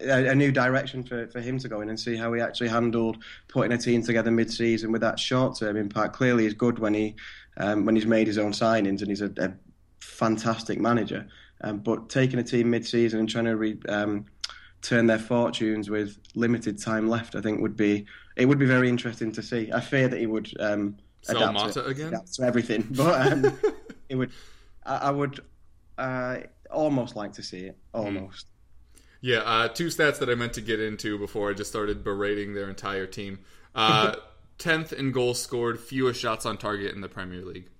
a, 0.00 0.28
a, 0.28 0.34
new 0.34 0.50
direction 0.50 1.04
for, 1.04 1.26
for 1.26 1.42
him 1.42 1.58
to 1.58 1.68
go 1.68 1.82
in 1.82 1.90
and 1.90 2.00
see 2.00 2.16
how 2.16 2.32
he 2.32 2.40
actually 2.40 2.68
handled 2.68 3.18
putting 3.48 3.72
a 3.72 3.78
team 3.78 4.02
together 4.02 4.30
mid-season 4.30 4.90
with 4.90 5.02
that 5.02 5.20
short-term 5.20 5.76
impact. 5.76 6.14
Clearly, 6.14 6.44
he's 6.44 6.54
good 6.54 6.78
when 6.78 6.94
he 6.94 7.16
um, 7.58 7.84
when 7.84 7.96
he's 7.96 8.06
made 8.06 8.26
his 8.26 8.38
own 8.38 8.52
signings 8.52 9.00
and 9.00 9.08
he's 9.08 9.20
a, 9.20 9.30
a 9.36 9.52
fantastic 10.00 10.80
manager. 10.80 11.28
Um, 11.64 11.78
but 11.78 12.10
taking 12.10 12.38
a 12.38 12.42
team 12.42 12.68
mid-season 12.70 13.20
and 13.20 13.28
trying 13.28 13.46
to 13.46 13.56
re, 13.56 13.78
um, 13.88 14.26
turn 14.82 15.06
their 15.06 15.18
fortunes 15.18 15.88
with 15.88 16.18
limited 16.34 16.78
time 16.78 17.08
left, 17.08 17.34
I 17.34 17.40
think 17.40 17.62
would 17.62 17.76
be 17.76 18.04
it 18.36 18.44
would 18.46 18.58
be 18.58 18.66
very 18.66 18.90
interesting 18.90 19.32
to 19.32 19.42
see. 19.42 19.70
I 19.72 19.80
fear 19.80 20.06
that 20.08 20.20
he 20.20 20.26
would 20.26 20.52
um, 20.60 20.98
adapt, 21.26 21.72
to, 21.72 21.86
again? 21.86 22.08
adapt 22.08 22.34
to 22.34 22.42
everything, 22.42 22.86
but 22.90 23.32
um, 23.32 23.58
it 24.10 24.16
would. 24.16 24.30
I, 24.84 24.96
I 24.96 25.10
would 25.10 25.40
uh, 25.96 26.38
almost 26.70 27.16
like 27.16 27.32
to 27.34 27.42
see 27.42 27.60
it. 27.60 27.78
Hmm. 27.94 28.00
Almost. 28.00 28.46
Mm. 28.46 28.50
Yeah, 29.22 29.38
uh, 29.38 29.68
two 29.68 29.86
stats 29.86 30.18
that 30.18 30.28
I 30.28 30.34
meant 30.34 30.52
to 30.52 30.60
get 30.60 30.80
into 30.80 31.18
before 31.18 31.48
I 31.48 31.54
just 31.54 31.70
started 31.70 32.04
berating 32.04 32.52
their 32.52 32.68
entire 32.68 33.06
team. 33.06 33.38
Uh, 33.74 34.16
tenth 34.58 34.92
in 34.92 35.12
goals 35.12 35.40
scored, 35.40 35.80
fewest 35.80 36.20
shots 36.20 36.44
on 36.44 36.58
target 36.58 36.94
in 36.94 37.00
the 37.00 37.08
Premier 37.08 37.42
League. 37.42 37.70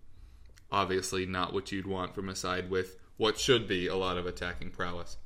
Obviously, 0.72 1.26
not 1.26 1.52
what 1.52 1.70
you'd 1.70 1.86
want 1.86 2.14
from 2.14 2.30
a 2.30 2.34
side 2.34 2.70
with 2.70 2.96
what 3.16 3.38
should 3.38 3.68
be 3.68 3.86
a 3.86 3.96
lot 3.96 4.18
of 4.18 4.26
attacking 4.26 4.70
prowess. 4.70 5.16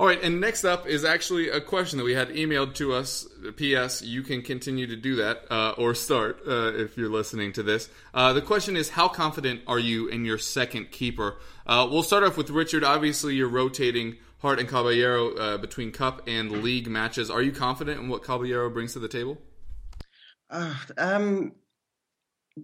All 0.00 0.06
right, 0.06 0.22
and 0.22 0.40
next 0.40 0.64
up 0.64 0.86
is 0.86 1.04
actually 1.04 1.50
a 1.50 1.60
question 1.60 1.98
that 1.98 2.04
we 2.04 2.14
had 2.14 2.30
emailed 2.30 2.74
to 2.76 2.94
us. 2.94 3.28
P.S. 3.56 4.00
You 4.00 4.22
can 4.22 4.40
continue 4.40 4.86
to 4.86 4.96
do 4.96 5.16
that 5.16 5.44
uh, 5.50 5.74
or 5.76 5.94
start 5.94 6.40
uh, 6.48 6.72
if 6.72 6.96
you're 6.96 7.10
listening 7.10 7.52
to 7.52 7.62
this. 7.62 7.90
Uh, 8.14 8.32
the 8.32 8.40
question 8.40 8.76
is 8.76 8.88
How 8.88 9.08
confident 9.08 9.60
are 9.66 9.78
you 9.78 10.08
in 10.08 10.24
your 10.24 10.38
second 10.38 10.90
keeper? 10.90 11.36
Uh, 11.66 11.86
we'll 11.90 12.02
start 12.02 12.24
off 12.24 12.38
with 12.38 12.48
Richard. 12.48 12.82
Obviously, 12.82 13.34
you're 13.34 13.46
rotating 13.46 14.16
Hart 14.38 14.58
and 14.58 14.66
Caballero 14.66 15.34
uh, 15.34 15.58
between 15.58 15.92
cup 15.92 16.22
and 16.26 16.62
league 16.62 16.88
matches. 16.88 17.30
Are 17.30 17.42
you 17.42 17.52
confident 17.52 18.00
in 18.00 18.08
what 18.08 18.24
Caballero 18.24 18.70
brings 18.70 18.94
to 18.94 19.00
the 19.00 19.08
table? 19.08 19.36
Uh, 20.48 20.74
um, 20.96 21.52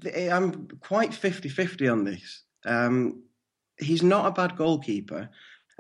I'm 0.03 0.69
quite 0.81 1.11
50-50 1.11 1.93
on 1.93 2.05
this. 2.05 2.45
Um, 2.65 3.25
he's 3.79 4.03
not 4.03 4.27
a 4.27 4.31
bad 4.31 4.57
goalkeeper. 4.57 5.29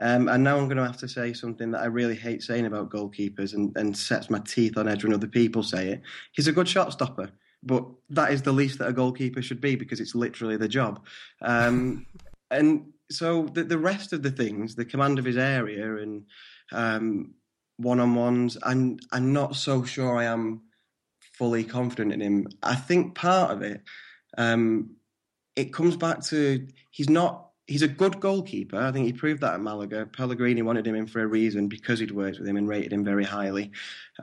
Um, 0.00 0.28
and 0.28 0.44
now 0.44 0.58
I'm 0.58 0.66
going 0.66 0.76
to 0.76 0.84
have 0.84 0.98
to 0.98 1.08
say 1.08 1.32
something 1.32 1.70
that 1.70 1.80
I 1.80 1.86
really 1.86 2.14
hate 2.14 2.42
saying 2.42 2.66
about 2.66 2.90
goalkeepers 2.90 3.54
and, 3.54 3.74
and 3.76 3.96
sets 3.96 4.28
my 4.28 4.40
teeth 4.40 4.76
on 4.76 4.88
edge 4.88 5.04
when 5.04 5.14
other 5.14 5.26
people 5.26 5.62
say 5.62 5.88
it. 5.88 6.02
He's 6.32 6.48
a 6.48 6.52
good 6.52 6.68
shot 6.68 6.92
stopper, 6.92 7.30
but 7.62 7.86
that 8.10 8.30
is 8.30 8.42
the 8.42 8.52
least 8.52 8.78
that 8.78 8.88
a 8.88 8.92
goalkeeper 8.92 9.40
should 9.40 9.60
be 9.60 9.74
because 9.74 10.00
it's 10.00 10.14
literally 10.14 10.58
the 10.58 10.68
job. 10.68 11.06
Um, 11.40 12.04
and 12.50 12.92
so 13.10 13.44
the, 13.44 13.64
the 13.64 13.78
rest 13.78 14.12
of 14.12 14.22
the 14.22 14.30
things, 14.30 14.74
the 14.74 14.84
command 14.84 15.18
of 15.18 15.24
his 15.24 15.38
area 15.38 15.96
and 15.96 16.26
um, 16.72 17.34
one-on-ones, 17.78 18.58
I'm, 18.62 18.98
I'm 19.12 19.32
not 19.32 19.56
so 19.56 19.82
sure 19.84 20.18
I 20.18 20.24
am 20.24 20.62
fully 21.38 21.64
confident 21.64 22.12
in 22.12 22.20
him. 22.20 22.48
I 22.62 22.74
think 22.74 23.14
part 23.14 23.50
of 23.50 23.62
it, 23.62 23.82
um, 24.36 24.96
it 25.54 25.72
comes 25.72 25.96
back 25.96 26.22
to 26.24 26.66
he's 26.90 27.08
not 27.08 27.45
he's 27.66 27.82
a 27.82 27.88
good 27.88 28.20
goalkeeper. 28.20 28.78
I 28.78 28.92
think 28.92 29.06
he 29.06 29.12
proved 29.12 29.40
that 29.42 29.54
at 29.54 29.60
Malaga. 29.60 30.06
Pellegrini 30.06 30.62
wanted 30.62 30.86
him 30.86 30.94
in 30.94 31.06
for 31.06 31.20
a 31.20 31.26
reason 31.26 31.68
because 31.68 31.98
he'd 31.98 32.10
worked 32.10 32.38
with 32.38 32.48
him 32.48 32.56
and 32.56 32.68
rated 32.68 32.92
him 32.92 33.04
very 33.04 33.24
highly. 33.24 33.72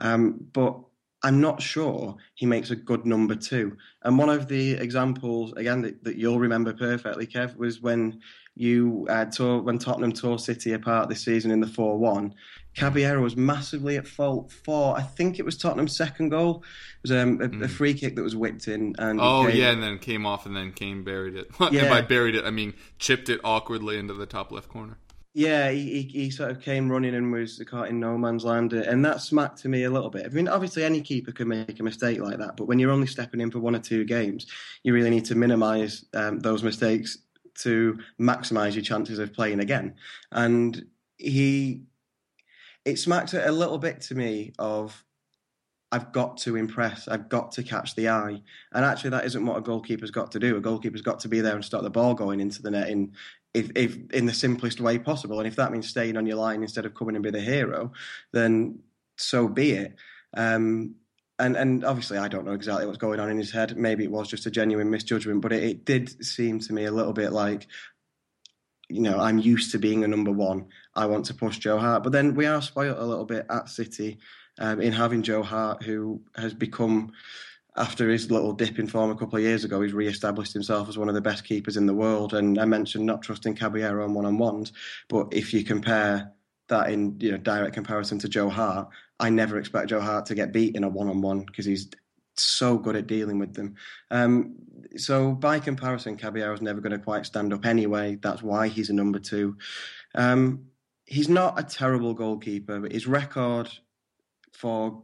Um, 0.00 0.46
but 0.52 0.78
I'm 1.22 1.40
not 1.40 1.62
sure 1.62 2.16
he 2.34 2.46
makes 2.46 2.70
a 2.70 2.76
good 2.76 3.06
number 3.06 3.34
two. 3.34 3.76
And 4.02 4.18
one 4.18 4.28
of 4.28 4.48
the 4.48 4.72
examples, 4.72 5.52
again, 5.54 5.80
that, 5.82 6.04
that 6.04 6.16
you'll 6.16 6.38
remember 6.38 6.72
perfectly, 6.72 7.26
Kev, 7.26 7.56
was 7.56 7.80
when 7.80 8.20
you 8.56 9.06
uh, 9.08 9.24
tore, 9.26 9.62
when 9.62 9.78
Tottenham 9.78 10.12
tore 10.12 10.38
City 10.38 10.72
apart 10.72 11.08
this 11.08 11.22
season 11.22 11.50
in 11.50 11.60
the 11.60 11.66
4 11.66 11.98
1. 11.98 12.34
Caballero 12.76 13.22
was 13.22 13.36
massively 13.36 13.96
at 13.96 14.06
fault 14.06 14.50
for, 14.50 14.96
I 14.96 15.02
think 15.02 15.38
it 15.38 15.44
was 15.44 15.56
Tottenham's 15.56 15.96
second 15.96 16.30
goal. 16.30 16.64
It 17.02 17.08
was 17.08 17.12
um, 17.12 17.40
a, 17.40 17.64
a, 17.64 17.68
free 17.68 17.94
kick 17.94 18.16
that 18.16 18.22
was 18.22 18.34
whipped 18.34 18.68
in. 18.68 18.94
and 18.98 19.20
Oh, 19.20 19.46
came, 19.46 19.56
yeah, 19.56 19.70
and 19.70 19.82
then 19.82 19.98
came 19.98 20.26
off 20.26 20.44
and 20.46 20.56
then 20.56 20.72
Kane 20.72 21.04
buried 21.04 21.36
it. 21.36 21.50
Yeah. 21.72 21.82
and 21.82 21.90
by 21.90 22.02
buried 22.02 22.34
it, 22.34 22.44
I 22.44 22.50
mean 22.50 22.74
chipped 22.98 23.28
it 23.28 23.40
awkwardly 23.42 23.98
into 23.98 24.14
the 24.14 24.26
top 24.26 24.52
left 24.52 24.68
corner. 24.68 24.98
Yeah, 25.36 25.70
he, 25.70 26.02
he, 26.02 26.02
he, 26.02 26.30
sort 26.30 26.52
of 26.52 26.60
came 26.60 26.88
running 26.88 27.12
and 27.12 27.32
was 27.32 27.60
caught 27.66 27.88
in 27.88 27.98
no 27.98 28.16
man's 28.16 28.44
land, 28.44 28.72
and 28.72 29.04
that 29.04 29.20
smacked 29.20 29.58
to 29.62 29.68
me 29.68 29.82
a 29.82 29.90
little 29.90 30.10
bit. 30.10 30.26
I 30.26 30.28
mean, 30.28 30.46
obviously, 30.46 30.84
any 30.84 31.00
keeper 31.00 31.32
can 31.32 31.48
make 31.48 31.80
a 31.80 31.82
mistake 31.82 32.20
like 32.20 32.38
that, 32.38 32.56
but 32.56 32.66
when 32.66 32.78
you're 32.78 32.92
only 32.92 33.08
stepping 33.08 33.40
in 33.40 33.50
for 33.50 33.58
one 33.58 33.74
or 33.74 33.80
two 33.80 34.04
games, 34.04 34.46
you 34.84 34.94
really 34.94 35.10
need 35.10 35.24
to 35.24 35.34
minimise 35.34 36.04
um, 36.14 36.38
those 36.38 36.62
mistakes 36.62 37.18
to 37.62 37.98
maximise 38.20 38.74
your 38.74 38.84
chances 38.84 39.18
of 39.18 39.32
playing 39.32 39.58
again. 39.58 39.94
And 40.30 40.86
he, 41.16 41.82
it 42.84 42.98
smacked 42.98 43.34
a 43.34 43.52
little 43.52 43.78
bit 43.78 44.00
to 44.02 44.14
me 44.14 44.52
of 44.58 45.04
I've 45.94 46.12
got 46.12 46.38
to 46.38 46.56
impress. 46.56 47.06
I've 47.06 47.28
got 47.28 47.52
to 47.52 47.62
catch 47.62 47.94
the 47.94 48.08
eye. 48.08 48.42
And 48.72 48.84
actually, 48.84 49.10
that 49.10 49.26
isn't 49.26 49.46
what 49.46 49.58
a 49.58 49.60
goalkeeper's 49.60 50.10
got 50.10 50.32
to 50.32 50.40
do. 50.40 50.56
A 50.56 50.60
goalkeeper's 50.60 51.02
got 51.02 51.20
to 51.20 51.28
be 51.28 51.40
there 51.40 51.54
and 51.54 51.64
stop 51.64 51.82
the 51.82 51.90
ball 51.90 52.14
going 52.14 52.40
into 52.40 52.62
the 52.62 52.72
net 52.72 52.88
in, 52.88 53.12
if, 53.54 53.70
if 53.76 53.96
in 54.10 54.26
the 54.26 54.34
simplest 54.34 54.80
way 54.80 54.98
possible. 54.98 55.38
And 55.38 55.46
if 55.46 55.54
that 55.56 55.70
means 55.70 55.88
staying 55.88 56.16
on 56.16 56.26
your 56.26 56.36
line 56.36 56.62
instead 56.62 56.84
of 56.84 56.94
coming 56.94 57.14
and 57.14 57.22
be 57.22 57.30
the 57.30 57.40
hero, 57.40 57.92
then 58.32 58.80
so 59.16 59.46
be 59.46 59.70
it. 59.72 59.94
Um, 60.36 60.96
and 61.38 61.56
and 61.56 61.84
obviously, 61.84 62.18
I 62.18 62.28
don't 62.28 62.44
know 62.44 62.52
exactly 62.52 62.86
what's 62.86 62.98
going 62.98 63.20
on 63.20 63.30
in 63.30 63.38
his 63.38 63.52
head. 63.52 63.76
Maybe 63.76 64.04
it 64.04 64.10
was 64.10 64.28
just 64.28 64.46
a 64.46 64.50
genuine 64.50 64.90
misjudgment, 64.90 65.42
but 65.42 65.52
it, 65.52 65.62
it 65.62 65.84
did 65.84 66.24
seem 66.24 66.58
to 66.60 66.72
me 66.72 66.84
a 66.84 66.92
little 66.92 67.12
bit 67.12 67.32
like 67.32 67.66
you 68.88 69.00
know, 69.00 69.18
I'm 69.18 69.38
used 69.38 69.72
to 69.72 69.78
being 69.78 70.04
a 70.04 70.08
number 70.08 70.30
one. 70.30 70.66
I 70.94 71.06
want 71.06 71.24
to 71.26 71.34
push 71.34 71.58
Joe 71.58 71.78
Hart. 71.78 72.02
But 72.02 72.12
then 72.12 72.34
we 72.34 72.46
are 72.46 72.60
spoilt 72.60 72.98
a 72.98 73.04
little 73.04 73.24
bit 73.24 73.46
at 73.50 73.68
City 73.68 74.18
um, 74.58 74.80
in 74.80 74.92
having 74.92 75.22
Joe 75.22 75.42
Hart, 75.42 75.82
who 75.82 76.20
has 76.36 76.54
become, 76.54 77.12
after 77.76 78.08
his 78.08 78.30
little 78.30 78.52
dip 78.52 78.78
in 78.78 78.86
form 78.86 79.10
a 79.10 79.16
couple 79.16 79.36
of 79.36 79.42
years 79.44 79.64
ago, 79.64 79.80
he's 79.80 79.92
re-established 79.92 80.52
himself 80.52 80.88
as 80.88 80.98
one 80.98 81.08
of 81.08 81.14
the 81.14 81.20
best 81.20 81.44
keepers 81.44 81.76
in 81.76 81.86
the 81.86 81.94
world. 81.94 82.34
And 82.34 82.58
I 82.58 82.64
mentioned 82.64 83.06
not 83.06 83.22
trusting 83.22 83.56
Caballero 83.56 84.04
on 84.04 84.14
one-on-ones, 84.14 84.72
but 85.08 85.28
if 85.32 85.52
you 85.52 85.64
compare 85.64 86.32
that 86.68 86.90
in 86.90 87.16
you 87.20 87.32
know 87.32 87.36
direct 87.38 87.74
comparison 87.74 88.18
to 88.20 88.28
Joe 88.28 88.48
Hart, 88.48 88.88
I 89.20 89.30
never 89.30 89.58
expect 89.58 89.88
Joe 89.88 90.00
Hart 90.00 90.26
to 90.26 90.34
get 90.34 90.52
beat 90.52 90.76
in 90.76 90.84
a 90.84 90.88
one-on-one 90.88 91.40
because 91.40 91.64
he's 91.64 91.88
so 92.42 92.78
good 92.78 92.96
at 92.96 93.06
dealing 93.06 93.38
with 93.38 93.54
them. 93.54 93.74
Um, 94.10 94.56
so 94.96 95.32
by 95.32 95.58
comparison, 95.58 96.16
Caballero's 96.16 96.62
never 96.62 96.80
going 96.80 96.92
to 96.92 96.98
quite 96.98 97.26
stand 97.26 97.52
up 97.52 97.64
anyway. 97.66 98.18
That's 98.22 98.42
why 98.42 98.68
he's 98.68 98.90
a 98.90 98.94
number 98.94 99.18
two. 99.18 99.56
Um, 100.14 100.66
he's 101.06 101.28
not 101.28 101.58
a 101.58 101.62
terrible 101.62 102.14
goalkeeper, 102.14 102.80
but 102.80 102.92
his 102.92 103.06
record 103.06 103.68
for 104.52 105.02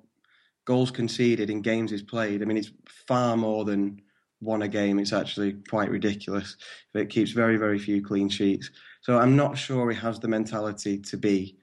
goals 0.65 0.91
conceded 0.91 1.51
in 1.51 1.63
games 1.63 1.91
he's 1.91 2.03
played, 2.03 2.43
I 2.43 2.45
mean, 2.45 2.57
it's 2.57 2.73
far 3.07 3.37
more 3.37 3.65
than 3.65 4.01
one 4.41 4.63
a 4.63 4.69
game. 4.69 4.99
It's 4.99 5.13
actually 5.13 5.55
quite 5.69 5.91
ridiculous. 5.91 6.57
It 6.95 7.11
keeps 7.11 7.33
very, 7.33 7.57
very 7.57 7.79
few 7.79 8.03
clean 8.03 8.29
sheets. 8.29 8.71
So 9.03 9.19
I'm 9.19 9.37
not 9.37 9.59
sure 9.59 9.91
he 9.91 9.97
has 9.99 10.19
the 10.19 10.29
mentality 10.29 10.99
to 10.99 11.17
be 11.17 11.57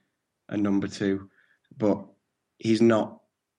a 0.48 0.56
number 0.56 0.88
two, 0.88 1.30
but 1.76 2.04
he's 2.58 2.82
not 2.82 3.17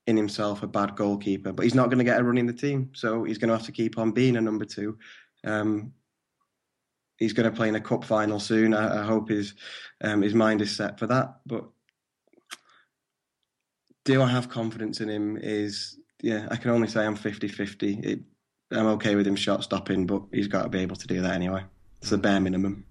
in 0.10 0.18
himself 0.18 0.64
a 0.64 0.68
bad 0.68 0.96
goalkeeper. 0.96 1.54
But 1.54 1.64
he's 1.64 1.76
not 1.76 1.86
going 1.86 2.00
to 2.00 2.04
get 2.04 2.20
a 2.20 2.24
run 2.24 2.38
in 2.38 2.48
the 2.48 2.54
team, 2.54 2.90
so 2.94 3.24
he's 3.24 3.38
going 3.38 3.50
to 3.50 3.56
have 3.56 3.66
to 3.68 3.72
keep 3.72 3.98
on 3.98 4.12
being 4.12 4.36
a 4.36 4.42
number 4.42 4.66
two. 4.66 4.98
Um, 5.46 5.94
he's 7.18 7.34
going 7.34 7.50
to 7.50 7.56
play 7.56 7.70
in 7.70 7.76
a 7.76 7.82
cup 7.82 8.04
final 8.04 8.40
soon. 8.40 8.74
I, 8.74 9.02
I 9.02 9.04
hope 9.04 9.30
his 9.30 9.54
um, 10.02 10.22
his 10.22 10.34
mind 10.34 10.62
is 10.62 10.76
set 10.76 10.98
for 10.98 11.08
that. 11.08 11.40
But 11.46 11.66
do 14.06 14.22
I 14.22 14.28
have 14.28 14.50
confidence 14.50 15.00
in 15.00 15.10
him? 15.10 15.38
Is 15.38 16.00
yeah, 16.22 16.48
I 16.50 16.56
can 16.56 16.72
only 16.72 16.88
say 16.88 17.06
I'm 17.06 17.16
50-50. 17.16 18.24
I'm 18.72 18.88
okay 18.88 19.16
with 19.16 19.26
him 19.26 19.36
shot 19.36 19.64
stopping, 19.64 20.06
but 20.06 20.24
he's 20.32 20.48
got 20.48 20.64
to 20.64 20.70
be 20.70 20.80
able 20.80 20.96
to 20.96 21.08
do 21.08 21.22
that 21.22 21.34
anyway. 21.34 21.64
It's 22.02 22.10
the 22.10 22.18
bare 22.18 22.40
minimum. 22.40 22.86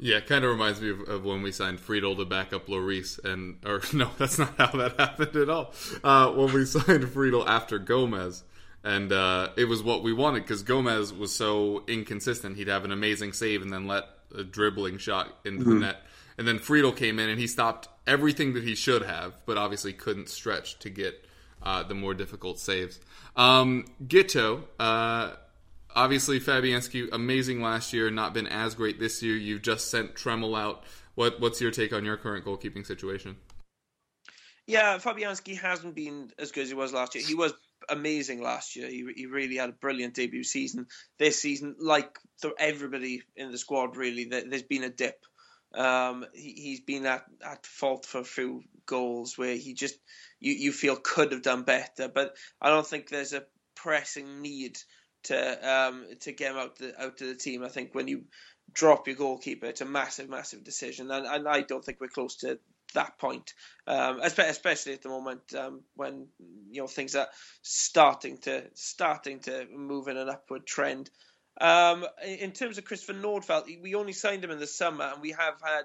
Yeah, 0.00 0.18
it 0.18 0.26
kind 0.26 0.44
of 0.44 0.50
reminds 0.52 0.80
me 0.80 0.90
of, 0.90 1.00
of, 1.08 1.24
when 1.24 1.42
we 1.42 1.50
signed 1.50 1.80
Friedel 1.80 2.14
to 2.16 2.24
back 2.24 2.52
up 2.52 2.68
Lloris, 2.68 3.22
and 3.24 3.56
or 3.66 3.82
no, 3.92 4.10
that's 4.16 4.38
not 4.38 4.54
how 4.56 4.70
that 4.78 4.94
happened 4.98 5.36
at 5.36 5.50
all. 5.50 5.74
Uh, 6.04 6.30
when 6.32 6.52
we 6.52 6.64
signed 6.66 7.08
Friedel 7.10 7.48
after 7.48 7.78
Gomes, 7.78 8.44
and 8.84 9.12
uh, 9.12 9.48
it 9.56 9.64
was 9.64 9.82
what 9.82 10.02
we 10.02 10.12
wanted 10.12 10.42
because 10.42 10.62
Gomes 10.62 11.12
was 11.12 11.34
so 11.34 11.82
inconsistent. 11.88 12.56
He'd 12.56 12.68
have 12.68 12.84
an 12.84 12.92
amazing 12.92 13.32
save 13.32 13.62
and 13.62 13.72
then 13.72 13.86
let 13.86 14.04
a 14.36 14.44
dribbling 14.44 14.98
shot 14.98 15.36
into 15.44 15.62
mm-hmm. 15.62 15.74
the 15.74 15.86
net, 15.86 16.02
and 16.38 16.46
then 16.46 16.58
Friedel 16.58 16.92
came 16.92 17.18
in 17.18 17.28
and 17.28 17.40
he 17.40 17.48
stopped 17.48 17.88
everything 18.06 18.54
that 18.54 18.62
he 18.62 18.76
should 18.76 19.02
have, 19.02 19.34
but 19.46 19.58
obviously 19.58 19.92
couldn't 19.92 20.28
stretch 20.28 20.78
to 20.78 20.90
get 20.90 21.24
uh, 21.62 21.82
the 21.82 21.94
more 21.94 22.14
difficult 22.14 22.60
saves. 22.60 23.00
Um, 23.34 23.86
Guto, 24.04 24.62
uh, 24.78 25.32
obviously 25.98 26.38
Fabianski, 26.38 27.08
amazing 27.12 27.60
last 27.60 27.92
year, 27.92 28.08
not 28.08 28.32
been 28.32 28.46
as 28.46 28.76
great 28.76 29.00
this 29.00 29.20
year. 29.20 29.36
You've 29.36 29.62
just 29.62 29.90
sent 29.90 30.14
Tremmel 30.14 30.56
out. 30.56 30.84
What, 31.16 31.40
what's 31.40 31.60
your 31.60 31.72
take 31.72 31.92
on 31.92 32.04
your 32.04 32.16
current 32.16 32.44
goalkeeping 32.44 32.86
situation? 32.86 33.36
Yeah, 34.64 34.98
Fabianski 34.98 35.58
hasn't 35.58 35.96
been 35.96 36.30
as 36.38 36.52
good 36.52 36.62
as 36.62 36.68
he 36.68 36.74
was 36.74 36.92
last 36.92 37.16
year. 37.16 37.24
He 37.26 37.34
was 37.34 37.52
amazing 37.88 38.40
last 38.40 38.76
year. 38.76 38.88
He, 38.88 39.08
he 39.16 39.26
really 39.26 39.56
had 39.56 39.70
a 39.70 39.72
brilliant 39.72 40.14
debut 40.14 40.44
season. 40.44 40.86
This 41.18 41.40
season, 41.40 41.74
like 41.80 42.16
everybody 42.58 43.22
in 43.34 43.50
the 43.50 43.58
squad, 43.58 43.96
really, 43.96 44.26
there's 44.26 44.62
been 44.62 44.84
a 44.84 44.90
dip. 44.90 45.18
Um, 45.74 46.24
he, 46.32 46.70
has 46.72 46.80
been 46.80 47.06
at, 47.06 47.24
at 47.44 47.66
fault 47.66 48.06
for 48.06 48.20
a 48.20 48.24
few 48.24 48.62
goals 48.86 49.36
where 49.36 49.56
he 49.56 49.74
just 49.74 49.98
you, 50.38 50.52
you 50.52 50.72
feel 50.72 50.96
could 50.96 51.32
have 51.32 51.42
done 51.42 51.64
better, 51.64 52.08
but 52.08 52.36
I 52.60 52.70
don't 52.70 52.86
think 52.86 53.08
there's 53.08 53.34
a 53.34 53.44
pressing 53.74 54.40
need 54.40 54.78
to 55.24 55.70
um, 55.70 56.06
to 56.20 56.32
get 56.32 56.52
him 56.52 56.58
out 56.58 56.76
to, 56.76 57.02
out 57.02 57.16
to 57.18 57.26
the 57.26 57.34
team. 57.34 57.64
I 57.64 57.68
think 57.68 57.94
when 57.94 58.08
you 58.08 58.24
drop 58.72 59.06
your 59.06 59.16
goalkeeper, 59.16 59.66
it's 59.66 59.80
a 59.80 59.86
massive, 59.86 60.28
massive 60.28 60.64
decision, 60.64 61.10
and, 61.10 61.26
and 61.26 61.48
I 61.48 61.62
don't 61.62 61.84
think 61.84 62.00
we're 62.00 62.08
close 62.08 62.36
to 62.36 62.58
that 62.94 63.18
point, 63.18 63.52
um, 63.86 64.20
especially 64.22 64.94
at 64.94 65.02
the 65.02 65.08
moment 65.08 65.54
um, 65.54 65.82
when 65.94 66.28
you 66.70 66.82
know 66.82 66.86
things 66.86 67.14
are 67.14 67.28
starting 67.62 68.38
to 68.38 68.64
starting 68.74 69.40
to 69.40 69.66
move 69.74 70.08
in 70.08 70.16
an 70.16 70.28
upward 70.28 70.66
trend. 70.66 71.10
Um, 71.60 72.06
in 72.24 72.52
terms 72.52 72.78
of 72.78 72.84
Kristoffer 72.84 73.20
Nordfeldt, 73.20 73.82
we 73.82 73.94
only 73.96 74.12
signed 74.12 74.44
him 74.44 74.50
in 74.50 74.60
the 74.60 74.66
summer, 74.66 75.10
and 75.12 75.20
we 75.20 75.32
have 75.32 75.60
had 75.62 75.84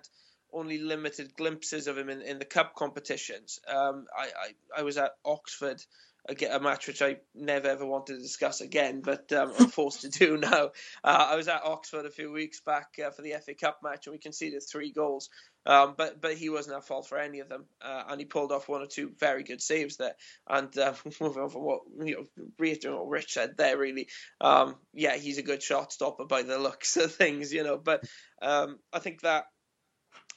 only 0.53 0.77
limited 0.77 1.36
glimpses 1.36 1.88
of 1.88 1.97
him 1.97 2.09
in, 2.09 2.21
in 2.21 2.38
the 2.38 2.45
cup 2.45 2.75
competitions. 2.75 3.59
Um, 3.67 4.05
I, 4.15 4.25
I, 4.25 4.79
I 4.79 4.84
was 4.84 4.97
at 4.97 5.13
Oxford 5.25 5.84
a, 6.30 6.45
a 6.45 6.59
match 6.59 6.88
which 6.88 7.01
I 7.01 7.17
never 7.36 7.67
ever 7.67 7.86
wanted 7.86 8.15
to 8.15 8.21
discuss 8.21 8.61
again, 8.61 9.01
but 9.01 9.32
um, 9.34 9.51
I'm 9.59 9.67
forced 9.67 10.01
to 10.01 10.09
do 10.09 10.38
now. 10.38 10.71
Uh, 11.03 11.28
I 11.32 11.36
was 11.36 11.47
at 11.47 11.63
Oxford 11.63 12.05
a 12.05 12.11
few 12.11 12.32
weeks 12.32 12.61
back 12.61 12.88
uh, 13.03 13.11
for 13.11 13.21
the 13.21 13.34
FA 13.45 13.53
Cup 13.53 13.80
match, 13.84 14.07
and 14.07 14.13
we 14.13 14.19
conceded 14.19 14.61
three 14.63 14.91
goals. 14.91 15.30
Um, 15.65 15.95
but 15.97 16.19
but 16.21 16.36
he 16.36 16.49
wasn't 16.49 16.76
at 16.76 16.86
fault 16.86 17.07
for 17.07 17.17
any 17.17 17.39
of 17.39 17.49
them, 17.49 17.65
uh, 17.82 18.03
and 18.09 18.19
he 18.19 18.26
pulled 18.26 18.51
off 18.51 18.67
one 18.67 18.82
or 18.82 18.88
two 18.88 19.11
very 19.19 19.43
good 19.43 19.61
saves 19.61 19.97
there. 19.97 20.15
And 20.47 20.78
uh, 20.78 20.93
moving 21.21 21.43
on 21.43 21.49
from 21.49 21.63
what 21.63 21.82
you 22.01 22.15
know, 22.15 22.45
reiterating 22.59 22.97
what 22.97 23.09
Rich 23.09 23.34
said 23.34 23.55
there, 23.57 23.78
really, 23.78 24.07
um, 24.41 24.76
yeah, 24.93 25.15
he's 25.15 25.38
a 25.38 25.43
good 25.43 25.63
shot 25.63 25.93
stopper 25.93 26.26
by 26.26 26.43
the 26.43 26.57
looks 26.59 26.97
of 26.97 27.13
things, 27.13 27.53
you 27.53 27.63
know. 27.63 27.78
But 27.78 28.03
um, 28.41 28.80
I 28.91 28.99
think 28.99 29.21
that 29.21 29.45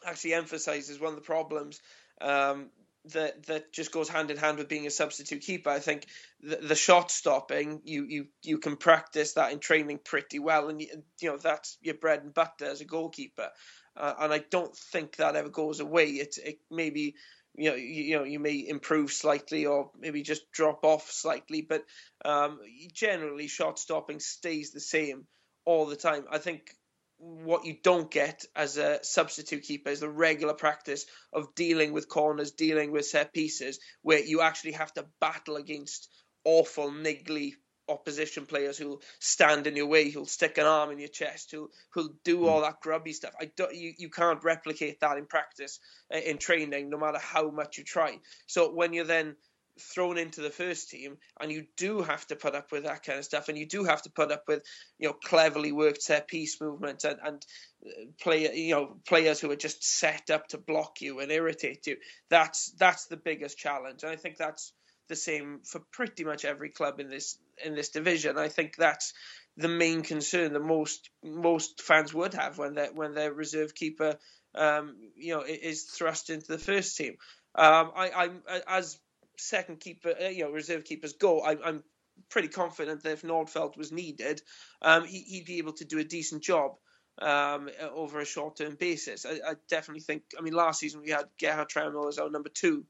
actually 0.05 0.35
emphasises 0.35 1.01
one 1.01 1.11
of 1.11 1.17
the 1.17 1.23
problems 1.23 1.81
um, 2.21 2.71
that 3.13 3.47
that 3.47 3.73
just 3.73 3.93
goes 3.93 4.09
hand 4.09 4.31
in 4.31 4.37
hand 4.37 4.59
with 4.59 4.69
being 4.69 4.87
a 4.87 4.91
substitute 4.91 5.43
keeper. 5.43 5.71
I 5.71 5.81
think 5.81 6.07
the, 6.41 6.57
the 6.57 6.75
shot 6.75 7.11
stopping 7.11 7.81
you 7.85 8.05
you 8.05 8.27
you 8.43 8.59
can 8.59 8.77
practice 8.77 9.35
that 9.35 9.53
in 9.53 9.59
training 9.59 10.01
pretty 10.05 10.39
well, 10.39 10.69
and 10.69 10.81
you, 10.81 10.89
you 11.21 11.31
know 11.31 11.37
that's 11.37 11.79
your 11.81 11.95
bread 11.95 12.23
and 12.23 12.35
butter 12.35 12.67
as 12.67 12.81
a 12.81 12.85
goalkeeper. 12.85 13.51
Uh, 13.97 14.15
and 14.21 14.33
I 14.33 14.39
don't 14.39 14.77
think 14.77 15.17
that 15.17 15.37
ever 15.37 15.49
goes 15.49 15.81
away. 15.81 16.07
It 16.07 16.37
it 16.45 16.59
maybe 16.71 17.15
you 17.55 17.71
know 17.71 17.77
you, 17.77 18.03
you 18.03 18.19
know 18.19 18.25
you 18.25 18.39
may 18.39 18.67
improve 18.67 19.13
slightly 19.13 19.67
or 19.67 19.91
maybe 19.99 20.23
just 20.23 20.51
drop 20.53 20.85
off 20.85 21.11
slightly, 21.11 21.63
but 21.63 21.85
um, 22.25 22.59
generally 22.93 23.49
shot 23.49 23.79
stopping 23.79 24.21
stays 24.21 24.73
the 24.73 24.81
same 24.81 25.27
all 25.65 25.87
the 25.87 25.97
time. 25.97 26.25
I 26.31 26.39
think 26.39 26.71
what 27.19 27.65
you 27.65 27.77
don't 27.83 28.11
get 28.11 28.45
as 28.55 28.77
a 28.77 29.03
substitute 29.03 29.63
keeper 29.63 29.91
is 29.91 30.01
the 30.01 30.09
regular 30.09 30.55
practice 30.55 31.07
of 31.33 31.55
dealing 31.55 31.93
with 31.93 32.09
corners, 32.09 32.53
dealing 32.53 32.93
with 32.93 33.07
set 33.07 33.33
pieces, 33.33 33.79
where 34.03 34.21
you 34.21 34.43
actually 34.43 34.73
have 34.73 34.93
to 34.95 35.07
battle 35.21 35.57
against 35.57 36.09
awful, 36.45 36.91
niggly 36.91 37.53
opposition 37.89 38.47
players 38.47 38.77
who'll 38.77 39.01
stand 39.21 39.67
in 39.67 39.77
your 39.77 39.87
way, 39.87 40.11
who'll 40.11 40.27
stick 40.27 40.59
an 40.59 40.67
arm 40.67 40.91
in 40.91 40.99
your 40.99 41.09
chest, 41.09 41.53
who'll 41.53 41.69
who'll 41.91 42.15
do 42.25 42.47
all 42.47 42.63
that 42.63 42.81
grubby 42.81 43.13
stuff. 43.13 43.33
I 43.41 43.51
don't, 43.57 43.75
you, 43.75 43.93
you 43.97 44.11
can't 44.11 44.43
replicate 44.43 45.01
that 45.01 45.19
in 45.19 45.27
practice, 45.27 45.79
uh, 46.13 46.19
in 46.19 46.39
training, 46.39 46.91
no 46.91 46.99
matter 46.99 47.19
how 47.19 47.51
much 47.51 47.79
you 47.79 47.85
try. 47.85 48.19
So 48.47 48.73
when 48.73 48.93
you're 48.93 49.05
then 49.05 49.37
thrown 49.81 50.19
into 50.19 50.41
the 50.41 50.51
first 50.51 50.91
team 50.91 51.19
and 51.41 51.53
you 51.53 51.67
do 51.77 52.03
have 52.03 52.27
to 52.27 52.37
put 52.37 52.55
up 52.55 52.73
with 52.73 52.85
that 52.85 53.03
kind 53.03 53.19
of 53.19 53.25
stuff 53.25 53.49
and 53.49 53.59
you 53.59 53.67
do 53.67 53.85
have 53.85 54.03
to 54.03 54.11
put 54.11 54.33
up 54.33 54.45
with 54.49 54.63
you 54.99 55.09
know 55.09 55.13
cleverly 55.13 55.73
worked 55.73 56.03
set 56.03 56.29
piece 56.29 56.61
movement 56.61 57.05
and 57.05 57.19
and 57.23 57.47
uh, 57.87 57.91
play 58.21 58.51
you 58.55 58.75
know 58.75 58.97
players 59.07 59.41
who 59.41 59.51
are 59.51 59.57
just 59.57 59.85
set 59.85 60.31
up 60.31 60.49
to 60.49 60.59
block 60.59 61.01
you 61.01 61.21
and 61.21 61.31
irritate 61.31 61.87
you. 61.87 61.97
That's 62.31 62.73
that's 62.79 63.07
the 63.07 63.17
biggest 63.17 63.59
challenge 63.59 64.03
and 64.03 64.13
i 64.13 64.17
think 64.17 64.37
that's 64.37 64.73
the 65.09 65.17
same 65.17 65.61
for 65.65 65.81
pretty 65.93 66.25
much 66.25 66.45
every 66.45 66.71
club 66.71 67.01
in 67.01 67.09
this 67.09 67.39
in 67.65 67.75
this 67.75 67.91
division. 67.91 68.39
I 68.39 68.49
think 68.49 68.77
that's 68.77 69.13
the 69.57 69.69
main 69.69 70.03
concern 70.03 70.53
that 70.53 70.61
most 70.61 71.11
most 71.25 71.81
fans 71.81 72.13
would 72.13 72.35
have 72.35 72.59
when 72.59 72.75
their 72.75 72.93
when 72.93 73.15
their 73.15 73.33
reserve 73.33 73.75
keeper 73.75 74.17
um, 74.55 74.97
you 75.17 75.35
know 75.35 75.43
is 75.43 75.85
thrust 75.85 76.31
into 76.31 76.47
the 76.49 76.59
first 76.59 76.97
team. 76.97 77.17
Um, 77.55 77.93
I, 77.97 78.11
I'm 78.11 78.43
as 78.69 78.99
second 79.37 79.81
keeper, 79.81 80.15
uh, 80.21 80.29
you 80.29 80.45
know, 80.45 80.51
reserve 80.51 80.85
keepers 80.85 81.15
go, 81.15 81.41
I, 81.41 81.57
I'm 81.65 81.83
pretty 82.31 82.49
confident 82.49 83.03
that 83.03 83.13
if 83.13 83.23
Nordfeldt 83.23 83.77
was 83.77 83.93
needed, 83.93 84.43
um, 84.83 85.05
he, 85.05 85.39
would 85.41 85.47
be 85.47 85.59
able 85.59 85.75
to 85.75 85.85
do 85.85 85.99
a 85.99 86.05
decent 86.05 86.43
job 86.43 86.73
um, 87.21 87.69
over 87.95 88.21
a 88.21 88.25
short-term 88.25 88.77
basis. 88.79 89.25
I, 89.25 89.33
I, 89.51 89.55
definitely 89.69 90.03
think. 90.03 90.23
I 90.39 90.43
mean, 90.43 90.55
last 90.55 90.81
season 90.81 91.03
we 91.03 91.11
had 91.11 91.27
Gerhard 91.41 91.69
Tremmel 91.69 92.09
as 92.09 92.19
our 92.19 92.31
number 92.31 92.51
two, 92.53 92.85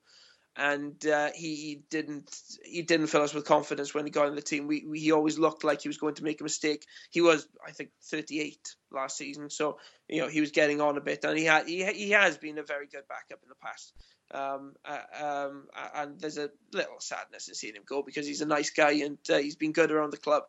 and 0.57 1.07
uh, 1.07 1.31
he, 1.35 1.83
didn't 1.91 2.35
he 2.65 2.83
didn't 2.83 3.09
fill 3.09 3.23
us 3.23 3.35
with 3.35 3.45
confidence 3.45 3.95
when 3.95 4.07
he 4.07 4.11
got 4.11 4.29
in 4.29 4.35
the 4.35 4.43
team. 4.43 4.67
We, 4.67 4.85
we, 4.89 5.01
he 5.01 5.13
always 5.13 5.39
looked 5.39 5.65
like 5.65 5.83
he 5.83 5.89
was 5.89 5.99
going 5.99 6.15
to 6.15 6.25
make 6.25 6.41
a 6.41 6.45
mistake. 6.45 6.87
He 7.11 7.21
was, 7.21 7.47
I 7.67 7.73
think, 7.73 7.91
38 8.05 8.75
last 8.91 9.17
season, 9.17 9.51
so 9.51 9.79
you 10.09 10.23
know 10.23 10.29
he 10.29 10.41
was 10.41 10.53
getting 10.53 10.81
on 10.81 10.97
a 10.97 11.01
bit, 11.01 11.25
and 11.25 11.39
he 11.39 11.45
had 11.45 11.69
he, 11.69 11.85
he 11.85 12.11
has 12.11 12.39
been 12.39 12.59
a 12.59 12.63
very 12.63 12.87
good 12.87 13.05
backup 13.09 13.43
in 13.43 13.49
the 13.49 13.55
past. 13.63 13.93
Um, 14.31 14.75
uh, 14.85 15.25
um, 15.25 15.67
and 15.95 16.21
there's 16.21 16.39
a 16.39 16.51
little 16.73 16.99
sadness 16.99 17.49
in 17.49 17.55
seeing 17.55 17.77
him 17.77 17.85
go 17.87 18.03
because 18.03 18.27
he's 18.27 18.41
a 18.41 18.47
nice 18.47 18.71
guy 18.71 18.91
and 18.91 19.19
uh, 19.31 19.39
he's 19.39 19.55
been 19.55 19.73
good 19.73 19.93
around 19.93 20.13
the 20.13 20.17
club. 20.17 20.43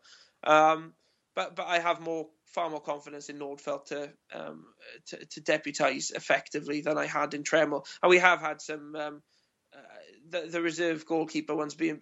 Um, 0.44 0.94
but 1.36 1.56
but 1.56 1.68
I 1.68 1.80
have 1.80 2.02
more 2.02 2.28
far 2.46 2.70
more 2.70 2.82
confidence 2.82 3.30
in 3.30 3.38
Nordfeldt 3.38 3.86
to 3.88 4.12
um, 4.34 4.66
to, 5.08 5.26
to 5.26 5.42
deputise 5.42 6.16
effectively 6.16 6.82
than 6.82 6.98
I 6.98 7.06
had 7.06 7.36
in 7.36 7.44
Tremmel. 7.44 7.86
And 8.02 8.10
we 8.10 8.18
have 8.18 8.42
had 8.42 8.62
some 8.62 8.96
um, 8.96 9.22
the, 10.30 10.48
the 10.50 10.62
reserve 10.62 11.06
goalkeeper 11.06 11.56
one's 11.56 11.76
been 11.76 12.02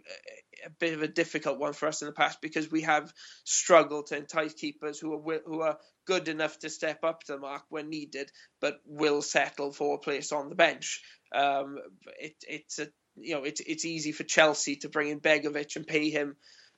a, 0.65 0.69
bit 0.79 0.93
of 0.93 1.01
a 1.01 1.07
difficult 1.07 1.59
one 1.59 1.73
for 1.73 1.87
us 1.87 2.01
in 2.01 2.07
the 2.07 2.13
past 2.13 2.41
because 2.41 2.71
we 2.71 2.81
have 2.81 3.13
struggled 3.43 4.07
to 4.07 4.17
entice 4.17 4.53
keepers 4.53 4.99
who 4.99 5.13
are 5.13 5.39
who 5.45 5.61
are 5.61 5.77
good 6.05 6.27
enough 6.27 6.57
to 6.59 6.69
step 6.69 7.03
up 7.03 7.23
to 7.23 7.33
the 7.33 7.39
mark 7.39 7.63
when 7.69 7.89
needed, 7.89 8.31
but 8.61 8.79
will 8.85 9.21
settle 9.21 9.71
for 9.71 9.95
a 9.95 9.99
place 9.99 10.31
on 10.31 10.49
the 10.49 10.55
bench. 10.55 11.01
Um, 11.33 11.77
it, 12.19 12.35
it's 12.47 12.79
a 12.79 12.87
you 13.15 13.35
know 13.35 13.43
it's 13.43 13.61
it's 13.61 13.85
easy 13.85 14.11
for 14.11 14.23
Chelsea 14.23 14.77
to 14.77 14.89
bring 14.89 15.09
in 15.09 15.19
Begovic 15.19 15.75
and 15.75 15.87
pay 15.87 16.09
him 16.09 16.35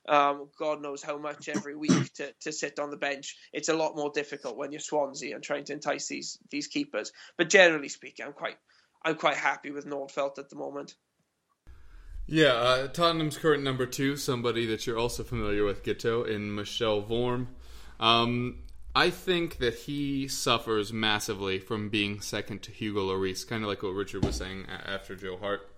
um, 0.08 0.48
God 0.58 0.80
knows 0.80 1.02
how 1.02 1.18
much 1.18 1.48
every 1.48 1.76
week 1.76 2.14
to, 2.14 2.32
to 2.40 2.52
sit 2.52 2.78
on 2.78 2.90
the 2.90 2.96
bench. 2.96 3.36
It's 3.52 3.68
a 3.68 3.76
lot 3.76 3.94
more 3.94 4.10
difficult 4.10 4.56
when 4.56 4.72
you're 4.72 4.80
Swansea 4.80 5.34
and 5.34 5.44
trying 5.44 5.64
to 5.64 5.74
entice 5.74 6.08
these 6.08 6.38
these 6.50 6.66
keepers. 6.66 7.12
But 7.36 7.50
generally 7.50 7.88
speaking, 7.88 8.24
I'm 8.24 8.32
quite 8.32 8.56
I'm 9.04 9.16
quite 9.16 9.36
happy 9.36 9.70
with 9.70 9.86
Nordfeldt 9.86 10.38
at 10.38 10.48
the 10.48 10.56
moment. 10.56 10.94
Yeah, 12.30 12.52
uh, 12.52 12.88
Tottenham's 12.88 13.38
current 13.38 13.62
number 13.64 13.86
two, 13.86 14.18
somebody 14.18 14.66
that 14.66 14.86
you're 14.86 14.98
also 14.98 15.24
familiar 15.24 15.64
with, 15.64 15.82
Guto, 15.82 16.28
in 16.28 16.54
Michel 16.54 17.02
Vorm. 17.02 17.46
Um, 17.98 18.58
I 18.94 19.08
think 19.08 19.56
that 19.58 19.74
he 19.74 20.28
suffers 20.28 20.92
massively 20.92 21.58
from 21.58 21.88
being 21.88 22.20
second 22.20 22.62
to 22.64 22.70
Hugo 22.70 23.08
Lloris, 23.08 23.48
kind 23.48 23.62
of 23.62 23.70
like 23.70 23.82
what 23.82 23.94
Richard 23.94 24.26
was 24.26 24.36
saying 24.36 24.66
after 24.68 25.16
Joe 25.16 25.38
Hart. 25.38 25.70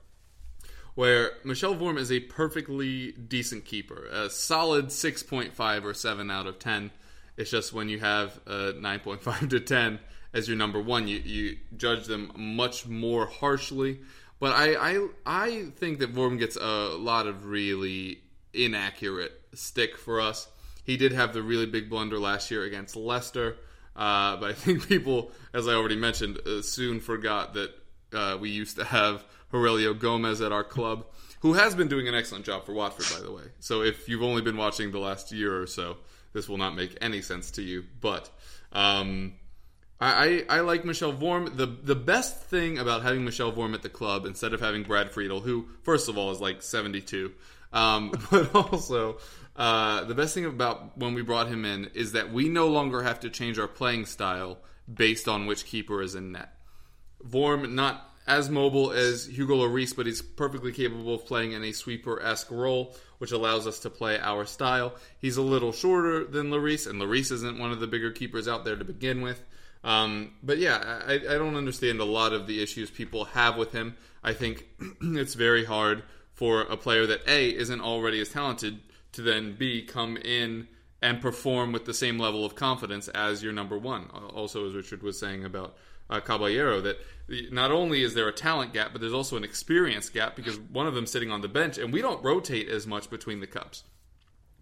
Where 0.97 1.35
Michel 1.45 1.77
Vorm 1.77 1.97
is 1.97 2.11
a 2.11 2.19
perfectly 2.19 3.13
decent 3.13 3.65
keeper, 3.65 4.07
a 4.11 4.29
solid 4.29 4.87
6.5 4.87 5.85
or 5.85 5.95
7 5.95 6.31
out 6.33 6.49
of 6.49 6.59
10. 6.59 6.91
It's 7.37 7.53
just 7.53 7.73
when 7.73 7.89
you 7.89 8.01
have 8.01 8.41
a 8.49 8.73
9.5 8.73 9.51
to 9.51 9.61
10 9.61 10.01
as 10.33 10.49
your 10.49 10.57
number 10.57 10.81
one, 10.81 11.09
you, 11.09 11.19
you 11.19 11.57
judge 11.77 12.07
them 12.07 12.33
much 12.37 12.87
more 12.87 13.27
harshly. 13.27 14.01
But 14.41 14.55
I, 14.55 14.75
I, 14.75 15.07
I 15.27 15.65
think 15.77 15.99
that 15.99 16.15
Vorm 16.15 16.39
gets 16.39 16.57
a 16.57 16.97
lot 16.97 17.27
of 17.27 17.45
really 17.45 18.23
inaccurate 18.55 19.33
stick 19.55 19.97
for 19.97 20.21
us. 20.21 20.49
He 20.85 20.97
did 20.97 21.13
have 21.13 21.35
the 21.35 21.43
really 21.43 21.67
big 21.67 21.91
blunder 21.91 22.19
last 22.19 22.51
year 22.51 22.65
against 22.65 22.97
Leicester, 22.97 23.57
uh, 23.95 24.37
but 24.39 24.51
I 24.51 24.55
think 24.55 24.89
people, 24.89 25.31
as 25.53 25.69
I 25.69 25.75
already 25.75 25.97
mentioned, 25.97 26.39
uh, 26.47 26.63
soon 26.63 27.01
forgot 27.01 27.55
that 27.55 27.71
uh, 28.13 28.39
we 28.41 28.51
used 28.51 28.77
to 28.77 28.85
have 28.85 29.25
Heurelho 29.53 29.99
Gomes 29.99 30.41
at 30.41 30.53
our 30.53 30.65
club, 30.65 31.05
who 31.41 31.53
has 31.53 31.75
been 31.75 31.89
doing 31.89 32.09
an 32.09 32.15
excellent 32.15 32.45
job 32.45 32.65
for 32.65 32.73
Watford, 32.73 33.07
by 33.15 33.25
the 33.25 33.33
way. 33.33 33.45
So 33.61 33.83
if 33.83 34.09
you've 34.09 34.23
only 34.23 34.43
been 34.43 34.57
watching 34.57 34.91
the 34.91 34.99
last 34.99 35.33
year 35.33 35.61
or 35.61 35.67
so, 35.67 35.99
this 36.33 36.49
will 36.49 36.59
not 36.59 36.75
make 36.75 36.97
any 37.01 37.21
sense 37.21 37.51
to 37.53 37.63
you. 37.63 37.85
But 38.01 38.31
um, 38.73 39.35
I, 40.01 40.45
I, 40.49 40.59
I, 40.59 40.61
like 40.61 40.85
Michel 40.85 41.13
Vorm. 41.13 41.57
The 41.57 41.67
the 41.67 41.95
best 41.95 42.43
thing 42.45 42.79
about 42.79 43.03
having 43.03 43.25
Michel 43.25 43.53
Vorm 43.53 43.75
at 43.75 43.83
the 43.83 43.89
club 43.89 44.25
instead 44.25 44.55
of 44.55 44.61
having 44.61 44.83
Brad 44.83 45.11
Friedel, 45.11 45.41
who 45.41 45.69
first 45.83 46.09
of 46.09 46.17
all 46.17 46.31
is 46.31 46.41
like 46.41 46.63
seventy 46.63 47.01
two, 47.01 47.33
um, 47.73 48.13
but 48.31 48.55
also 48.55 49.19
uh, 49.57 50.05
the 50.05 50.15
best 50.15 50.35
thing 50.35 50.47
about 50.47 50.97
when 50.97 51.15
we 51.15 51.23
brought 51.23 51.49
him 51.49 51.65
in 51.65 51.91
is 51.95 52.13
that 52.13 52.33
we 52.33 52.49
no 52.49 52.69
longer 52.69 53.03
have 53.03 53.21
to 53.21 53.31
change 53.31 53.59
our 53.59 53.69
playing 53.69 54.07
style 54.07 54.59
based 54.93 55.29
on 55.29 55.47
which 55.47 55.67
keeper 55.67 56.01
is 56.01 56.15
in 56.15 56.33
net. 56.33 56.53
Vorm 57.29 57.73
not 57.73 58.11
as 58.27 58.49
mobile 58.49 58.93
as 58.93 59.27
Hugo 59.27 59.57
Lloris, 59.57 59.95
but 59.95 60.07
he's 60.07 60.23
perfectly 60.23 60.73
capable 60.73 61.15
of 61.15 61.27
playing 61.27 61.53
in 61.53 61.65
a 61.65 61.73
sweeper 61.73 62.23
esque 62.23 62.51
role, 62.51 62.97
which 63.19 63.33
allows 63.33 63.67
us 63.67 63.81
to 63.81 63.91
play 63.91 64.19
our 64.19 64.47
style. 64.47 64.95
He's 65.19 65.37
a 65.37 65.43
little 65.43 65.73
shorter 65.73 66.25
than 66.25 66.51
Lloris, 66.51 66.89
and 66.89 67.01
Lloris 67.01 67.33
isn't 67.33 67.59
one 67.59 67.73
of 67.73 67.81
the 67.81 67.87
bigger 67.87 68.13
keepers 68.13 68.47
out 68.47 68.65
there 68.65 68.77
to 68.77 68.85
begin 68.85 69.21
with. 69.21 69.43
Um, 69.83 70.33
but 70.43 70.59
yeah, 70.59 71.01
I, 71.07 71.15
I 71.15 71.39
don't 71.39 71.57
understand 71.57 72.01
a 72.01 72.05
lot 72.05 72.33
of 72.33 72.47
the 72.47 72.63
issues 72.63 72.91
people 72.91 73.25
have 73.27 73.57
with 73.57 73.73
him. 73.73 73.97
I 74.23 74.35
think 74.35 74.67
it's 75.01 75.35
very 75.35 75.65
hard 75.65 76.03
for 76.33 76.63
a 76.63 76.77
player 76.77 77.07
that 77.07 77.27
A 77.27 77.51
isn't 77.51 77.81
already 77.81 78.21
as 78.21 78.31
talented 78.31 78.81
to 79.13 79.23
then 79.23 79.57
B 79.59 79.83
come 79.83 80.17
in 80.17 80.69
and 81.03 81.21
perform 81.21 81.73
with 81.73 81.87
the 81.87 81.95
same 81.95 82.19
level 82.19 82.45
of 82.45 82.55
confidence 82.55 83.09
as 83.09 83.43
your 83.43 83.53
number 83.53 83.79
one. 83.79 84.09
Also, 84.11 84.67
as 84.67 84.75
Richard 84.75 85.03
was 85.03 85.19
saying 85.19 85.45
about 85.45 85.77
uh, 86.11 86.21
Caballero, 86.21 86.81
that 86.83 86.99
not 87.51 87.71
only 87.71 88.03
is 88.03 88.15
there 88.15 88.29
a 88.29 88.33
talent 88.33 88.73
gap, 88.73 88.93
but 88.93 89.01
there's 89.01 89.15
also 89.15 89.37
an 89.37 89.45
experience 89.45 90.11
gap 90.11 90.37
because 90.37 90.59
one 90.59 90.87
of 90.87 90.95
them 90.95 91.07
sitting 91.07 91.31
on 91.31 91.41
the 91.41 91.49
bench, 91.49 91.79
and 91.79 91.93
we 91.93 92.03
don't 92.03 92.23
rotate 92.23 92.69
as 92.69 92.87
much 92.87 93.09
between 93.09 93.41
the 93.41 93.47
cups. 93.47 93.85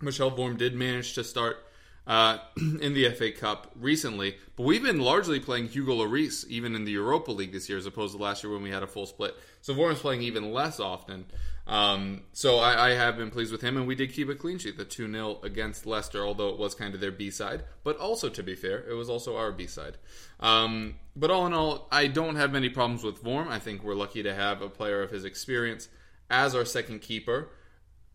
Michel 0.01 0.31
Vorm 0.31 0.57
did 0.57 0.75
manage 0.75 1.15
to 1.15 1.25
start 1.25 1.65
uh, 2.09 2.39
in 2.57 2.95
the 2.95 3.09
FA 3.11 3.31
Cup 3.31 3.71
recently, 3.77 4.37
but 4.57 4.65
we've 4.65 4.83
been 4.83 4.99
largely 4.99 5.39
playing 5.39 5.69
Hugo 5.69 5.93
Lloris 5.93 6.47
even 6.49 6.75
in 6.75 6.85
the 6.85 6.93
Europa 6.93 7.31
League 7.31 7.53
this 7.53 7.69
year, 7.69 7.79
as 7.79 7.87
opposed 7.87 8.17
to 8.17 8.23
last 8.23 8.43
year 8.43 8.53
when 8.53 8.63
we 8.63 8.71
had 8.71 8.83
a 8.83 8.87
full 8.87 9.07
split. 9.07 9.37
So 9.61 9.75
Vorm's 9.75 10.01
playing 10.01 10.23
even 10.23 10.53
less 10.53 10.81
often. 10.81 11.27
Um, 11.67 12.23
so 12.33 12.59
I, 12.59 12.89
I, 12.89 12.91
have 12.95 13.19
been 13.19 13.31
pleased 13.31 13.53
with 13.53 13.61
him, 13.61 13.77
and 13.77 13.87
we 13.87 13.95
did 13.95 14.15
keep 14.15 14.31
a 14.31 14.35
clean 14.35 14.57
sheet, 14.57 14.79
the 14.79 14.87
2 14.87 15.13
0 15.13 15.41
against 15.43 15.85
Leicester, 15.85 16.25
although 16.25 16.49
it 16.49 16.59
was 16.59 16.75
kind 16.75 16.95
of 16.95 17.01
their 17.03 17.13
B 17.13 17.31
side. 17.31 17.63
But 17.85 17.99
also, 17.99 18.31
to 18.31 18.43
be 18.43 18.55
fair, 18.55 18.89
it 18.89 18.95
was 18.95 19.11
also 19.11 19.37
our 19.37 19.53
B 19.53 19.67
side. 19.67 19.99
Um, 20.41 20.95
but 21.15 21.31
all 21.31 21.47
in 21.47 21.53
all, 21.53 21.87
I 21.93 22.07
don't 22.07 22.37
have 22.37 22.53
many 22.53 22.71
problems 22.71 23.05
with 23.05 23.23
Vorm. 23.23 23.49
I 23.49 23.59
think 23.59 23.85
we're 23.85 23.95
lucky 23.95 24.23
to 24.23 24.35
have 24.35 24.63
a 24.63 24.71
player 24.71 25.03
of 25.03 25.11
his 25.11 25.27
experience 25.27 25.89
as 26.31 26.55
our 26.55 26.65
second 26.65 27.03
keeper. 27.03 27.51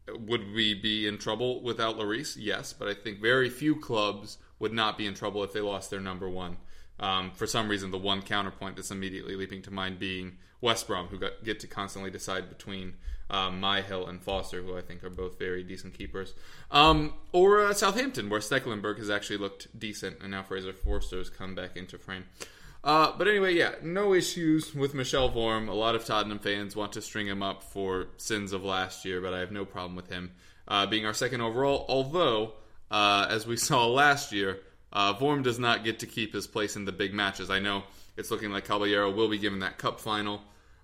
Would 0.08 0.54
we 0.54 0.74
be 0.74 1.08
in 1.08 1.18
trouble 1.18 1.62
without 1.62 1.98
Lloris? 1.98 2.36
Yes, 2.38 2.74
but 2.74 2.88
I 2.88 2.94
think 2.94 3.22
very 3.22 3.50
few 3.50 3.76
clubs 3.76 4.38
would 4.60 4.74
not 4.74 4.98
be 4.98 5.08
in 5.08 5.14
trouble 5.14 5.44
if 5.44 5.54
they 5.54 5.62
lost 5.62 5.90
their 5.90 6.02
number 6.02 6.30
one. 6.30 6.58
Um, 7.00 7.32
for 7.32 7.48
some 7.48 7.70
reason, 7.70 7.92
the 7.92 7.98
one 7.98 8.22
counterpoint 8.22 8.76
that's 8.76 8.92
immediately 8.92 9.36
leaping 9.36 9.62
to 9.64 9.72
mind 9.72 10.00
being 10.00 10.38
West 10.62 10.88
Brom, 10.88 11.08
who 11.08 11.18
got, 11.18 11.44
get 11.44 11.60
to 11.62 11.68
constantly 11.68 12.12
decide 12.12 12.50
between 12.50 12.96
um, 13.30 13.64
and 13.64 14.22
Foster, 14.22 14.62
who 14.62 14.78
I 14.78 14.82
think 14.82 15.04
are 15.04 15.10
both 15.10 15.40
very 15.40 15.64
decent 15.64 15.94
keepers, 15.94 16.34
um, 16.72 17.14
or 17.32 17.66
uh, 17.66 17.74
Southampton, 17.74 18.30
where 18.30 18.40
Stekelenburg 18.40 18.98
has 19.00 19.10
actually 19.10 19.38
looked 19.38 19.78
decent, 19.78 20.18
and 20.22 20.32
now 20.32 20.44
Fraser 20.44 20.72
Forster 20.72 21.18
has 21.18 21.30
come 21.30 21.56
back 21.56 21.76
into 21.76 21.98
frame. 21.98 22.26
Uh, 22.84 23.14
but 23.18 23.28
anyway, 23.28 23.54
yeah, 23.54 23.76
no 23.82 24.14
issues 24.14 24.76
with 24.76 24.94
Michel 24.94 25.30
Vorm. 25.30 25.70
A 25.70 25.74
lot 25.74 25.96
of 25.96 26.04
Tottenham 26.04 26.40
fans 26.40 26.76
want 26.76 26.94
to 26.94 27.02
string 27.02 27.28
him 27.28 27.42
up 27.42 27.64
for 27.64 28.08
sins 28.18 28.52
of 28.52 28.64
last 28.64 29.06
year, 29.06 29.22
but 29.22 29.34
I 29.34 29.40
have 29.40 29.52
no 29.52 29.64
problem 29.64 29.96
with 29.96 30.10
him 30.10 30.32
uh, 30.68 30.86
being 30.86 31.06
our 31.06 31.14
second 31.14 31.40
overall. 31.40 31.86
Although, 31.88 32.54
uh, 32.92 33.28
as 33.30 33.48
we 33.48 33.56
saw 33.58 33.88
last 33.88 34.34
year, 34.34 34.60
uh, 34.92 35.14
Vorm 35.14 35.44
does 35.44 35.60
not 35.60 35.86
get 35.86 36.00
to 36.00 36.08
keep 36.08 36.34
his 36.34 36.46
place 36.46 36.76
in 36.76 36.84
the 36.84 36.92
big 36.92 37.14
matches. 37.14 37.50
I 37.50 37.60
know 37.60 37.84
it's 38.18 38.32
looking 38.32 38.52
like 38.52 38.66
Caballero 38.66 39.12
will 39.12 39.30
be 39.30 39.38
given 39.38 39.60
that 39.60 39.78
cup 39.78 40.00
final. 40.00 40.42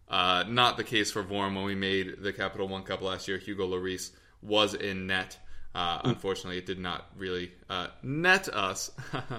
Uh, 0.08 0.44
not 0.48 0.78
the 0.78 0.84
case 0.84 1.12
for 1.12 1.24
Vorm 1.24 1.56
when 1.56 1.66
we 1.66 1.76
made 1.76 2.24
the 2.24 2.34
Capital 2.34 2.68
One 2.68 2.84
Cup 2.84 3.02
last 3.02 3.28
year. 3.28 3.38
Hugo 3.38 3.68
Lloris 3.68 4.12
was 4.42 4.74
in 4.74 5.06
net. 5.06 5.38
Uh, 5.76 6.00
unfortunately, 6.04 6.58
it 6.58 6.66
did 6.66 6.80
not 6.80 7.06
really 7.16 7.52
uh, 7.70 7.88
net 8.02 8.50
us 8.50 8.90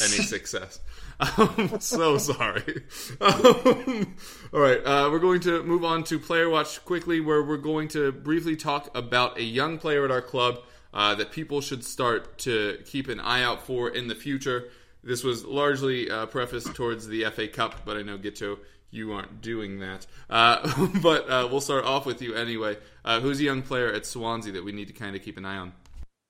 any 0.00 0.22
success. 0.22 0.80
I'm 1.20 1.80
so 1.80 2.18
sorry. 2.18 2.84
Um, 3.20 4.16
all 4.52 4.60
right, 4.60 4.80
uh, 4.84 5.08
we're 5.10 5.18
going 5.18 5.40
to 5.40 5.62
move 5.62 5.84
on 5.84 6.02
to 6.04 6.18
Player 6.18 6.48
Watch 6.48 6.84
quickly, 6.84 7.20
where 7.20 7.42
we're 7.42 7.56
going 7.56 7.88
to 7.88 8.10
briefly 8.10 8.56
talk 8.56 8.96
about 8.96 9.38
a 9.38 9.42
young 9.42 9.78
player 9.78 10.04
at 10.04 10.10
our 10.10 10.20
club 10.20 10.58
uh, 10.92 11.14
that 11.14 11.30
people 11.30 11.60
should 11.60 11.84
start 11.84 12.38
to 12.38 12.78
keep 12.84 13.08
an 13.08 13.20
eye 13.20 13.42
out 13.42 13.64
for 13.66 13.88
in 13.88 14.08
the 14.08 14.14
future. 14.14 14.70
This 15.04 15.22
was 15.22 15.44
largely 15.44 16.10
uh, 16.10 16.26
prefaced 16.26 16.74
towards 16.74 17.06
the 17.06 17.24
FA 17.26 17.48
Cup, 17.48 17.84
but 17.84 17.96
I 17.96 18.02
know 18.02 18.18
Guto, 18.18 18.58
you 18.90 19.12
aren't 19.12 19.40
doing 19.40 19.80
that. 19.80 20.06
Uh, 20.28 20.88
but 21.02 21.28
uh, 21.28 21.48
we'll 21.50 21.60
start 21.60 21.84
off 21.84 22.06
with 22.06 22.22
you 22.22 22.34
anyway. 22.34 22.76
Uh, 23.04 23.20
who's 23.20 23.40
a 23.40 23.44
young 23.44 23.62
player 23.62 23.92
at 23.92 24.06
Swansea 24.06 24.52
that 24.52 24.64
we 24.64 24.72
need 24.72 24.88
to 24.88 24.94
kind 24.94 25.16
of 25.16 25.22
keep 25.22 25.36
an 25.38 25.44
eye 25.44 25.56
on? 25.56 25.72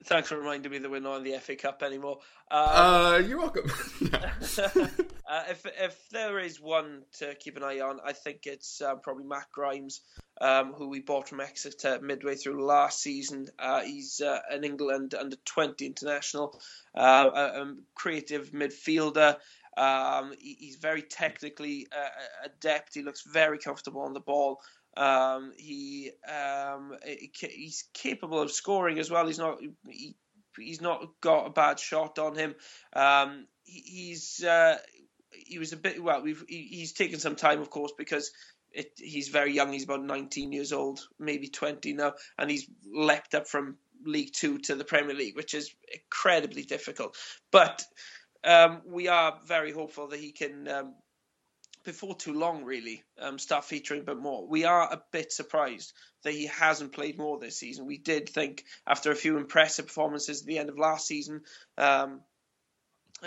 Thanks 0.04 0.28
for 0.28 0.38
reminding 0.38 0.72
me 0.72 0.78
that 0.78 0.90
we're 0.90 1.00
not 1.00 1.18
in 1.18 1.24
the 1.24 1.38
FA 1.38 1.54
Cup 1.54 1.82
anymore. 1.82 2.18
Uh, 2.50 3.22
you're 3.26 3.38
welcome. 3.38 3.70
uh, 4.12 5.44
if 5.48 5.64
if 5.64 6.08
there 6.10 6.38
is 6.38 6.60
one 6.60 7.02
to 7.18 7.34
keep 7.36 7.56
an 7.56 7.62
eye 7.62 7.80
on, 7.80 8.00
I 8.04 8.12
think 8.12 8.46
it's 8.46 8.80
uh, 8.80 8.96
probably 8.96 9.24
Matt 9.24 9.46
Grimes, 9.52 10.00
um, 10.40 10.72
who 10.72 10.88
we 10.88 11.00
bought 11.00 11.28
from 11.28 11.40
Exeter 11.40 12.00
midway 12.00 12.34
through 12.34 12.64
last 12.64 13.00
season. 13.00 13.48
Uh, 13.58 13.82
he's 13.82 14.20
uh, 14.20 14.40
an 14.50 14.64
England 14.64 15.14
under 15.14 15.36
20 15.44 15.86
international, 15.86 16.60
uh, 16.96 17.30
a, 17.32 17.62
a 17.62 17.74
creative 17.94 18.50
midfielder. 18.50 19.36
Um, 19.76 20.32
he, 20.38 20.56
he's 20.58 20.76
very 20.76 21.02
technically 21.02 21.86
uh, 21.92 22.46
adept. 22.46 22.94
He 22.94 23.02
looks 23.02 23.22
very 23.22 23.58
comfortable 23.58 24.02
on 24.02 24.12
the 24.12 24.20
ball. 24.20 24.60
Um, 24.96 25.52
he 25.56 26.10
um, 26.30 26.96
he's 27.40 27.84
capable 27.94 28.40
of 28.40 28.52
scoring 28.52 28.98
as 28.98 29.10
well. 29.10 29.26
He's 29.26 29.38
not 29.38 29.58
he, 29.88 30.16
he's 30.58 30.80
not 30.80 31.06
got 31.20 31.46
a 31.46 31.50
bad 31.50 31.78
shot 31.78 32.18
on 32.18 32.36
him. 32.36 32.54
Um, 32.92 33.46
he, 33.64 33.80
he's 33.80 34.44
uh, 34.44 34.78
he 35.30 35.58
was 35.58 35.72
a 35.72 35.76
bit 35.76 36.02
well. 36.02 36.22
We've 36.22 36.44
he, 36.48 36.68
he's 36.70 36.92
taken 36.92 37.18
some 37.18 37.36
time, 37.36 37.60
of 37.60 37.70
course, 37.70 37.92
because 37.96 38.30
it, 38.70 38.92
he's 38.96 39.28
very 39.28 39.52
young. 39.52 39.72
He's 39.72 39.84
about 39.84 40.04
19 40.04 40.52
years 40.52 40.72
old, 40.72 41.00
maybe 41.18 41.48
20 41.48 41.94
now, 41.94 42.14
and 42.38 42.50
he's 42.50 42.66
leapt 42.92 43.34
up 43.34 43.48
from 43.48 43.76
League 44.04 44.32
Two 44.32 44.58
to 44.58 44.74
the 44.74 44.84
Premier 44.84 45.14
League, 45.14 45.36
which 45.36 45.54
is 45.54 45.74
incredibly 45.92 46.64
difficult. 46.64 47.16
But 47.50 47.82
um, 48.44 48.82
we 48.86 49.08
are 49.08 49.38
very 49.46 49.72
hopeful 49.72 50.08
that 50.08 50.20
he 50.20 50.32
can 50.32 50.68
um, 50.68 50.94
before 51.84 52.14
too 52.14 52.32
long, 52.32 52.64
really, 52.64 53.02
um, 53.20 53.38
start 53.38 53.64
featuring 53.64 54.00
a 54.00 54.04
bit 54.04 54.18
more. 54.18 54.46
We 54.46 54.64
are 54.64 54.82
a 54.82 55.02
bit 55.12 55.32
surprised 55.32 55.92
that 56.24 56.32
he 56.32 56.46
hasn't 56.46 56.92
played 56.92 57.18
more 57.18 57.38
this 57.38 57.58
season. 57.58 57.86
We 57.86 57.98
did 57.98 58.28
think 58.28 58.64
after 58.86 59.10
a 59.10 59.16
few 59.16 59.36
impressive 59.36 59.86
performances 59.86 60.40
at 60.40 60.46
the 60.46 60.58
end 60.58 60.68
of 60.68 60.78
last 60.78 61.06
season, 61.06 61.42
um, 61.78 62.20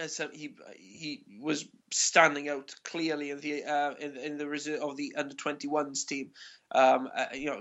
so 0.08 0.28
he 0.32 0.56
he 0.76 1.24
was 1.40 1.66
standing 1.92 2.50
out 2.50 2.74
clearly 2.84 3.30
in 3.30 3.40
the 3.40 3.64
uh, 3.64 3.94
in, 4.00 4.18
in 4.18 4.38
the 4.38 4.48
reserve 4.48 4.82
of 4.82 4.98
the 4.98 5.16
under 5.18 5.36
21s 5.36 6.06
team. 6.06 6.32
Um, 6.72 7.08
uh, 7.16 7.28
you 7.34 7.46
know, 7.46 7.60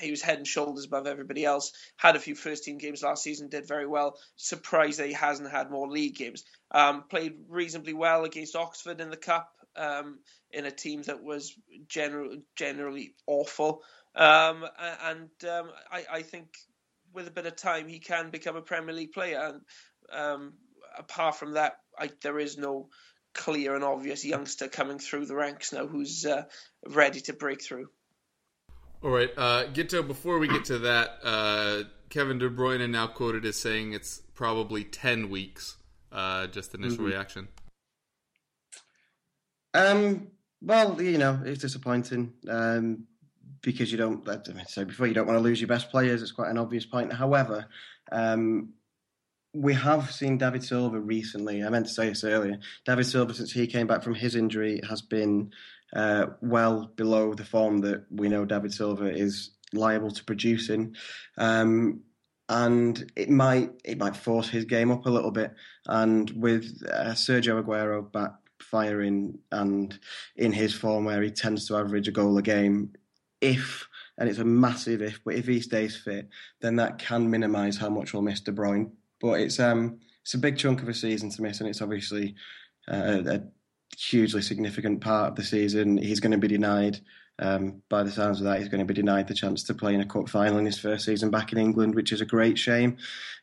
he 0.00 0.10
was 0.10 0.22
head 0.22 0.38
and 0.38 0.46
shoulders 0.46 0.84
above 0.84 1.06
everybody 1.06 1.44
else. 1.44 1.72
Had 1.96 2.14
a 2.14 2.20
few 2.20 2.34
first 2.34 2.64
team 2.64 2.78
games 2.78 3.02
last 3.02 3.22
season, 3.24 3.48
did 3.48 3.66
very 3.66 3.86
well. 3.86 4.16
Surprised 4.36 5.00
that 5.00 5.08
he 5.08 5.14
hasn't 5.14 5.50
had 5.50 5.70
more 5.70 5.88
league 5.88 6.14
games. 6.14 6.44
Um, 6.70 7.04
played 7.08 7.34
reasonably 7.48 7.94
well 7.94 8.24
against 8.24 8.54
Oxford 8.54 9.00
in 9.00 9.10
the 9.10 9.16
cup 9.16 9.50
um, 9.76 10.18
in 10.50 10.66
a 10.66 10.70
team 10.70 11.02
that 11.02 11.22
was 11.22 11.52
general, 11.88 12.38
generally 12.56 13.14
awful. 13.26 13.82
Um, 14.14 14.64
and 14.78 15.30
um, 15.50 15.70
I, 15.90 16.04
I, 16.10 16.22
think 16.22 16.56
with 17.12 17.26
a 17.26 17.32
bit 17.32 17.46
of 17.46 17.56
time, 17.56 17.88
he 17.88 17.98
can 17.98 18.30
become 18.30 18.54
a 18.54 18.62
Premier 18.62 18.94
League 18.94 19.12
player. 19.12 19.40
And 19.40 19.60
um, 20.12 20.52
apart 20.96 21.36
from 21.36 21.54
that, 21.54 21.78
I, 21.98 22.10
there 22.22 22.38
is 22.38 22.56
no 22.56 22.88
clear 23.34 23.74
and 23.74 23.82
obvious 23.82 24.24
youngster 24.24 24.68
coming 24.68 24.98
through 24.98 25.26
the 25.26 25.34
ranks 25.34 25.72
now 25.72 25.86
who's 25.86 26.24
uh, 26.24 26.44
ready 26.86 27.20
to 27.22 27.32
break 27.32 27.62
through. 27.62 27.88
All 29.02 29.10
right, 29.10 29.30
uh, 29.36 29.64
Guto, 29.66 30.06
before 30.06 30.38
we 30.38 30.48
get 30.48 30.64
to 30.66 30.78
that, 30.78 31.18
uh, 31.22 31.82
Kevin 32.08 32.38
De 32.38 32.48
Bruyne 32.48 32.88
now 32.88 33.06
quoted 33.06 33.44
as 33.44 33.56
saying 33.56 33.92
it's 33.92 34.22
probably 34.34 34.84
10 34.84 35.28
weeks. 35.28 35.76
Uh, 36.10 36.46
just 36.46 36.74
initial 36.74 36.98
mm-hmm. 36.98 37.06
reaction. 37.06 37.48
Um, 39.74 40.28
well, 40.62 41.00
you 41.02 41.18
know, 41.18 41.40
it's 41.44 41.60
disappointing 41.60 42.32
um, 42.48 43.06
because 43.60 43.90
you 43.92 43.98
don't. 43.98 44.26
I 44.28 44.52
mean, 44.52 44.64
so 44.66 44.84
before 44.84 45.06
you 45.06 45.14
don't 45.14 45.26
want 45.26 45.36
to 45.36 45.42
lose 45.42 45.60
your 45.60 45.68
best 45.68 45.90
players. 45.90 46.22
It's 46.22 46.32
quite 46.32 46.50
an 46.50 46.58
obvious 46.58 46.86
point. 46.86 47.12
However, 47.12 47.66
um, 48.10 48.70
we 49.52 49.74
have 49.74 50.10
seen 50.10 50.38
David 50.38 50.64
Silva 50.64 50.98
recently. 50.98 51.62
I 51.62 51.68
meant 51.68 51.86
to 51.86 51.92
say 51.92 52.08
this 52.08 52.24
earlier. 52.24 52.58
David 52.84 53.06
Silva, 53.06 53.34
since 53.34 53.52
he 53.52 53.66
came 53.66 53.86
back 53.86 54.02
from 54.02 54.14
his 54.14 54.34
injury, 54.34 54.80
has 54.88 55.02
been 55.02 55.52
uh, 55.94 56.26
well 56.40 56.90
below 56.96 57.34
the 57.34 57.44
form 57.44 57.78
that 57.78 58.06
we 58.10 58.28
know 58.28 58.44
David 58.44 58.72
Silva 58.72 59.06
is 59.06 59.50
liable 59.72 60.10
to 60.10 60.24
producing. 60.24 60.94
Um, 61.36 62.02
and 62.48 63.10
it 63.16 63.30
might 63.30 63.70
it 63.84 63.96
might 63.96 64.16
force 64.16 64.48
his 64.48 64.66
game 64.66 64.90
up 64.90 65.06
a 65.06 65.10
little 65.10 65.30
bit. 65.30 65.54
And 65.86 66.30
with 66.30 66.82
uh, 66.90 67.12
Sergio 67.12 67.62
Aguero 67.62 68.10
back 68.10 68.32
firing 68.74 69.38
and 69.52 69.96
in 70.34 70.52
his 70.52 70.74
form 70.74 71.04
where 71.04 71.22
he 71.22 71.30
tends 71.30 71.68
to 71.68 71.76
average 71.76 72.08
a 72.08 72.10
goal 72.10 72.36
a 72.38 72.42
game, 72.42 72.92
if 73.40 73.86
and 74.18 74.28
it's 74.28 74.40
a 74.40 74.44
massive 74.44 75.00
if, 75.00 75.20
but 75.24 75.36
if 75.36 75.46
he 75.46 75.60
stays 75.60 75.96
fit, 75.96 76.28
then 76.60 76.74
that 76.74 76.98
can 76.98 77.30
minimise 77.30 77.76
how 77.76 77.88
much 77.88 78.12
we'll 78.12 78.22
miss 78.22 78.40
De 78.40 78.50
Bruyne. 78.50 78.90
But 79.20 79.34
it's 79.34 79.60
um 79.60 80.00
it's 80.22 80.34
a 80.34 80.38
big 80.38 80.58
chunk 80.58 80.82
of 80.82 80.88
a 80.88 80.94
season 80.94 81.30
to 81.30 81.42
miss, 81.42 81.60
and 81.60 81.68
it's 81.68 81.82
obviously 81.82 82.34
uh, 82.88 83.22
a 83.26 83.42
hugely 83.96 84.42
significant 84.42 85.00
part 85.00 85.30
of 85.30 85.36
the 85.36 85.44
season. 85.44 85.96
He's 85.96 86.20
going 86.20 86.32
to 86.32 86.38
be 86.38 86.48
denied. 86.48 86.98
Um, 87.38 87.82
by 87.88 88.02
the 88.02 88.10
sounds 88.10 88.40
of 88.40 88.44
that, 88.46 88.58
he's 88.58 88.68
going 88.68 88.84
to 88.84 88.92
be 88.92 89.00
denied 89.00 89.28
the 89.28 89.34
chance 89.34 89.62
to 89.64 89.74
play 89.74 89.94
in 89.94 90.00
a 90.00 90.06
cup 90.06 90.28
final 90.28 90.58
in 90.58 90.66
his 90.66 90.78
first 90.78 91.04
season 91.04 91.30
back 91.30 91.52
in 91.52 91.58
England, 91.58 91.94
which 91.94 92.12
is 92.12 92.20
a 92.20 92.26
great 92.26 92.58
shame. 92.58 92.96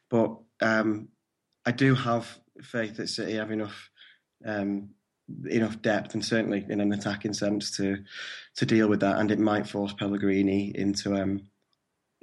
But 0.10 0.36
um, 0.62 1.08
I 1.66 1.72
do 1.72 1.96
have 1.96 2.38
faith 2.62 2.98
that 2.98 3.08
City 3.08 3.34
have 3.34 3.52
enough 3.52 3.90
um, 4.46 4.90
enough 5.50 5.82
depth 5.82 6.14
and 6.14 6.24
certainly 6.24 6.66
in 6.70 6.82
an 6.82 6.94
attacking 6.94 7.34
sense 7.34 7.76
to 7.78 7.98
to 8.56 8.66
deal 8.66 8.88
with 8.88 9.00
that, 9.02 9.18
and 9.18 9.32
it 9.32 9.40
might 9.40 9.68
force 9.68 9.94
Pellegrini 9.94 10.72
into 10.76 11.16
um 11.16 11.42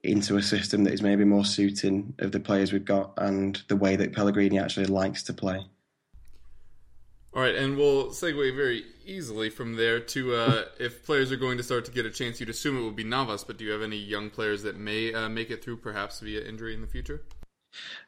into 0.05 0.37
a 0.37 0.43
system 0.43 0.85
that 0.85 0.93
is 0.93 1.03
maybe 1.03 1.25
more 1.25 1.45
suiting 1.45 2.15
of 2.21 2.31
the 2.33 2.41
players 2.41 2.73
we've 2.73 2.85
got 2.85 3.13
and 3.17 3.63
the 3.69 3.77
way 3.77 3.97
that 3.97 4.15
Pellegrini 4.15 4.59
actually 4.59 4.87
likes 4.87 5.25
to 5.25 5.33
play. 5.33 5.61
All 7.35 7.43
right, 7.43 7.55
and 7.55 7.77
we'll 7.77 8.09
segue 8.09 8.57
very 8.57 8.85
easily 9.05 9.51
from 9.51 9.77
there 9.77 10.01
to 10.01 10.35
uh, 10.35 10.65
if 10.81 11.05
players 11.05 11.31
are 11.31 11.37
going 11.37 11.59
to 11.59 11.63
start 11.63 11.85
to 11.85 11.91
get 11.93 12.07
a 12.07 12.11
chance. 12.11 12.41
You'd 12.41 12.49
assume 12.49 12.79
it 12.79 12.85
would 12.85 12.97
be 12.97 13.05
Navas, 13.05 13.45
but 13.45 13.59
do 13.59 13.65
you 13.65 13.73
have 13.73 13.83
any 13.83 13.97
young 13.97 14.31
players 14.31 14.63
that 14.63 14.77
may 14.77 15.13
uh, 15.13 15.29
make 15.29 15.51
it 15.51 15.63
through, 15.63 15.79
perhaps 15.79 16.21
via 16.21 16.43
injury 16.43 16.75
in 16.75 16.81
the 16.81 16.87
future? 16.87 17.23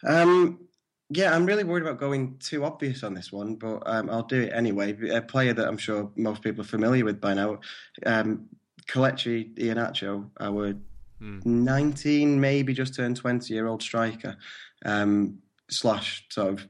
Um, 0.07 0.69
yeah, 1.13 1.35
I'm 1.35 1.45
really 1.45 1.65
worried 1.65 1.83
about 1.83 1.99
going 1.99 2.37
too 2.39 2.65
obvious 2.65 3.03
on 3.03 3.15
this 3.15 3.33
one, 3.33 3.57
but 3.57 3.83
um, 3.85 4.09
I'll 4.09 4.23
do 4.23 4.43
it 4.43 4.53
anyway. 4.55 4.97
A 5.11 5.21
player 5.21 5.53
that 5.53 5.67
I'm 5.67 5.77
sure 5.77 6.09
most 6.15 6.41
people 6.41 6.61
are 6.61 6.69
familiar 6.69 7.05
with 7.05 7.21
by 7.21 7.35
now, 7.35 7.59
um, 8.07 8.47
Kelechi 8.87 9.53
Iheanacho, 9.57 10.31
our 10.39 10.75
mm. 11.21 11.45
19, 11.45 12.41
maybe 12.41 12.73
just 12.73 12.95
turned 12.95 13.17
20 13.17 13.53
year 13.53 13.67
old 13.67 13.83
striker, 13.83 14.37
um, 14.85 15.39
slash 15.69 16.27
sort 16.31 16.53
of 16.55 16.69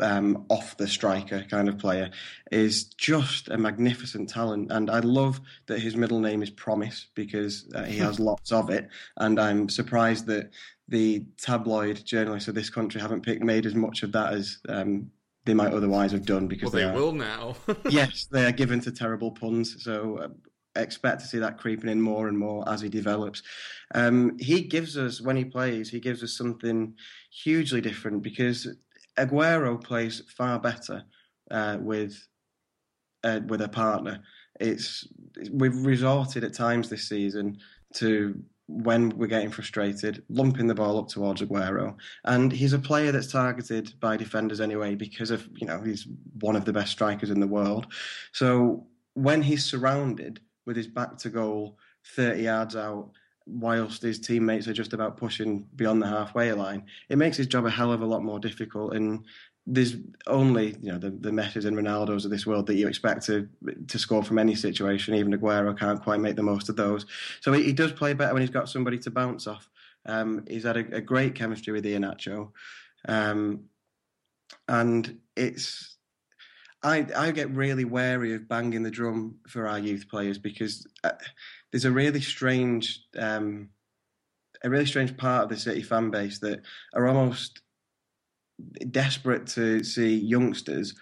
um, 0.00 0.46
off 0.48 0.76
the 0.76 0.86
striker 0.86 1.44
kind 1.50 1.68
of 1.68 1.76
player, 1.76 2.10
is 2.52 2.84
just 2.84 3.48
a 3.48 3.58
magnificent 3.58 4.28
talent. 4.28 4.70
And 4.70 4.88
I 4.88 5.00
love 5.00 5.40
that 5.66 5.80
his 5.80 5.96
middle 5.96 6.20
name 6.20 6.40
is 6.40 6.50
Promise 6.50 7.08
because 7.14 7.68
uh, 7.74 7.82
he 7.82 7.98
has 7.98 8.20
lots 8.20 8.52
of 8.52 8.70
it. 8.70 8.88
And 9.16 9.40
I'm 9.40 9.68
surprised 9.68 10.26
that 10.26 10.50
the 10.88 11.24
tabloid 11.38 12.04
journalists 12.04 12.48
of 12.48 12.54
this 12.54 12.70
country 12.70 13.00
haven't 13.00 13.22
picked, 13.22 13.42
made 13.42 13.66
as 13.66 13.74
much 13.74 14.02
of 14.02 14.12
that 14.12 14.34
as 14.34 14.58
um, 14.68 15.10
they 15.44 15.54
might 15.54 15.72
otherwise 15.72 16.12
have 16.12 16.26
done 16.26 16.46
because 16.46 16.72
Well, 16.72 16.82
they 16.82 16.88
are, 16.88 16.94
will 16.94 17.12
now. 17.12 17.56
yes, 17.90 18.26
they 18.30 18.46
are 18.46 18.52
given 18.52 18.80
to 18.80 18.92
terrible 18.92 19.30
puns. 19.30 19.82
So 19.82 20.18
uh, 20.18 20.28
expect 20.76 21.20
to 21.20 21.26
see 21.26 21.38
that 21.38 21.58
creeping 21.58 21.90
in 21.90 22.00
more 22.00 22.28
and 22.28 22.38
more 22.38 22.68
as 22.68 22.80
he 22.80 22.88
develops. 22.88 23.42
Um, 23.94 24.36
he 24.38 24.62
gives 24.62 24.96
us, 24.96 25.20
when 25.20 25.36
he 25.36 25.44
plays, 25.44 25.90
he 25.90 26.00
gives 26.00 26.22
us 26.22 26.36
something 26.36 26.94
hugely 27.30 27.80
different 27.80 28.22
because 28.22 28.68
Aguero 29.18 29.82
plays 29.82 30.22
far 30.36 30.58
better 30.58 31.04
uh, 31.50 31.78
with 31.80 32.26
uh, 33.22 33.40
with 33.46 33.62
a 33.62 33.68
partner. 33.68 34.20
It's 34.60 35.06
we've 35.50 35.84
resorted 35.84 36.44
at 36.44 36.54
times 36.54 36.88
this 36.88 37.08
season 37.08 37.58
to 37.94 38.40
when 38.66 39.10
we're 39.10 39.26
getting 39.26 39.50
frustrated, 39.50 40.22
lumping 40.28 40.66
the 40.66 40.74
ball 40.74 40.98
up 40.98 41.08
towards 41.08 41.42
Aguero, 41.42 41.96
and 42.24 42.50
he's 42.50 42.72
a 42.72 42.78
player 42.78 43.12
that's 43.12 43.30
targeted 43.30 43.92
by 44.00 44.16
defenders 44.16 44.60
anyway 44.60 44.94
because 44.94 45.30
of 45.30 45.48
you 45.54 45.66
know 45.66 45.80
he's 45.82 46.06
one 46.40 46.56
of 46.56 46.64
the 46.64 46.72
best 46.72 46.92
strikers 46.92 47.30
in 47.30 47.40
the 47.40 47.46
world. 47.46 47.86
So 48.32 48.86
when 49.14 49.42
he's 49.42 49.64
surrounded 49.64 50.40
with 50.66 50.76
his 50.76 50.88
back 50.88 51.18
to 51.18 51.30
goal, 51.30 51.78
thirty 52.16 52.44
yards 52.44 52.74
out, 52.74 53.10
whilst 53.46 54.02
his 54.02 54.18
teammates 54.18 54.66
are 54.66 54.72
just 54.72 54.94
about 54.94 55.18
pushing 55.18 55.68
beyond 55.76 56.00
the 56.00 56.08
halfway 56.08 56.52
line, 56.52 56.84
it 57.10 57.18
makes 57.18 57.36
his 57.36 57.46
job 57.46 57.66
a 57.66 57.70
hell 57.70 57.92
of 57.92 58.00
a 58.00 58.06
lot 58.06 58.24
more 58.24 58.38
difficult. 58.38 58.94
And 58.94 59.24
there's 59.66 59.96
only 60.26 60.76
you 60.82 60.92
know 60.92 60.98
the 60.98 61.10
the 61.10 61.32
Messis 61.32 61.64
and 61.64 61.76
Ronaldos 61.76 62.24
of 62.24 62.30
this 62.30 62.46
world 62.46 62.66
that 62.66 62.74
you 62.74 62.86
expect 62.86 63.24
to 63.26 63.48
to 63.88 63.98
score 63.98 64.22
from 64.22 64.38
any 64.38 64.54
situation. 64.54 65.14
Even 65.14 65.32
Aguero 65.32 65.78
can't 65.78 66.02
quite 66.02 66.20
make 66.20 66.36
the 66.36 66.42
most 66.42 66.68
of 66.68 66.76
those. 66.76 67.06
So 67.40 67.52
he, 67.52 67.62
he 67.62 67.72
does 67.72 67.92
play 67.92 68.12
better 68.12 68.34
when 68.34 68.42
he's 68.42 68.50
got 68.50 68.68
somebody 68.68 68.98
to 68.98 69.10
bounce 69.10 69.46
off. 69.46 69.70
Um, 70.06 70.44
he's 70.48 70.64
had 70.64 70.76
a, 70.76 70.96
a, 70.96 71.00
great 71.00 71.34
chemistry 71.34 71.72
with 71.72 71.86
Iheanacho, 71.86 72.50
um, 73.08 73.64
and 74.68 75.18
it's 75.34 75.96
I 76.82 77.06
I 77.16 77.30
get 77.30 77.50
really 77.50 77.86
wary 77.86 78.34
of 78.34 78.46
banging 78.46 78.82
the 78.82 78.90
drum 78.90 79.36
for 79.48 79.66
our 79.66 79.78
youth 79.78 80.08
players 80.10 80.36
because 80.36 80.86
uh, 81.02 81.12
there's 81.70 81.86
a 81.86 81.90
really 81.90 82.20
strange 82.20 83.00
um, 83.18 83.70
a 84.62 84.68
really 84.68 84.86
strange 84.86 85.16
part 85.16 85.44
of 85.44 85.48
the 85.48 85.56
City 85.56 85.82
fan 85.82 86.10
base 86.10 86.38
that 86.40 86.60
are 86.92 87.06
almost 87.06 87.62
desperate 88.90 89.46
to 89.48 89.82
see 89.82 90.16
youngsters 90.16 90.94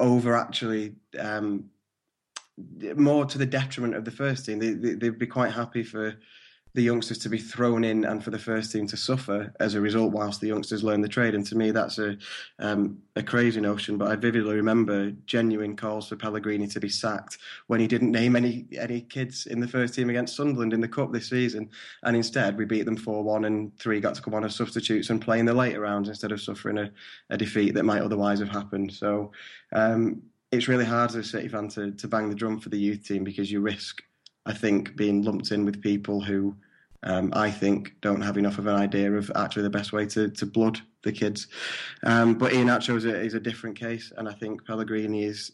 over 0.00 0.36
actually 0.36 0.94
um, 1.18 1.70
more 2.96 3.24
to 3.26 3.38
the 3.38 3.46
detriment 3.46 3.94
of 3.94 4.04
the 4.04 4.10
first 4.10 4.46
team. 4.46 4.58
They, 4.58 4.72
they, 4.72 4.94
they'd 4.94 5.18
be 5.18 5.26
quite 5.26 5.52
happy 5.52 5.82
for 5.82 6.14
the 6.76 6.82
youngsters 6.82 7.16
to 7.18 7.30
be 7.30 7.38
thrown 7.38 7.82
in 7.84 8.04
and 8.04 8.22
for 8.22 8.30
the 8.30 8.38
first 8.38 8.70
team 8.70 8.86
to 8.86 8.96
suffer 8.98 9.52
as 9.58 9.74
a 9.74 9.80
result 9.80 10.12
whilst 10.12 10.42
the 10.42 10.46
youngsters 10.46 10.84
learn 10.84 11.00
the 11.00 11.08
trade. 11.08 11.34
And 11.34 11.44
to 11.46 11.56
me, 11.56 11.70
that's 11.70 11.98
a 11.98 12.18
um, 12.58 12.98
a 13.16 13.22
crazy 13.22 13.60
notion. 13.62 13.96
But 13.96 14.08
I 14.08 14.16
vividly 14.16 14.54
remember 14.54 15.10
genuine 15.24 15.74
calls 15.74 16.08
for 16.08 16.16
Pellegrini 16.16 16.66
to 16.68 16.78
be 16.78 16.90
sacked 16.90 17.38
when 17.66 17.80
he 17.80 17.86
didn't 17.86 18.12
name 18.12 18.36
any 18.36 18.66
any 18.78 19.00
kids 19.00 19.46
in 19.46 19.58
the 19.58 19.66
first 19.66 19.94
team 19.94 20.10
against 20.10 20.36
Sunderland 20.36 20.74
in 20.74 20.82
the 20.82 20.86
cup 20.86 21.12
this 21.12 21.30
season, 21.30 21.70
and 22.02 22.14
instead 22.14 22.58
we 22.58 22.66
beat 22.66 22.84
them 22.84 22.96
four 22.96 23.24
one 23.24 23.46
and 23.46 23.76
three 23.78 23.98
got 23.98 24.14
to 24.14 24.22
come 24.22 24.34
on 24.34 24.44
as 24.44 24.54
substitutes 24.54 25.08
and 25.08 25.20
play 25.20 25.40
in 25.40 25.46
the 25.46 25.54
later 25.54 25.80
rounds 25.80 26.10
instead 26.10 26.30
of 26.30 26.40
suffering 26.42 26.78
a, 26.78 26.90
a 27.30 27.38
defeat 27.38 27.74
that 27.74 27.84
might 27.84 28.02
otherwise 28.02 28.38
have 28.38 28.50
happened. 28.50 28.92
So. 28.92 29.32
Um, 29.72 30.22
it's 30.52 30.68
really 30.68 30.84
hard 30.84 31.10
as 31.10 31.16
a 31.16 31.24
City 31.24 31.48
fan 31.48 31.68
to, 31.70 31.90
to 31.90 32.06
bang 32.06 32.28
the 32.28 32.34
drum 32.34 32.60
for 32.60 32.68
the 32.68 32.78
youth 32.78 33.04
team 33.04 33.24
because 33.24 33.50
you 33.50 33.60
risk, 33.60 34.00
I 34.46 34.52
think, 34.52 34.94
being 34.94 35.22
lumped 35.22 35.50
in 35.50 35.64
with 35.64 35.82
people 35.82 36.20
who 36.20 36.56
um, 37.06 37.32
I 37.34 37.52
think 37.52 37.94
don't 38.00 38.20
have 38.20 38.36
enough 38.36 38.58
of 38.58 38.66
an 38.66 38.74
idea 38.74 39.12
of 39.12 39.30
actually 39.36 39.62
the 39.62 39.70
best 39.70 39.92
way 39.92 40.06
to, 40.06 40.28
to 40.28 40.44
blood 40.44 40.80
the 41.04 41.12
kids. 41.12 41.46
Um, 42.02 42.34
but 42.34 42.52
Iheanacho 42.52 42.96
is 42.96 43.04
a, 43.04 43.16
is 43.16 43.34
a 43.34 43.40
different 43.40 43.78
case, 43.78 44.12
and 44.16 44.28
I 44.28 44.32
think 44.32 44.66
Pellegrini 44.66 45.22
is 45.22 45.52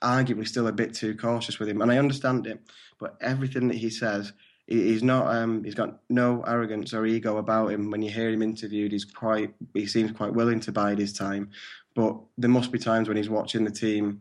arguably 0.00 0.46
still 0.46 0.68
a 0.68 0.72
bit 0.72 0.94
too 0.94 1.16
cautious 1.16 1.58
with 1.58 1.68
him, 1.68 1.82
and 1.82 1.90
I 1.90 1.98
understand 1.98 2.46
it. 2.46 2.60
But 3.00 3.16
everything 3.20 3.66
that 3.66 3.76
he 3.76 3.90
says, 3.90 4.32
he's 4.68 5.02
not. 5.02 5.34
Um, 5.34 5.64
he's 5.64 5.74
got 5.74 5.98
no 6.08 6.42
arrogance 6.46 6.94
or 6.94 7.04
ego 7.04 7.38
about 7.38 7.72
him. 7.72 7.90
When 7.90 8.00
you 8.00 8.10
hear 8.10 8.30
him 8.30 8.42
interviewed, 8.42 8.92
he's 8.92 9.04
quite. 9.04 9.54
He 9.74 9.86
seems 9.86 10.12
quite 10.12 10.32
willing 10.32 10.60
to 10.60 10.72
bide 10.72 10.98
his 10.98 11.12
time. 11.12 11.50
But 11.96 12.16
there 12.38 12.50
must 12.50 12.70
be 12.70 12.78
times 12.78 13.08
when 13.08 13.16
he's 13.16 13.30
watching 13.30 13.64
the 13.64 13.70
team 13.72 14.20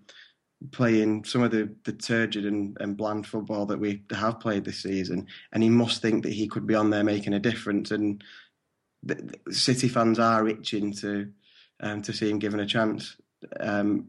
playing 0.72 1.24
some 1.24 1.44
of 1.44 1.52
the, 1.52 1.74
the 1.84 1.94
turgid 1.94 2.46
and, 2.46 2.78
and 2.80 2.98
bland 2.98 3.26
football 3.28 3.66
that 3.66 3.80
we 3.80 4.04
have 4.12 4.40
played 4.40 4.66
this 4.66 4.84
season, 4.84 5.28
and 5.52 5.64
he 5.64 5.70
must 5.70 6.02
think 6.02 6.24
that 6.24 6.34
he 6.34 6.48
could 6.48 6.68
be 6.68 6.76
on 6.76 6.90
there 6.90 7.04
making 7.04 7.34
a 7.34 7.40
difference. 7.40 7.92
And 7.92 8.24
the, 9.04 9.38
the 9.46 9.54
City 9.54 9.88
fans 9.88 10.20
are 10.20 10.48
itching 10.48 10.94
to 10.94 11.32
um, 11.82 12.02
to 12.04 12.14
see 12.14 12.30
him 12.30 12.40
given 12.40 12.60
a 12.60 12.66
chance. 12.66 13.18
Um, 13.60 14.08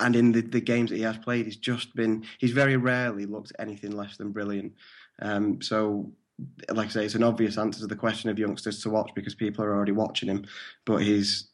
and 0.00 0.16
in 0.16 0.32
the, 0.32 0.40
the 0.40 0.60
games 0.60 0.90
that 0.90 0.96
he 0.96 1.02
has 1.02 1.18
played, 1.18 1.46
he's 1.46 1.56
just 1.56 1.94
been 1.94 2.24
he's 2.38 2.52
very 2.52 2.76
rarely 2.76 3.26
looked 3.26 3.52
anything 3.58 3.92
less 3.92 4.16
than 4.16 4.32
brilliant. 4.32 4.74
Um, 5.20 5.62
so, 5.62 6.12
like 6.70 6.88
I 6.88 6.90
say, 6.90 7.04
it's 7.04 7.14
an 7.14 7.22
obvious 7.22 7.58
answer 7.58 7.80
to 7.80 7.86
the 7.86 7.96
question 7.96 8.30
of 8.30 8.38
youngsters 8.38 8.82
to 8.82 8.90
watch 8.90 9.10
because 9.14 9.34
people 9.34 9.64
are 9.64 9.74
already 9.74 9.92
watching 9.92 10.28
him. 10.28 10.44
But 10.84 11.02
he's 11.02 11.48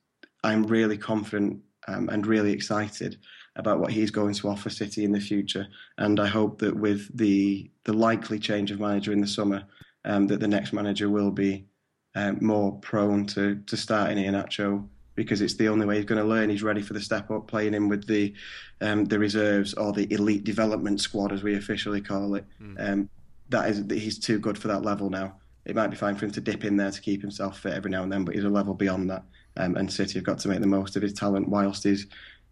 I'm 0.44 0.64
really 0.64 0.96
confident 0.96 1.60
um, 1.88 2.08
and 2.08 2.26
really 2.26 2.52
excited 2.52 3.18
about 3.58 3.80
what 3.80 3.92
he's 3.92 4.10
going 4.10 4.34
to 4.34 4.48
offer 4.48 4.70
City 4.70 5.04
in 5.04 5.12
the 5.12 5.20
future. 5.20 5.66
And 5.98 6.18
I 6.20 6.26
hope 6.26 6.60
that 6.60 6.74
with 6.76 7.16
the 7.16 7.70
the 7.84 7.92
likely 7.92 8.38
change 8.38 8.70
of 8.70 8.80
manager 8.80 9.12
in 9.12 9.20
the 9.20 9.26
summer, 9.26 9.64
um, 10.04 10.28
that 10.28 10.40
the 10.40 10.48
next 10.48 10.72
manager 10.72 11.10
will 11.10 11.32
be 11.32 11.66
um, 12.14 12.38
more 12.40 12.78
prone 12.78 13.26
to 13.26 13.56
to 13.66 13.76
starting 13.76 14.18
Iheanacho 14.18 14.88
because 15.14 15.40
it's 15.40 15.54
the 15.54 15.68
only 15.68 15.84
way 15.84 15.96
he's 15.96 16.04
going 16.04 16.22
to 16.22 16.28
learn. 16.28 16.48
He's 16.48 16.62
ready 16.62 16.80
for 16.80 16.92
the 16.92 17.00
step 17.00 17.28
up, 17.32 17.48
playing 17.48 17.74
in 17.74 17.88
with 17.88 18.06
the 18.06 18.32
um, 18.80 19.04
the 19.04 19.18
reserves 19.18 19.74
or 19.74 19.92
the 19.92 20.10
elite 20.12 20.44
development 20.44 21.00
squad, 21.00 21.32
as 21.32 21.42
we 21.42 21.56
officially 21.56 22.00
call 22.00 22.36
it. 22.36 22.44
Mm. 22.62 23.08
that 23.50 23.68
is 23.68 23.84
he's 23.90 24.18
too 24.18 24.38
good 24.38 24.56
for 24.56 24.68
that 24.68 24.82
level 24.82 25.10
now. 25.10 25.34
It 25.64 25.74
might 25.74 25.88
be 25.88 25.96
fine 25.96 26.14
for 26.14 26.24
him 26.24 26.30
to 26.30 26.40
dip 26.40 26.64
in 26.64 26.76
there 26.76 26.90
to 26.90 27.00
keep 27.00 27.20
himself 27.20 27.58
fit 27.58 27.74
every 27.74 27.90
now 27.90 28.02
and 28.02 28.10
then, 28.10 28.24
but 28.24 28.34
he's 28.34 28.44
a 28.44 28.48
level 28.48 28.72
beyond 28.72 29.10
that. 29.10 29.24
Um, 29.58 29.76
and 29.76 29.92
City 29.92 30.14
have 30.14 30.24
got 30.24 30.38
to 30.38 30.48
make 30.48 30.60
the 30.60 30.66
most 30.66 30.96
of 30.96 31.02
his 31.02 31.12
talent 31.12 31.48
whilst 31.48 31.82
he's 31.82 32.06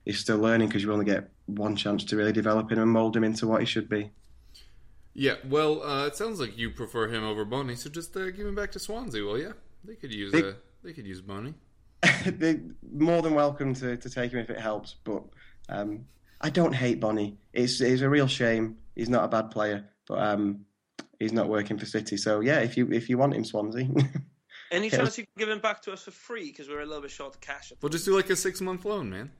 he's 0.07 0.18
still 0.18 0.38
learning 0.38 0.68
because 0.68 0.82
you 0.82 0.90
only 0.90 1.04
get 1.04 1.28
one 1.44 1.76
chance 1.76 2.04
to 2.04 2.16
really 2.16 2.32
develop 2.32 2.72
him 2.72 2.78
and 2.78 2.90
mould 2.90 3.14
him 3.14 3.24
into 3.24 3.46
what 3.46 3.61
he 3.61 3.66
should 3.66 3.88
be. 3.90 4.11
Yeah, 5.12 5.34
well, 5.48 5.82
uh, 5.82 6.07
it 6.07 6.16
sounds 6.16 6.40
like 6.40 6.57
you 6.57 6.70
prefer 6.70 7.09
him 7.09 7.24
over 7.24 7.44
Bony, 7.44 7.74
so 7.74 7.90
just 7.90 8.16
uh, 8.16 8.30
give 8.30 8.46
him 8.46 8.54
back 8.54 8.72
to 8.72 8.78
Swansea, 8.78 9.22
will 9.22 9.38
you? 9.38 9.54
They 9.84 9.94
could 9.94 10.12
use 10.12 10.32
they, 10.32 10.42
uh, 10.42 10.52
they 10.82 10.92
could 10.92 11.07
use 11.07 11.20
Bony. 11.20 11.54
They're 12.26 12.61
more 12.92 13.22
than 13.22 13.34
welcome 13.34 13.74
to, 13.74 13.96
to 13.96 14.11
take 14.11 14.32
him 14.32 14.38
if 14.38 14.50
it 14.50 14.61
helps, 14.61 14.94
but 15.04 15.22
um, 15.68 16.04
I 16.40 16.50
don't 16.50 16.74
hate 16.74 17.00
Bony. 17.00 17.38
It's 17.52 17.80
it's 17.80 18.02
a 18.02 18.09
real 18.09 18.26
shame. 18.26 18.76
He's 18.94 19.09
not 19.09 19.24
a 19.24 19.28
bad 19.28 19.50
player, 19.50 19.86
but 20.07 20.18
um, 20.18 20.66
he's 21.18 21.32
not 21.32 21.48
working 21.48 21.78
for 21.78 21.86
City. 21.86 22.16
So 22.16 22.40
yeah, 22.40 22.59
if 22.61 22.76
you 22.76 22.88
if 22.92 23.09
you 23.09 23.16
want 23.16 23.34
him, 23.34 23.44
Swansea. 23.44 23.88
Any 24.70 24.90
chance 24.90 25.16
you 25.16 25.24
can 25.24 25.32
give 25.38 25.48
him 25.48 25.61
back 25.61 25.80
to 25.82 25.92
us 25.92 26.02
for 26.02 26.11
free 26.11 26.50
because 26.50 26.68
we're 26.68 26.80
a 26.80 26.86
little 26.86 27.02
bit 27.02 27.11
short 27.11 27.34
of 27.34 27.40
cash? 27.40 27.72
We'll 27.80 27.88
just 27.88 28.04
do 28.04 28.14
like 28.14 28.28
a 28.30 28.36
six 28.36 28.61
month 28.61 28.84
loan, 28.84 29.09
man. 29.09 29.30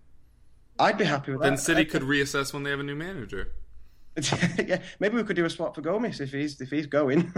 I'd 0.79 0.99
be 0.99 1.05
happy 1.05 1.33
with 1.33 1.41
then 1.41 1.55
that. 1.55 1.57
Then 1.57 1.65
City 1.65 1.85
could 1.85 2.03
reassess 2.03 2.53
when 2.53 2.63
they 2.63 2.71
have 2.71 2.81
a 2.81 2.85
new 2.85 2.97
manager. 2.97 3.53
yeah, 4.67 4.81
maybe 4.99 5.17
we 5.17 5.25
could 5.25 5.37
do 5.37 5.45
a 5.45 5.51
swap 5.51 5.75
for 5.75 5.83
Gomes 5.83 6.21
if 6.21 6.33
he's 6.33 6.59
if 6.61 6.71
he's 6.71 6.87
going. 6.87 7.33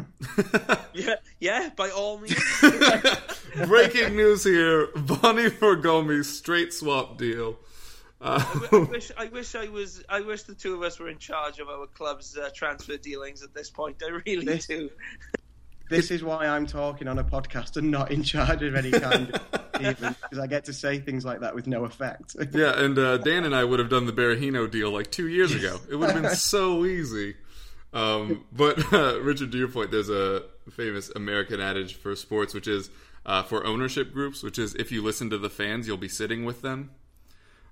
yeah, 0.95 1.16
yeah, 1.41 1.70
by 1.74 1.91
all 1.91 2.18
means. 2.18 2.41
Breaking 3.66 4.14
news 4.14 4.45
here: 4.45 4.89
Bony 4.95 5.51
for 5.51 5.74
Gomes 5.74 6.28
straight 6.36 6.72
swap 6.72 7.18
deal. 7.18 7.57
Uh, 8.20 8.45
I, 8.72 8.76
I, 8.76 8.78
wish 8.78 9.12
I 9.16 9.26
wish 9.26 9.55
I 9.57 9.68
was 9.68 10.05
I 10.09 10.20
wish 10.20 10.45
the 10.45 10.55
two 10.55 10.74
of 10.74 10.82
us 10.82 11.01
were 11.01 11.09
in 11.09 11.18
charge 11.18 11.59
of 11.59 11.68
our 11.68 11.86
club's 11.86 12.36
uh, 12.36 12.51
transfer 12.55 12.97
dealings 12.97 13.43
at 13.43 13.53
this 13.55 13.70
point. 13.70 14.01
I 14.05 14.11
really 14.24 14.45
this, 14.45 14.66
do. 14.66 14.91
This 15.89 16.11
is 16.11 16.22
why 16.22 16.47
I'm 16.47 16.66
talking 16.66 17.09
on 17.09 17.18
a 17.18 17.24
podcast 17.24 17.76
and 17.76 17.91
not 17.91 18.11
in 18.11 18.22
charge 18.22 18.62
of 18.62 18.74
any 18.74 18.91
kind 18.91 19.30
of 19.34 19.41
even 19.80 20.14
because 20.22 20.39
I 20.39 20.47
get 20.47 20.64
to 20.66 20.72
say 20.72 20.99
things 20.99 21.24
like 21.24 21.41
that 21.41 21.55
with 21.55 21.66
no 21.66 21.84
effect. 21.84 22.36
yeah, 22.53 22.78
and 22.78 22.99
uh, 22.99 23.16
Dan 23.18 23.45
and 23.45 23.55
I 23.55 23.64
would 23.64 23.78
have 23.78 23.89
done 23.89 24.07
the 24.07 24.12
Berahino 24.12 24.70
deal 24.70 24.91
like 24.91 25.11
two 25.11 25.28
years 25.28 25.55
ago. 25.55 25.78
It 25.91 25.97
would 25.97 26.11
have 26.11 26.22
been 26.22 26.34
so 26.36 26.84
easy. 26.84 27.36
Um, 27.93 28.45
but 28.53 28.93
uh, 28.93 29.20
Richard, 29.22 29.51
to 29.53 29.59
your 29.59 29.68
point, 29.68 29.91
there's 29.91 30.11
a 30.11 30.43
famous 30.70 31.11
American 31.11 31.61
adage 31.61 31.95
for 31.95 32.14
sports, 32.16 32.53
which 32.53 32.68
is 32.68 32.91
uh, 33.24 33.43
for 33.43 33.64
ownership 33.64 34.12
groups, 34.12 34.43
which 34.43 34.59
is 34.59 34.74
if 34.74 34.93
you 34.93 35.03
listen 35.03 35.30
to 35.30 35.39
the 35.39 35.51
fans, 35.51 35.86
you'll 35.86 35.97
be 35.97 36.09
sitting 36.09 36.45
with 36.45 36.61
them. 36.62 36.91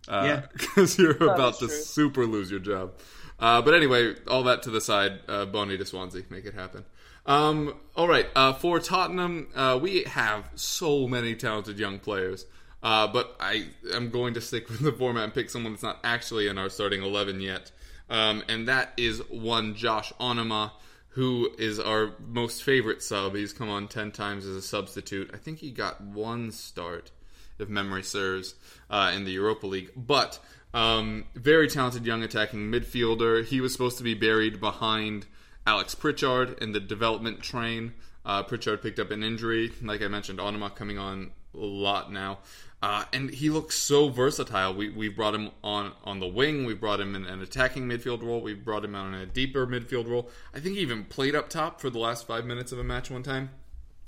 Uh, 0.08 0.22
yeah, 0.24 0.42
because 0.52 0.96
you're 0.98 1.14
That 1.14 1.34
about 1.34 1.58
to 1.58 1.66
true. 1.66 1.76
super 1.76 2.26
lose 2.26 2.50
your 2.50 2.60
job. 2.60 2.92
Uh, 3.38 3.60
but 3.60 3.74
anyway, 3.74 4.14
all 4.28 4.44
that 4.44 4.62
to 4.62 4.70
the 4.70 4.80
side. 4.80 5.18
Uh, 5.28 5.44
Bony 5.44 5.76
to 5.76 5.84
Swansea, 5.84 6.22
make 6.30 6.46
it 6.46 6.54
happen. 6.54 6.84
Um, 7.26 7.74
all 7.96 8.08
right, 8.08 8.26
uh, 8.34 8.52
for 8.52 8.78
Tottenham, 8.78 9.48
uh, 9.54 9.78
we 9.80 10.04
have 10.04 10.48
so 10.54 11.08
many 11.08 11.34
talented 11.34 11.78
young 11.78 11.98
players. 11.98 12.46
Uh, 12.82 13.06
but 13.08 13.34
I 13.40 13.66
am 13.94 14.10
going 14.10 14.34
to 14.34 14.40
stick 14.40 14.68
with 14.70 14.80
the 14.80 14.92
format 14.92 15.24
and 15.24 15.34
pick 15.34 15.50
someone 15.50 15.72
that's 15.72 15.82
not 15.82 15.98
actually 16.04 16.46
in 16.46 16.56
our 16.56 16.68
starting 16.68 17.02
11 17.02 17.40
yet. 17.40 17.72
Um, 18.08 18.44
and 18.48 18.68
that 18.68 18.92
is 18.96 19.18
one 19.28 19.74
Josh 19.74 20.12
Onomah, 20.20 20.70
who 21.08 21.50
is 21.58 21.80
our 21.80 22.12
most 22.24 22.62
favorite 22.62 23.02
sub. 23.02 23.34
He's 23.34 23.52
come 23.52 23.68
on 23.68 23.88
10 23.88 24.12
times 24.12 24.46
as 24.46 24.54
a 24.54 24.62
substitute. 24.62 25.30
I 25.34 25.38
think 25.38 25.58
he 25.58 25.72
got 25.72 26.00
one 26.00 26.52
start 26.52 27.10
if 27.58 27.68
memory 27.68 28.02
serves, 28.02 28.54
uh, 28.90 29.12
in 29.14 29.24
the 29.24 29.32
Europa 29.32 29.66
League. 29.66 29.90
But 29.96 30.38
um, 30.74 31.24
very 31.34 31.68
talented 31.68 32.04
young 32.04 32.22
attacking 32.22 32.70
midfielder. 32.70 33.44
He 33.44 33.60
was 33.60 33.72
supposed 33.72 33.96
to 33.98 34.04
be 34.04 34.14
buried 34.14 34.60
behind 34.60 35.26
Alex 35.66 35.94
Pritchard 35.94 36.62
in 36.62 36.72
the 36.72 36.80
development 36.80 37.42
train. 37.42 37.94
Uh, 38.24 38.42
Pritchard 38.42 38.82
picked 38.82 38.98
up 38.98 39.10
an 39.10 39.22
injury. 39.22 39.72
Like 39.82 40.02
I 40.02 40.08
mentioned, 40.08 40.38
Onomah 40.38 40.74
coming 40.74 40.98
on 40.98 41.30
a 41.54 41.58
lot 41.58 42.12
now. 42.12 42.38
Uh, 42.82 43.04
and 43.12 43.30
he 43.30 43.50
looks 43.50 43.74
so 43.74 44.08
versatile. 44.08 44.74
We 44.74 44.90
we 44.90 45.08
brought 45.08 45.34
him 45.34 45.50
on 45.64 45.92
on 46.04 46.20
the 46.20 46.26
wing. 46.26 46.66
We 46.66 46.74
brought 46.74 47.00
him 47.00 47.14
in 47.14 47.24
an 47.24 47.40
attacking 47.40 47.88
midfield 47.88 48.22
role. 48.22 48.40
We 48.40 48.54
brought 48.54 48.84
him 48.84 48.94
on 48.94 49.14
in 49.14 49.20
a 49.20 49.26
deeper 49.26 49.66
midfield 49.66 50.08
role. 50.08 50.28
I 50.54 50.60
think 50.60 50.76
he 50.76 50.82
even 50.82 51.04
played 51.04 51.34
up 51.34 51.48
top 51.48 51.80
for 51.80 51.88
the 51.88 51.98
last 51.98 52.26
five 52.26 52.44
minutes 52.44 52.72
of 52.72 52.78
a 52.78 52.84
match 52.84 53.10
one 53.10 53.22
time. 53.22 53.50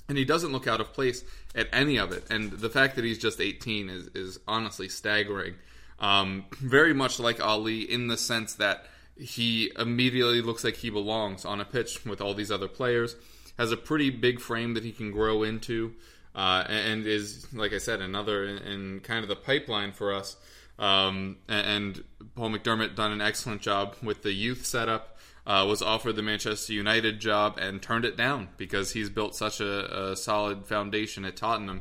And 0.09 0.16
he 0.16 0.24
doesn't 0.24 0.52
look 0.52 0.66
out 0.66 0.80
of 0.80 0.92
place 0.92 1.24
at 1.54 1.68
any 1.72 1.98
of 1.98 2.12
it. 2.12 2.24
And 2.30 2.52
the 2.52 2.70
fact 2.70 2.96
that 2.96 3.04
he's 3.04 3.18
just 3.18 3.40
18 3.40 3.90
is, 3.90 4.06
is 4.14 4.40
honestly 4.48 4.88
staggering. 4.88 5.54
Um, 5.98 6.46
very 6.61 6.94
much 6.94 7.18
like 7.18 7.40
Alli 7.40 7.80
in 7.80 8.09
the 8.09 8.16
sense 8.16 8.54
that 8.54 8.86
he 9.19 9.73
immediately 9.79 10.41
looks 10.41 10.64
like 10.64 10.77
he 10.77 10.91
belongs 10.91 11.45
on 11.45 11.61
a 11.61 11.64
pitch 11.64 12.05
with 12.05 12.21
all 12.21 12.35
these 12.35 12.51
other 12.51 12.69
players. 12.69 13.16
Has 13.59 13.73
a 13.73 13.77
pretty 13.77 14.11
big 14.11 14.41
frame 14.41 14.75
that 14.75 14.85
he 14.85 14.93
can 14.93 15.11
grow 15.11 15.43
into 15.43 15.95
uh, 16.35 16.64
and 16.69 17.07
is, 17.07 17.53
like 17.53 17.73
I 17.73 17.79
said, 17.79 18.01
another 18.01 18.45
in 18.45 19.01
kind 19.01 19.23
of 19.25 19.29
the 19.29 19.37
pipeline 19.37 19.93
for 19.93 20.14
us. 20.14 20.37
Um, 20.79 21.39
and 21.49 22.05
Paul 22.37 22.51
McDermott 22.51 22.95
done 22.95 23.11
an 23.11 23.21
excellent 23.21 23.61
job 23.62 23.97
with 24.03 24.23
the 24.23 24.33
youth 24.33 24.64
setup. 24.64 25.16
Uh, 25.45 25.64
was 25.66 25.81
offered 25.81 26.14
the 26.14 26.23
Manchester 26.23 26.75
United 26.75 27.21
job 27.21 27.57
and 27.59 27.81
turned 27.81 28.05
it 28.05 28.19
down 28.19 28.49
because 28.59 28.93
he's 28.93 29.09
built 29.09 29.35
such 29.35 29.62
a, 29.62 30.11
a 30.11 30.14
solid 30.14 30.66
foundation 30.66 31.25
at 31.25 31.39
Tottenham 31.39 31.81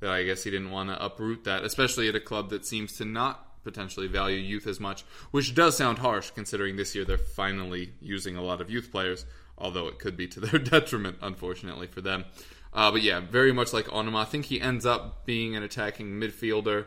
that 0.00 0.10
I 0.10 0.22
guess 0.24 0.44
he 0.44 0.50
didn't 0.50 0.70
want 0.70 0.90
to 0.90 1.02
uproot 1.02 1.44
that, 1.44 1.64
especially 1.64 2.10
at 2.10 2.14
a 2.14 2.20
club 2.20 2.50
that 2.50 2.66
seems 2.66 2.92
to 2.98 3.06
not 3.06 3.45
potentially 3.66 4.06
value 4.06 4.38
youth 4.38 4.66
as 4.66 4.78
much, 4.78 5.04
which 5.32 5.54
does 5.54 5.76
sound 5.76 5.98
harsh 5.98 6.30
considering 6.30 6.76
this 6.76 6.94
year 6.94 7.04
they're 7.04 7.18
finally 7.18 7.92
using 8.00 8.36
a 8.36 8.42
lot 8.42 8.60
of 8.60 8.70
youth 8.70 8.92
players, 8.92 9.26
although 9.58 9.88
it 9.88 9.98
could 9.98 10.16
be 10.16 10.28
to 10.28 10.40
their 10.40 10.58
detriment, 10.72 11.18
unfortunately, 11.20 11.88
for 11.88 12.00
them. 12.00 12.24
Uh, 12.72 12.92
but 12.92 13.02
yeah, 13.02 13.20
very 13.20 13.52
much 13.52 13.72
like 13.72 13.86
Onomah. 13.86 14.22
I 14.22 14.24
think 14.24 14.44
he 14.44 14.60
ends 14.60 14.86
up 14.86 15.26
being 15.26 15.56
an 15.56 15.64
attacking 15.64 16.12
midfielder, 16.12 16.84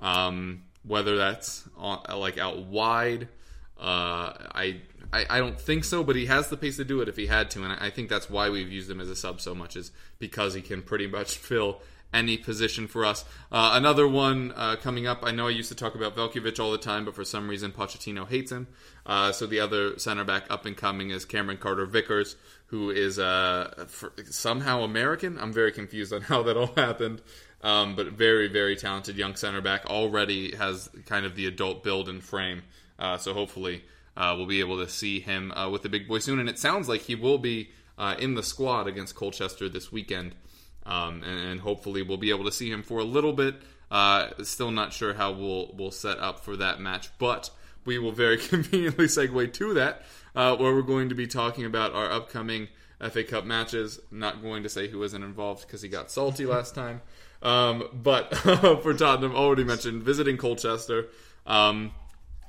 um, 0.00 0.64
whether 0.82 1.16
that's 1.16 1.64
on, 1.76 2.02
like 2.18 2.36
out 2.36 2.58
wide. 2.66 3.28
Uh, 3.80 4.34
I, 4.52 4.80
I 5.12 5.24
I 5.30 5.38
don't 5.38 5.58
think 5.58 5.84
so, 5.84 6.02
but 6.04 6.16
he 6.16 6.26
has 6.26 6.48
the 6.48 6.56
pace 6.56 6.76
to 6.76 6.84
do 6.84 7.00
it 7.00 7.08
if 7.08 7.16
he 7.16 7.26
had 7.26 7.50
to, 7.52 7.62
and 7.62 7.72
I 7.72 7.88
think 7.90 8.08
that's 8.08 8.28
why 8.28 8.50
we've 8.50 8.70
used 8.70 8.90
him 8.90 9.00
as 9.00 9.08
a 9.08 9.16
sub 9.16 9.40
so 9.40 9.54
much 9.54 9.76
is 9.76 9.92
because 10.18 10.54
he 10.54 10.60
can 10.60 10.82
pretty 10.82 11.06
much 11.06 11.38
fill 11.38 11.80
any 12.12 12.38
position 12.38 12.86
for 12.86 13.04
us. 13.04 13.24
Uh, 13.52 13.72
another 13.74 14.08
one 14.08 14.52
uh, 14.56 14.76
coming 14.76 15.06
up. 15.06 15.20
I 15.22 15.30
know 15.30 15.46
I 15.46 15.50
used 15.50 15.68
to 15.68 15.74
talk 15.74 15.94
about 15.94 16.16
Veljkovic 16.16 16.58
all 16.58 16.72
the 16.72 16.78
time, 16.78 17.04
but 17.04 17.14
for 17.14 17.24
some 17.24 17.48
reason 17.48 17.72
Pochettino 17.72 18.26
hates 18.26 18.50
him. 18.50 18.66
Uh, 19.04 19.32
so 19.32 19.46
the 19.46 19.60
other 19.60 19.98
center 19.98 20.24
back 20.24 20.46
up 20.50 20.66
and 20.66 20.76
coming 20.76 21.10
is 21.10 21.24
Cameron 21.24 21.58
Carter 21.58 21.86
Vickers, 21.86 22.36
who 22.66 22.90
is 22.90 23.18
uh, 23.18 23.86
somehow 24.24 24.82
American. 24.82 25.38
I'm 25.38 25.52
very 25.52 25.72
confused 25.72 26.12
on 26.12 26.22
how 26.22 26.42
that 26.44 26.56
all 26.56 26.72
happened. 26.76 27.20
Um, 27.60 27.96
but 27.96 28.12
very, 28.12 28.46
very 28.46 28.76
talented 28.76 29.16
young 29.16 29.34
center 29.34 29.60
back. 29.60 29.84
Already 29.86 30.54
has 30.54 30.88
kind 31.06 31.26
of 31.26 31.34
the 31.34 31.46
adult 31.46 31.82
build 31.82 32.08
and 32.08 32.22
frame. 32.22 32.62
Uh, 33.00 33.18
so 33.18 33.34
hopefully 33.34 33.82
uh, 34.16 34.34
we'll 34.36 34.46
be 34.46 34.60
able 34.60 34.78
to 34.78 34.88
see 34.88 35.18
him 35.18 35.52
with 35.70 35.82
the 35.82 35.88
big 35.88 36.06
boy 36.06 36.20
soon. 36.20 36.38
And 36.38 36.48
it 36.48 36.58
sounds 36.58 36.88
like 36.88 37.02
he 37.02 37.16
will 37.16 37.38
be 37.38 37.70
in 38.20 38.34
the 38.34 38.44
squad 38.44 38.86
against 38.86 39.16
Colchester 39.16 39.68
this 39.68 39.90
weekend. 39.90 40.36
Um, 40.88 41.22
and, 41.22 41.38
and, 41.38 41.60
hopefully 41.60 42.00
we'll 42.00 42.16
be 42.16 42.30
able 42.30 42.46
to 42.46 42.52
see 42.52 42.70
him 42.70 42.82
for 42.82 42.98
a 42.98 43.04
little 43.04 43.34
bit. 43.34 43.56
Uh, 43.90 44.28
still 44.42 44.70
not 44.70 44.94
sure 44.94 45.12
how 45.12 45.32
we'll 45.32 45.70
we'll 45.76 45.90
set 45.90 46.18
up 46.18 46.40
for 46.40 46.56
that 46.56 46.80
match, 46.80 47.10
but 47.18 47.50
we 47.84 47.98
will 47.98 48.12
very 48.12 48.38
conveniently 48.38 49.04
segue 49.04 49.52
to 49.52 49.74
that, 49.74 50.02
uh, 50.34 50.56
where 50.56 50.74
we're 50.74 50.80
going 50.80 51.10
to 51.10 51.14
be 51.14 51.26
talking 51.26 51.66
about 51.66 51.92
our 51.92 52.10
upcoming 52.10 52.68
FA 53.10 53.22
Cup 53.22 53.44
matches. 53.44 54.00
I'm 54.10 54.18
not 54.18 54.42
going 54.42 54.62
to 54.62 54.70
say 54.70 54.88
who 54.88 55.00
wasn't 55.00 55.24
involved 55.24 55.66
because 55.66 55.82
he 55.82 55.90
got 55.90 56.10
salty 56.10 56.46
last 56.56 56.74
time. 56.74 57.02
Um, 57.42 57.84
but 57.92 58.34
for 58.82 58.94
Tottenham, 58.94 59.34
already 59.34 59.64
mentioned 59.64 60.02
visiting 60.02 60.38
Colchester. 60.38 61.08
Um, 61.46 61.92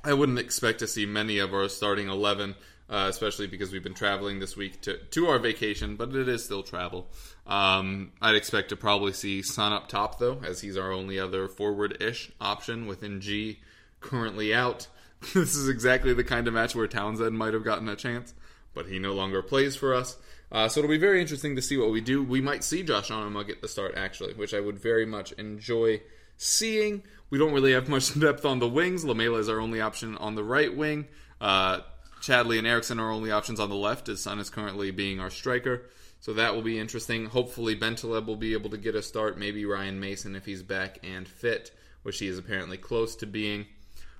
I 0.02 0.14
wouldn't 0.14 0.38
expect 0.38 0.78
to 0.78 0.86
see 0.86 1.04
many 1.04 1.38
of 1.38 1.52
our 1.52 1.68
starting 1.68 2.08
eleven 2.08 2.54
uh, 2.90 3.06
especially 3.08 3.46
because 3.46 3.72
we've 3.72 3.84
been 3.84 3.94
traveling 3.94 4.40
this 4.40 4.56
week 4.56 4.80
to, 4.82 4.96
to 4.96 5.28
our 5.28 5.38
vacation, 5.38 5.94
but 5.94 6.14
it 6.14 6.28
is 6.28 6.44
still 6.44 6.62
travel. 6.62 7.06
Um, 7.50 8.12
I'd 8.22 8.36
expect 8.36 8.68
to 8.68 8.76
probably 8.76 9.12
see 9.12 9.42
Son 9.42 9.72
up 9.72 9.88
top, 9.88 10.20
though, 10.20 10.40
as 10.44 10.60
he's 10.60 10.76
our 10.76 10.92
only 10.92 11.18
other 11.18 11.48
forward 11.48 12.00
ish 12.00 12.30
option 12.40 12.86
within 12.86 13.20
G 13.20 13.58
currently 14.00 14.54
out. 14.54 14.86
this 15.34 15.56
is 15.56 15.68
exactly 15.68 16.14
the 16.14 16.24
kind 16.24 16.46
of 16.46 16.54
match 16.54 16.76
where 16.76 16.86
Townsend 16.86 17.36
might 17.36 17.52
have 17.52 17.64
gotten 17.64 17.88
a 17.88 17.96
chance, 17.96 18.32
but 18.72 18.86
he 18.86 19.00
no 19.00 19.14
longer 19.14 19.42
plays 19.42 19.74
for 19.74 19.94
us. 19.94 20.16
Uh, 20.52 20.68
so 20.68 20.80
it'll 20.80 20.90
be 20.90 20.96
very 20.96 21.20
interesting 21.20 21.56
to 21.56 21.62
see 21.62 21.76
what 21.76 21.90
we 21.90 22.00
do. 22.00 22.22
We 22.22 22.40
might 22.40 22.64
see 22.64 22.84
Josh 22.84 23.10
Onomah 23.10 23.46
get 23.46 23.62
the 23.62 23.68
start, 23.68 23.94
actually, 23.96 24.34
which 24.34 24.54
I 24.54 24.60
would 24.60 24.78
very 24.78 25.04
much 25.04 25.32
enjoy 25.32 26.02
seeing. 26.36 27.02
We 27.30 27.38
don't 27.38 27.52
really 27.52 27.72
have 27.72 27.88
much 27.88 28.18
depth 28.20 28.44
on 28.44 28.60
the 28.60 28.68
wings. 28.68 29.04
Lamela 29.04 29.38
is 29.38 29.48
our 29.48 29.60
only 29.60 29.80
option 29.80 30.16
on 30.16 30.36
the 30.36 30.44
right 30.44 30.74
wing. 30.74 31.08
Uh, 31.40 31.80
Chadli 32.20 32.58
and 32.58 32.66
Eriksen 32.66 33.00
are 33.00 33.10
only 33.10 33.32
options 33.32 33.58
on 33.58 33.70
the 33.70 33.76
left. 33.76 34.08
as 34.08 34.20
son 34.20 34.38
is 34.38 34.50
currently 34.50 34.92
being 34.92 35.18
our 35.18 35.30
striker. 35.30 35.82
So 36.20 36.34
that 36.34 36.54
will 36.54 36.62
be 36.62 36.78
interesting. 36.78 37.26
Hopefully, 37.26 37.74
Bentaleb 37.74 38.26
will 38.26 38.36
be 38.36 38.52
able 38.52 38.70
to 38.70 38.76
get 38.76 38.94
a 38.94 39.02
start. 39.02 39.38
Maybe 39.38 39.64
Ryan 39.64 39.98
Mason 39.98 40.36
if 40.36 40.44
he's 40.44 40.62
back 40.62 40.98
and 41.02 41.26
fit, 41.26 41.70
which 42.02 42.18
he 42.18 42.28
is 42.28 42.38
apparently 42.38 42.76
close 42.76 43.16
to 43.16 43.26
being. 43.26 43.66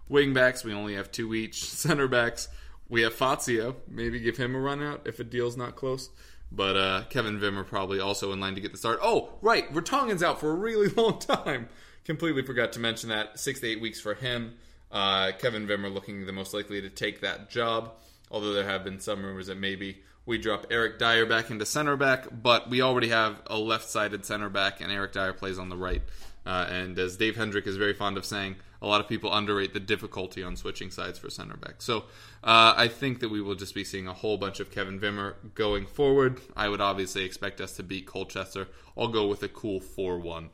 Wing 0.09 0.33
backs, 0.33 0.65
we 0.65 0.73
only 0.73 0.95
have 0.95 1.13
two 1.13 1.35
each. 1.35 1.65
Center 1.71 2.09
backs, 2.09 2.49
we 2.89 3.03
have 3.03 3.15
Fazio. 3.15 3.77
Maybe 3.87 4.19
give 4.19 4.39
him 4.39 4.55
a 4.55 4.59
run 4.59 4.83
out 4.83 5.03
if 5.05 5.21
a 5.21 5.25
deal's 5.25 5.57
not 5.57 5.77
close. 5.77 6.09
But 6.51 6.77
uh, 6.77 7.05
Kevin 7.11 7.39
Wimmer 7.39 7.67
probably 7.67 8.01
also 8.01 8.33
in 8.33 8.41
line 8.41 8.55
to 8.55 8.61
get 8.61 8.73
the 8.73 8.79
start. 8.79 8.99
Oh, 9.03 9.35
right, 9.41 9.71
Vertonghen's 9.71 10.23
out 10.23 10.41
for 10.41 10.51
a 10.51 10.55
really 10.55 10.89
long 10.97 11.19
time. 11.19 11.69
Completely 12.05 12.43
forgot 12.43 12.73
to 12.73 12.81
mention 12.81 13.11
that. 13.11 13.39
Six 13.39 13.61
to 13.61 13.69
eight 13.69 13.81
weeks 13.81 14.01
for 14.01 14.15
him. 14.15 14.55
Uh, 14.91 15.33
Kevin 15.39 15.69
Wimmer 15.69 15.93
looking 15.93 16.27
the 16.27 16.33
most 16.33 16.53
likely 16.55 16.81
to 16.81 16.91
take 16.91 17.21
that 17.21 17.51
job, 17.51 17.93
although 18.31 18.53
there 18.53 18.65
have 18.65 18.83
been 18.83 18.99
some 18.99 19.25
rumors 19.25 19.47
that 19.47 19.59
maybe 19.59 20.03
we 20.27 20.39
drop 20.39 20.67
Eric 20.71 20.99
Dier 20.99 21.27
back 21.27 21.51
into 21.51 21.67
center 21.67 21.97
back, 21.97 22.27
but 22.31 22.71
we 22.71 22.83
already 22.83 23.09
have 23.09 23.41
a 23.47 23.59
left 23.59 23.89
sided 23.89 24.25
center 24.25 24.49
back, 24.49 24.81
and 24.81 24.93
Eric 24.93 25.13
Dier 25.13 25.33
plays 25.33 25.59
on 25.59 25.69
the 25.69 25.77
right. 25.77 26.03
Uh, 26.47 26.67
and 26.71 26.99
as 26.99 27.17
Dave 27.17 27.37
Hendrick 27.37 27.67
is 27.67 27.77
very 27.77 27.93
fond 27.93 28.17
of 28.17 28.25
saying, 28.25 28.57
a 28.83 28.87
lot 28.87 29.01
of 29.01 29.09
people 29.09 29.33
underrate 29.33 29.75
the 29.75 29.81
difficulty 29.81 30.43
on 30.43 30.57
switching 30.57 30.91
sides 30.91 31.19
for 31.19 31.29
center 31.29 31.57
back. 31.57 31.83
So 31.83 31.99
uh, 32.43 32.75
I 32.77 32.89
think 32.89 33.21
that 33.21 33.29
we 33.29 33.43
will 33.43 33.55
just 33.55 33.75
be 33.75 33.85
seeing 33.85 34.07
a 34.07 34.15
whole 34.15 34.39
bunch 34.39 34.59
of 34.59 34.71
Kevin 34.71 35.01
Wimmer 35.01 35.35
going 35.55 35.87
forward. 35.87 36.41
I 36.57 36.69
would 36.69 36.81
obviously 36.81 37.25
expect 37.25 37.61
us 37.61 37.77
to 37.77 37.83
beat 37.83 38.07
Colchester. 38.07 38.69
I'll 38.97 39.09
go 39.09 39.27
with 39.27 39.43
a 39.43 39.49
cool 39.49 39.81
4 39.81 40.19
1. 40.19 40.51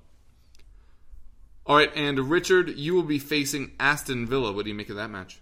All 1.67 1.77
right, 1.77 1.91
and 1.97 2.31
Richard, 2.31 2.77
you 2.77 2.95
will 2.95 3.03
be 3.03 3.19
facing 3.19 3.73
Aston 3.81 4.27
Villa. 4.27 4.53
What 4.53 4.65
do 4.65 4.71
you 4.71 4.75
make 4.77 4.91
of 4.91 4.97
that 4.97 5.11
match? 5.11 5.41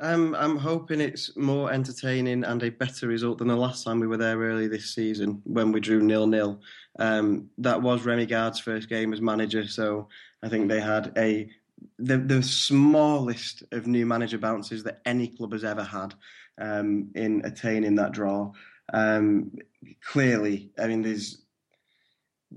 Um, 0.00 0.34
I'm 0.36 0.56
hoping 0.56 1.00
it's 1.00 1.36
more 1.36 1.72
entertaining 1.72 2.44
and 2.44 2.62
a 2.62 2.70
better 2.70 3.08
result 3.08 3.38
than 3.38 3.48
the 3.48 3.56
last 3.56 3.84
time 3.84 3.98
we 3.98 4.06
were 4.06 4.16
there 4.16 4.38
early 4.38 4.68
this 4.68 4.94
season 4.94 5.42
when 5.44 5.72
we 5.72 5.80
drew 5.80 6.00
nil 6.00 6.26
nil. 6.26 6.60
Um, 6.98 7.50
that 7.58 7.82
was 7.82 8.04
Remi 8.04 8.26
Garde's 8.26 8.60
first 8.60 8.88
game 8.88 9.12
as 9.12 9.20
manager, 9.20 9.66
so 9.66 10.08
I 10.42 10.48
think 10.48 10.68
they 10.68 10.80
had 10.80 11.12
a 11.16 11.50
the, 11.98 12.18
the 12.18 12.42
smallest 12.42 13.62
of 13.72 13.86
new 13.86 14.06
manager 14.06 14.38
bounces 14.38 14.82
that 14.84 15.00
any 15.04 15.28
club 15.28 15.52
has 15.52 15.64
ever 15.64 15.84
had 15.84 16.14
um, 16.60 17.10
in 17.14 17.42
attaining 17.44 17.94
that 17.96 18.12
draw. 18.12 18.52
Um, 18.92 19.52
clearly, 20.04 20.70
I 20.78 20.86
mean, 20.86 21.02
there's 21.02 21.42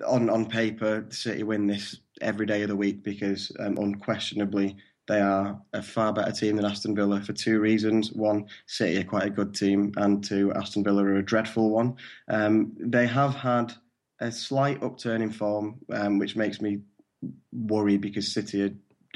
on 0.05 0.29
on 0.29 0.45
paper, 0.45 1.05
City 1.09 1.43
win 1.43 1.67
this 1.67 1.97
every 2.21 2.45
day 2.45 2.61
of 2.61 2.69
the 2.69 2.75
week 2.75 3.03
because 3.03 3.51
um, 3.59 3.77
unquestionably 3.77 4.77
they 5.11 5.19
are 5.19 5.61
a 5.73 5.81
far 5.81 6.13
better 6.13 6.31
team 6.31 6.55
than 6.55 6.63
Aston 6.63 6.95
Villa 6.95 7.19
for 7.19 7.33
two 7.33 7.59
reasons. 7.59 8.13
One, 8.13 8.45
City 8.65 8.97
are 8.97 9.03
quite 9.03 9.25
a 9.25 9.29
good 9.29 9.53
team, 9.53 9.91
and 9.97 10.23
two, 10.23 10.53
Aston 10.53 10.85
Villa 10.85 11.03
are 11.03 11.17
a 11.17 11.25
dreadful 11.25 11.69
one. 11.69 11.97
Um, 12.29 12.71
they 12.79 13.07
have 13.07 13.35
had 13.35 13.73
a 14.21 14.31
slight 14.31 14.81
upturn 14.81 15.21
in 15.21 15.29
form, 15.29 15.81
um, 15.91 16.17
which 16.17 16.37
makes 16.37 16.61
me 16.61 16.79
worry 17.51 17.97
because 17.97 18.31
City 18.31 18.63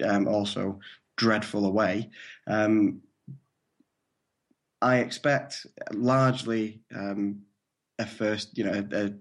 are 0.04 0.10
um, 0.10 0.28
also 0.28 0.82
dreadful 1.16 1.66
away. 1.66 2.10
Um, 2.46 3.02
I 4.82 4.98
expect 4.98 5.66
largely 5.94 6.82
um, 6.94 7.44
a 8.00 8.06
first, 8.06 8.58
you 8.58 8.66
know, 8.66 8.86
a, 8.92 9.06
a 9.06 9.14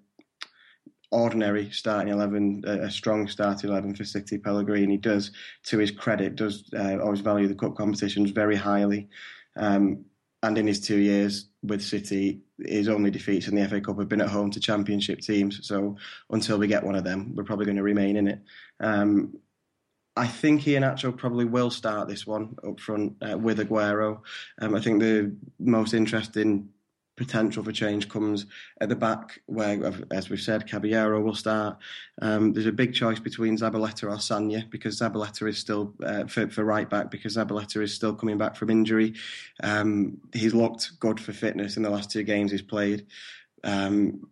ordinary 1.14 1.70
starting 1.70 2.12
eleven, 2.12 2.62
a, 2.66 2.90
strong 2.90 3.28
starting 3.28 3.70
eleven 3.70 3.94
for 3.94 4.04
City. 4.04 4.36
Pellegrini 4.36 4.92
He 4.92 4.98
does, 4.98 5.30
to 5.64 5.78
his 5.78 5.90
credit, 5.90 6.34
does 6.36 6.64
uh, 6.76 6.98
always 7.00 7.20
value 7.20 7.48
the 7.48 7.54
cup 7.54 7.76
competitions 7.76 8.30
very 8.30 8.56
highly. 8.56 9.08
Um, 9.56 10.04
and 10.42 10.58
in 10.58 10.66
his 10.66 10.80
two 10.80 10.98
years 10.98 11.48
with 11.62 11.82
City, 11.82 12.42
his 12.58 12.88
only 12.88 13.10
defeats 13.10 13.48
in 13.48 13.54
the 13.54 13.66
FA 13.66 13.80
Cup 13.80 13.98
have 13.98 14.08
been 14.08 14.20
at 14.20 14.28
home 14.28 14.50
to 14.50 14.60
Championship 14.60 15.20
teams. 15.20 15.66
So 15.66 15.96
until 16.28 16.58
we 16.58 16.66
get 16.66 16.84
one 16.84 16.96
of 16.96 17.04
them, 17.04 17.34
we're 17.34 17.44
probably 17.44 17.64
going 17.64 17.78
to 17.78 17.82
remain 17.82 18.16
in 18.16 18.28
it. 18.28 18.40
Um, 18.80 19.38
I 20.16 20.26
think 20.26 20.60
he 20.60 20.76
and 20.76 20.84
Iheanacho 20.84 21.16
probably 21.16 21.46
will 21.46 21.70
start 21.70 22.08
this 22.08 22.26
one 22.26 22.54
up 22.66 22.78
front 22.78 23.14
uh, 23.22 23.38
with 23.38 23.58
Aguero. 23.58 24.20
Um, 24.60 24.74
I 24.74 24.80
think 24.80 25.00
the 25.00 25.34
most 25.58 25.94
interesting 25.94 26.68
potential 27.16 27.62
for 27.62 27.72
change 27.72 28.08
comes 28.08 28.46
at 28.80 28.88
the 28.88 28.96
back, 28.96 29.40
where, 29.46 29.92
as 30.10 30.28
we've 30.28 30.40
said, 30.40 30.68
Caballero 30.68 31.20
will 31.20 31.34
start. 31.34 31.78
Um, 32.20 32.52
there's 32.52 32.66
a 32.66 32.72
big 32.72 32.94
choice 32.94 33.18
between 33.18 33.56
Zabaleta 33.56 34.04
or 34.04 34.16
Sagna 34.16 34.68
because 34.70 35.00
Zabaleta 35.00 35.48
is 35.48 35.58
still 35.58 35.94
uh, 36.02 36.26
for, 36.26 36.48
for, 36.48 36.64
right 36.64 36.88
back 36.88 37.10
because 37.10 37.36
Zabaleta 37.36 37.82
is 37.82 37.94
still 37.94 38.14
coming 38.14 38.38
back 38.38 38.56
from 38.56 38.70
injury. 38.70 39.14
Um, 39.62 40.18
he's 40.32 40.54
looked 40.54 40.98
good 41.00 41.20
for 41.20 41.32
fitness 41.32 41.76
in 41.76 41.82
the 41.82 41.90
last 41.90 42.10
two 42.10 42.22
games 42.22 42.50
he's 42.50 42.62
played. 42.62 43.06
Um, 43.62 44.28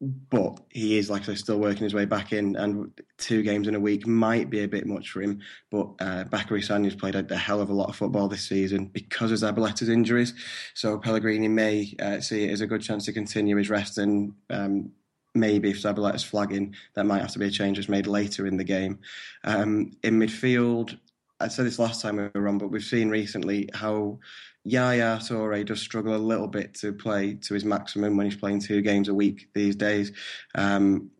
but 0.00 0.60
he 0.70 0.96
is, 0.96 1.10
like 1.10 1.22
I 1.22 1.26
say, 1.26 1.34
still 1.34 1.58
working 1.58 1.82
his 1.82 1.94
way 1.94 2.04
back 2.04 2.32
in, 2.32 2.54
and 2.54 2.92
two 3.16 3.42
games 3.42 3.66
in 3.66 3.74
a 3.74 3.80
week 3.80 4.06
might 4.06 4.48
be 4.48 4.62
a 4.62 4.68
bit 4.68 4.86
much 4.86 5.10
for 5.10 5.20
him. 5.20 5.40
But 5.70 5.88
uh, 6.00 6.24
Bacary 6.24 6.62
Sagna's 6.62 6.94
played 6.94 7.16
a, 7.16 7.26
a, 7.30 7.36
hell 7.36 7.60
of 7.60 7.70
a 7.70 7.74
lot 7.74 7.88
of 7.88 7.96
football 7.96 8.28
this 8.28 8.48
season 8.48 8.86
because 8.86 9.32
of 9.32 9.38
Zabaleta's 9.38 9.88
injuries. 9.88 10.34
So 10.74 10.98
Pellegrini 10.98 11.48
may 11.48 11.94
uh, 12.00 12.20
see 12.20 12.44
it 12.44 12.52
as 12.52 12.60
a 12.60 12.66
good 12.66 12.82
chance 12.82 13.06
to 13.06 13.12
continue 13.12 13.56
his 13.56 13.70
rest, 13.70 13.98
and 13.98 14.34
um, 14.50 14.92
maybe 15.34 15.70
if 15.70 15.82
Zabaleta's 15.82 16.24
flagging, 16.24 16.76
that 16.94 17.06
might 17.06 17.22
have 17.22 17.32
to 17.32 17.40
be 17.40 17.46
a 17.46 17.50
change 17.50 17.78
that's 17.78 17.88
made 17.88 18.06
later 18.06 18.46
in 18.46 18.56
the 18.56 18.64
game. 18.64 19.00
Um, 19.42 19.92
in 20.04 20.18
midfield, 20.18 20.96
I 21.40 21.48
said 21.48 21.66
this 21.66 21.78
last 21.80 22.02
time 22.02 22.16
we 22.16 22.40
were 22.40 22.48
on, 22.48 22.58
but 22.58 22.70
we've 22.70 22.84
seen 22.84 23.08
recently 23.10 23.68
how 23.74 24.20
Yaya 24.64 25.18
Toure 25.18 25.64
does 25.64 25.80
struggle 25.80 26.14
a 26.14 26.18
little 26.18 26.48
bit 26.48 26.74
to 26.74 26.92
play 26.92 27.34
to 27.34 27.54
his 27.54 27.64
maximum 27.64 28.16
when 28.16 28.26
he's 28.26 28.38
playing 28.38 28.60
two 28.60 28.82
games 28.82 29.08
a 29.08 29.14
week 29.14 29.48
these 29.54 29.76
days. 29.76 30.12
Um, 30.54 31.10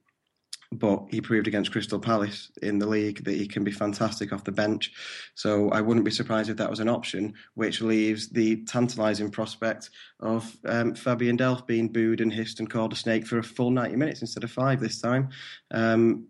but 0.71 1.07
he 1.11 1.21
proved 1.21 1.49
against 1.49 1.73
Crystal 1.73 1.99
Palace 1.99 2.51
in 2.61 2.79
the 2.79 2.87
league 2.87 3.25
that 3.25 3.37
he 3.37 3.49
can 3.49 3.65
be 3.65 3.73
fantastic 3.73 4.33
off 4.33 4.45
the 4.45 4.53
bench. 4.53 4.93
So 5.35 5.71
I 5.71 5.81
wouldn't 5.81 6.05
be 6.05 6.11
surprised 6.11 6.51
if 6.51 6.59
that 6.59 6.69
was 6.69 6.81
an 6.81 6.91
option, 6.91 7.35
which 7.55 7.81
leaves 7.81 8.29
the 8.29 8.65
tantalising 8.65 9.31
prospect 9.31 9.89
of 10.21 10.55
um, 10.67 10.95
Fabian 10.95 11.39
Delph 11.39 11.67
being 11.67 11.89
booed 11.89 12.21
and 12.21 12.33
hissed 12.33 12.61
and 12.61 12.69
called 12.69 12.93
a 12.93 12.97
snake 12.97 13.27
for 13.27 13.39
a 13.39 13.43
full 13.43 13.71
90 13.71 13.97
minutes 13.97 14.21
instead 14.21 14.45
of 14.45 14.51
five 14.51 14.79
this 14.79 15.01
time. 15.01 15.31
Um, 15.71 16.27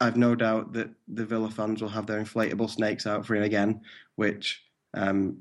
I've 0.00 0.16
no 0.16 0.34
doubt 0.34 0.74
that 0.74 0.90
the 1.08 1.24
Villa 1.24 1.50
fans 1.50 1.80
will 1.80 1.88
have 1.88 2.06
their 2.06 2.22
inflatable 2.22 2.70
snakes 2.70 3.06
out 3.06 3.24
for 3.24 3.34
him 3.34 3.42
again, 3.42 3.80
which 4.16 4.62
um, 4.94 5.38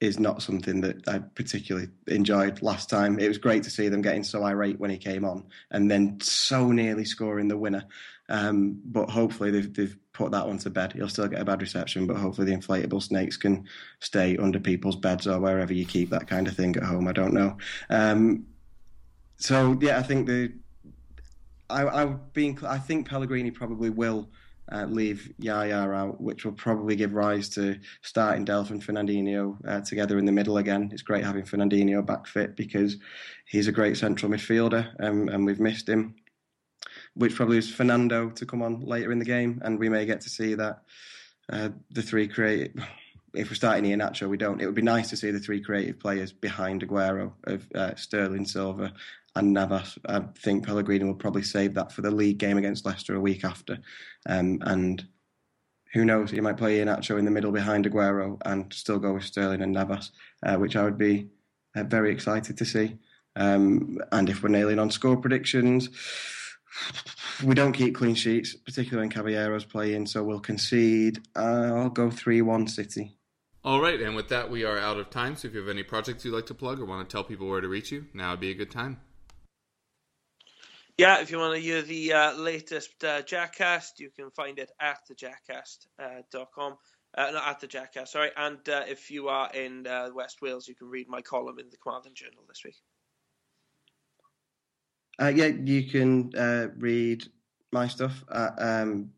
is 0.00 0.18
not 0.18 0.42
something 0.42 0.80
that 0.80 1.06
I 1.06 1.18
particularly 1.18 1.88
enjoyed 2.06 2.62
last 2.62 2.88
time. 2.88 3.18
It 3.18 3.28
was 3.28 3.38
great 3.38 3.62
to 3.64 3.70
see 3.70 3.88
them 3.88 4.00
getting 4.00 4.24
so 4.24 4.42
irate 4.42 4.80
when 4.80 4.90
he 4.90 4.96
came 4.96 5.24
on 5.24 5.44
and 5.70 5.90
then 5.90 6.18
so 6.20 6.72
nearly 6.72 7.04
scoring 7.04 7.48
the 7.48 7.58
winner. 7.58 7.84
Um, 8.30 8.80
but 8.84 9.10
hopefully 9.10 9.50
they've, 9.50 9.74
they've 9.74 9.96
put 10.12 10.30
that 10.32 10.46
one 10.46 10.58
to 10.58 10.70
bed. 10.70 10.92
He'll 10.92 11.08
still 11.08 11.28
get 11.28 11.40
a 11.40 11.44
bad 11.44 11.60
reception, 11.60 12.06
but 12.06 12.16
hopefully 12.16 12.50
the 12.50 12.56
inflatable 12.56 13.02
snakes 13.02 13.36
can 13.36 13.66
stay 13.98 14.36
under 14.38 14.58
people's 14.58 14.96
beds 14.96 15.26
or 15.26 15.38
wherever 15.38 15.72
you 15.72 15.84
keep 15.84 16.10
that 16.10 16.28
kind 16.28 16.48
of 16.48 16.56
thing 16.56 16.76
at 16.76 16.82
home. 16.82 17.06
I 17.06 17.12
don't 17.12 17.34
know. 17.34 17.58
Um, 17.90 18.46
so 19.36 19.76
yeah, 19.80 19.98
I 19.98 20.02
think 20.02 20.26
the 20.26 20.52
I, 21.68 21.86
I 21.86 22.04
being 22.06 22.58
I 22.64 22.78
think 22.78 23.08
Pellegrini 23.08 23.50
probably 23.50 23.90
will 23.90 24.28
uh, 24.72 24.86
leave 24.86 25.32
Yaya 25.38 25.90
out, 25.92 26.20
which 26.20 26.44
will 26.44 26.52
probably 26.52 26.96
give 26.96 27.14
rise 27.14 27.48
to 27.50 27.78
starting 28.02 28.44
Delph 28.44 28.70
and 28.70 28.82
Fernandinho 28.82 29.56
uh, 29.66 29.80
together 29.80 30.18
in 30.18 30.24
the 30.24 30.32
middle 30.32 30.58
again. 30.58 30.90
It's 30.92 31.02
great 31.02 31.24
having 31.24 31.44
Fernandinho 31.44 32.04
back 32.04 32.26
fit 32.26 32.56
because 32.56 32.96
he's 33.46 33.68
a 33.68 33.72
great 33.72 33.96
central 33.96 34.30
midfielder 34.30 34.94
um, 35.00 35.28
and 35.28 35.44
we've 35.44 35.60
missed 35.60 35.88
him. 35.88 36.14
Which 37.14 37.34
probably 37.34 37.58
is 37.58 37.72
Fernando 37.72 38.30
to 38.30 38.46
come 38.46 38.62
on 38.62 38.80
later 38.80 39.10
in 39.10 39.18
the 39.18 39.24
game, 39.24 39.60
and 39.64 39.78
we 39.78 39.88
may 39.88 40.06
get 40.06 40.20
to 40.22 40.30
see 40.30 40.54
that 40.54 40.82
uh, 41.52 41.70
the 41.90 42.02
three 42.02 42.28
create 42.28 42.72
if 43.34 43.48
we're 43.48 43.54
starting 43.54 43.84
Iheanacho, 43.84 44.28
we 44.28 44.36
don't. 44.36 44.60
It 44.60 44.66
would 44.66 44.74
be 44.74 44.82
nice 44.82 45.10
to 45.10 45.16
see 45.16 45.30
the 45.30 45.38
three 45.38 45.60
creative 45.60 45.98
players 45.98 46.32
behind 46.32 46.86
Aguero 46.86 47.32
of 47.44 47.66
uh, 47.74 47.94
Sterling, 47.94 48.44
Silva, 48.44 48.92
and 49.36 49.52
Navas. 49.52 49.98
I 50.06 50.20
think 50.38 50.66
Pellegrini 50.66 51.04
will 51.04 51.14
probably 51.14 51.42
save 51.42 51.74
that 51.74 51.92
for 51.92 52.02
the 52.02 52.10
league 52.10 52.38
game 52.38 52.58
against 52.58 52.84
Leicester 52.84 53.14
a 53.14 53.20
week 53.20 53.44
after. 53.44 53.78
Um, 54.26 54.58
and 54.62 55.06
who 55.92 56.04
knows, 56.04 56.30
he 56.30 56.40
might 56.40 56.56
play 56.56 56.78
Iheanacho 56.78 57.18
in 57.18 57.24
the 57.24 57.30
middle 57.30 57.52
behind 57.52 57.84
Aguero 57.84 58.38
and 58.44 58.72
still 58.72 58.98
go 58.98 59.14
with 59.14 59.24
Sterling 59.24 59.62
and 59.62 59.72
Navas, 59.72 60.12
uh, 60.44 60.56
which 60.56 60.76
I 60.76 60.84
would 60.84 60.98
be 60.98 61.28
uh, 61.76 61.84
very 61.84 62.12
excited 62.12 62.58
to 62.58 62.64
see. 62.64 62.96
Um, 63.36 63.98
and 64.12 64.28
if 64.28 64.42
we're 64.42 64.48
nailing 64.48 64.78
on 64.78 64.90
score 64.90 65.16
predictions, 65.16 65.88
we 67.44 67.54
don't 67.54 67.72
keep 67.72 67.94
clean 67.94 68.14
sheets, 68.14 68.54
particularly 68.54 69.08
when 69.08 69.16
Caballero's 69.16 69.64
playing, 69.64 70.06
so 70.06 70.22
we'll 70.22 70.40
concede. 70.40 71.20
Uh, 71.36 71.72
I'll 71.74 71.90
go 71.90 72.10
3 72.10 72.42
1 72.42 72.68
City. 72.68 73.16
All 73.62 73.80
right, 73.80 74.00
and 74.00 74.16
with 74.16 74.28
that, 74.28 74.50
we 74.50 74.64
are 74.64 74.78
out 74.78 74.98
of 74.98 75.10
time. 75.10 75.36
So 75.36 75.48
if 75.48 75.54
you 75.54 75.60
have 75.60 75.68
any 75.68 75.82
projects 75.82 76.24
you'd 76.24 76.34
like 76.34 76.46
to 76.46 76.54
plug 76.54 76.80
or 76.80 76.86
want 76.86 77.06
to 77.06 77.12
tell 77.12 77.24
people 77.24 77.48
where 77.48 77.60
to 77.60 77.68
reach 77.68 77.92
you, 77.92 78.06
now 78.14 78.30
would 78.30 78.40
be 78.40 78.50
a 78.50 78.54
good 78.54 78.70
time. 78.70 79.00
Yeah, 80.98 81.20
if 81.20 81.30
you 81.30 81.38
want 81.38 81.54
to 81.54 81.60
hear 81.60 81.82
the 81.82 82.12
uh, 82.12 82.32
latest 82.34 83.02
uh, 83.04 83.22
Jackcast, 83.22 83.98
you 83.98 84.10
can 84.10 84.30
find 84.30 84.58
it 84.58 84.70
at 84.80 84.98
thejackcast.com. 85.10 86.72
Uh, 86.72 87.20
uh, 87.20 87.30
not 87.32 87.48
at 87.48 87.60
the 87.60 87.66
Jackcast, 87.66 88.08
sorry. 88.08 88.30
And 88.36 88.58
uh, 88.68 88.82
if 88.86 89.10
you 89.10 89.28
are 89.28 89.50
in 89.52 89.86
uh, 89.86 90.10
West 90.14 90.42
Wales, 90.42 90.68
you 90.68 90.74
can 90.74 90.88
read 90.88 91.08
my 91.08 91.20
column 91.20 91.58
in 91.58 91.68
the 91.70 91.76
Carmarthen 91.76 92.14
Journal 92.14 92.44
this 92.48 92.62
week. 92.64 92.76
Uh, 95.20 95.32
yeah, 95.34 95.46
you 95.46 95.90
can 95.90 96.30
read 96.78 97.24
my 97.72 97.88
stuff 97.88 98.24
at 98.32 98.54
um, 98.58 99.10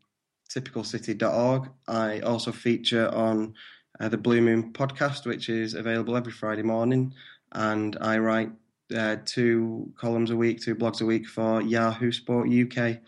typicalcity.org. 0.50 1.70
I 1.86 2.20
also 2.20 2.50
feature 2.50 3.08
on 3.14 3.54
the 4.00 4.18
Blue 4.18 4.40
Moon 4.40 4.72
podcast, 4.72 5.26
which 5.26 5.48
is 5.48 5.74
available 5.74 6.16
every 6.16 6.32
Friday 6.32 6.62
morning. 6.62 7.14
And 7.52 7.96
I 8.00 8.18
write 8.18 8.50
uh, 8.92 9.16
two 9.24 9.92
columns 9.96 10.30
a 10.30 10.36
week, 10.36 10.60
two 10.60 10.74
blogs 10.74 11.00
a 11.00 11.06
week 11.06 11.26
for 11.26 11.62
Yahoo 11.62 12.12
Sport 12.12 12.48
UK. 12.50 12.98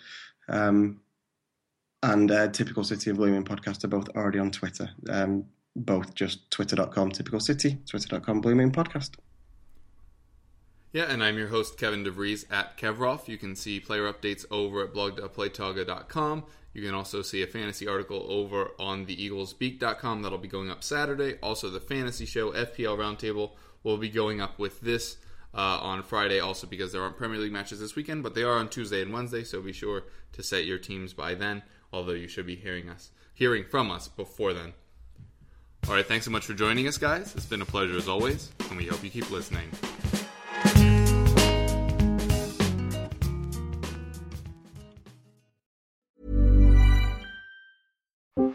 Um, 0.49 1.01
and 2.03 2.31
uh, 2.31 2.49
Typical 2.49 2.85
City 2.85 3.11
and 3.11 3.19
Blue 3.19 3.31
Moon 3.31 3.45
podcast 3.45 3.83
are 3.85 3.89
both 3.89 4.09
already 4.11 4.39
on 4.39 4.51
Twitter. 4.51 4.91
Um, 5.09 5.47
both 5.77 6.15
just 6.15 6.51
twitter.com 6.51 7.11
typical 7.11 7.41
city, 7.41 7.79
twitter.com 7.89 8.41
blooming 8.41 8.71
podcast. 8.71 9.11
Yeah, 10.93 11.11
and 11.11 11.25
I'm 11.25 11.37
your 11.37 11.49
host, 11.49 11.77
Kevin 11.77 12.05
DeVries 12.05 12.45
at 12.53 12.79
Kevroff. 12.79 13.27
You 13.27 13.37
can 13.37 13.57
see 13.57 13.81
player 13.81 14.13
updates 14.13 14.45
over 14.51 14.85
at 14.85 14.93
blog.playtoga.com. 14.93 16.45
You 16.73 16.83
can 16.83 16.95
also 16.95 17.23
see 17.23 17.43
a 17.43 17.47
fantasy 17.47 17.89
article 17.89 18.25
over 18.29 18.73
on 18.79 19.07
the 19.07 19.17
eaglesbeak.com 19.17 20.23
that'll 20.23 20.39
be 20.39 20.47
going 20.47 20.71
up 20.71 20.85
Saturday. 20.85 21.37
Also, 21.43 21.69
the 21.69 21.81
fantasy 21.81 22.27
show, 22.27 22.53
FPL 22.53 22.99
Roundtable, 22.99 23.53
will 23.83 23.97
be 23.97 24.09
going 24.09 24.41
up 24.41 24.59
with 24.59 24.81
this 24.83 25.17
uh, 25.55 25.79
on 25.81 26.03
Friday, 26.03 26.41
also 26.41 26.67
because 26.67 26.93
there 26.93 27.03
aren't 27.03 27.17
Premier 27.17 27.39
League 27.39 27.53
matches 27.53 27.81
this 27.81 27.95
weekend, 27.95 28.23
but 28.23 28.35
they 28.35 28.43
are 28.43 28.59
on 28.59 28.69
Tuesday 28.69 29.03
and 29.03 29.13
Wednesday, 29.13 29.45
so 29.45 29.61
be 29.61 29.73
sure 29.73 30.05
to 30.33 30.43
set 30.43 30.65
your 30.65 30.79
teams 30.79 31.13
by 31.13 31.35
then. 31.35 31.63
Although 31.93 32.13
you 32.13 32.29
should 32.29 32.47
be 32.47 32.57
hearing 32.57 32.89
us, 32.89 33.11
hearing 33.35 33.65
from 33.65 33.91
us 33.91 34.09
before 34.09 34.53
then. 34.53 34.75
All 35.89 35.95
right, 35.95 36.07
thanks 36.07 36.25
so 36.25 36.31
much 36.31 36.47
for 36.47 36.55
joining 36.55 36.89
us, 36.89 36.99
guys. 36.99 37.35
It's 37.37 37.47
been 37.47 37.63
a 37.63 37.67
pleasure 37.67 37.97
as 37.97 38.09
always, 38.09 38.51
and 38.69 38.77
we 38.79 38.87
hope 38.87 39.05
you 39.05 39.11
keep 39.11 39.31
listening. 39.31 39.69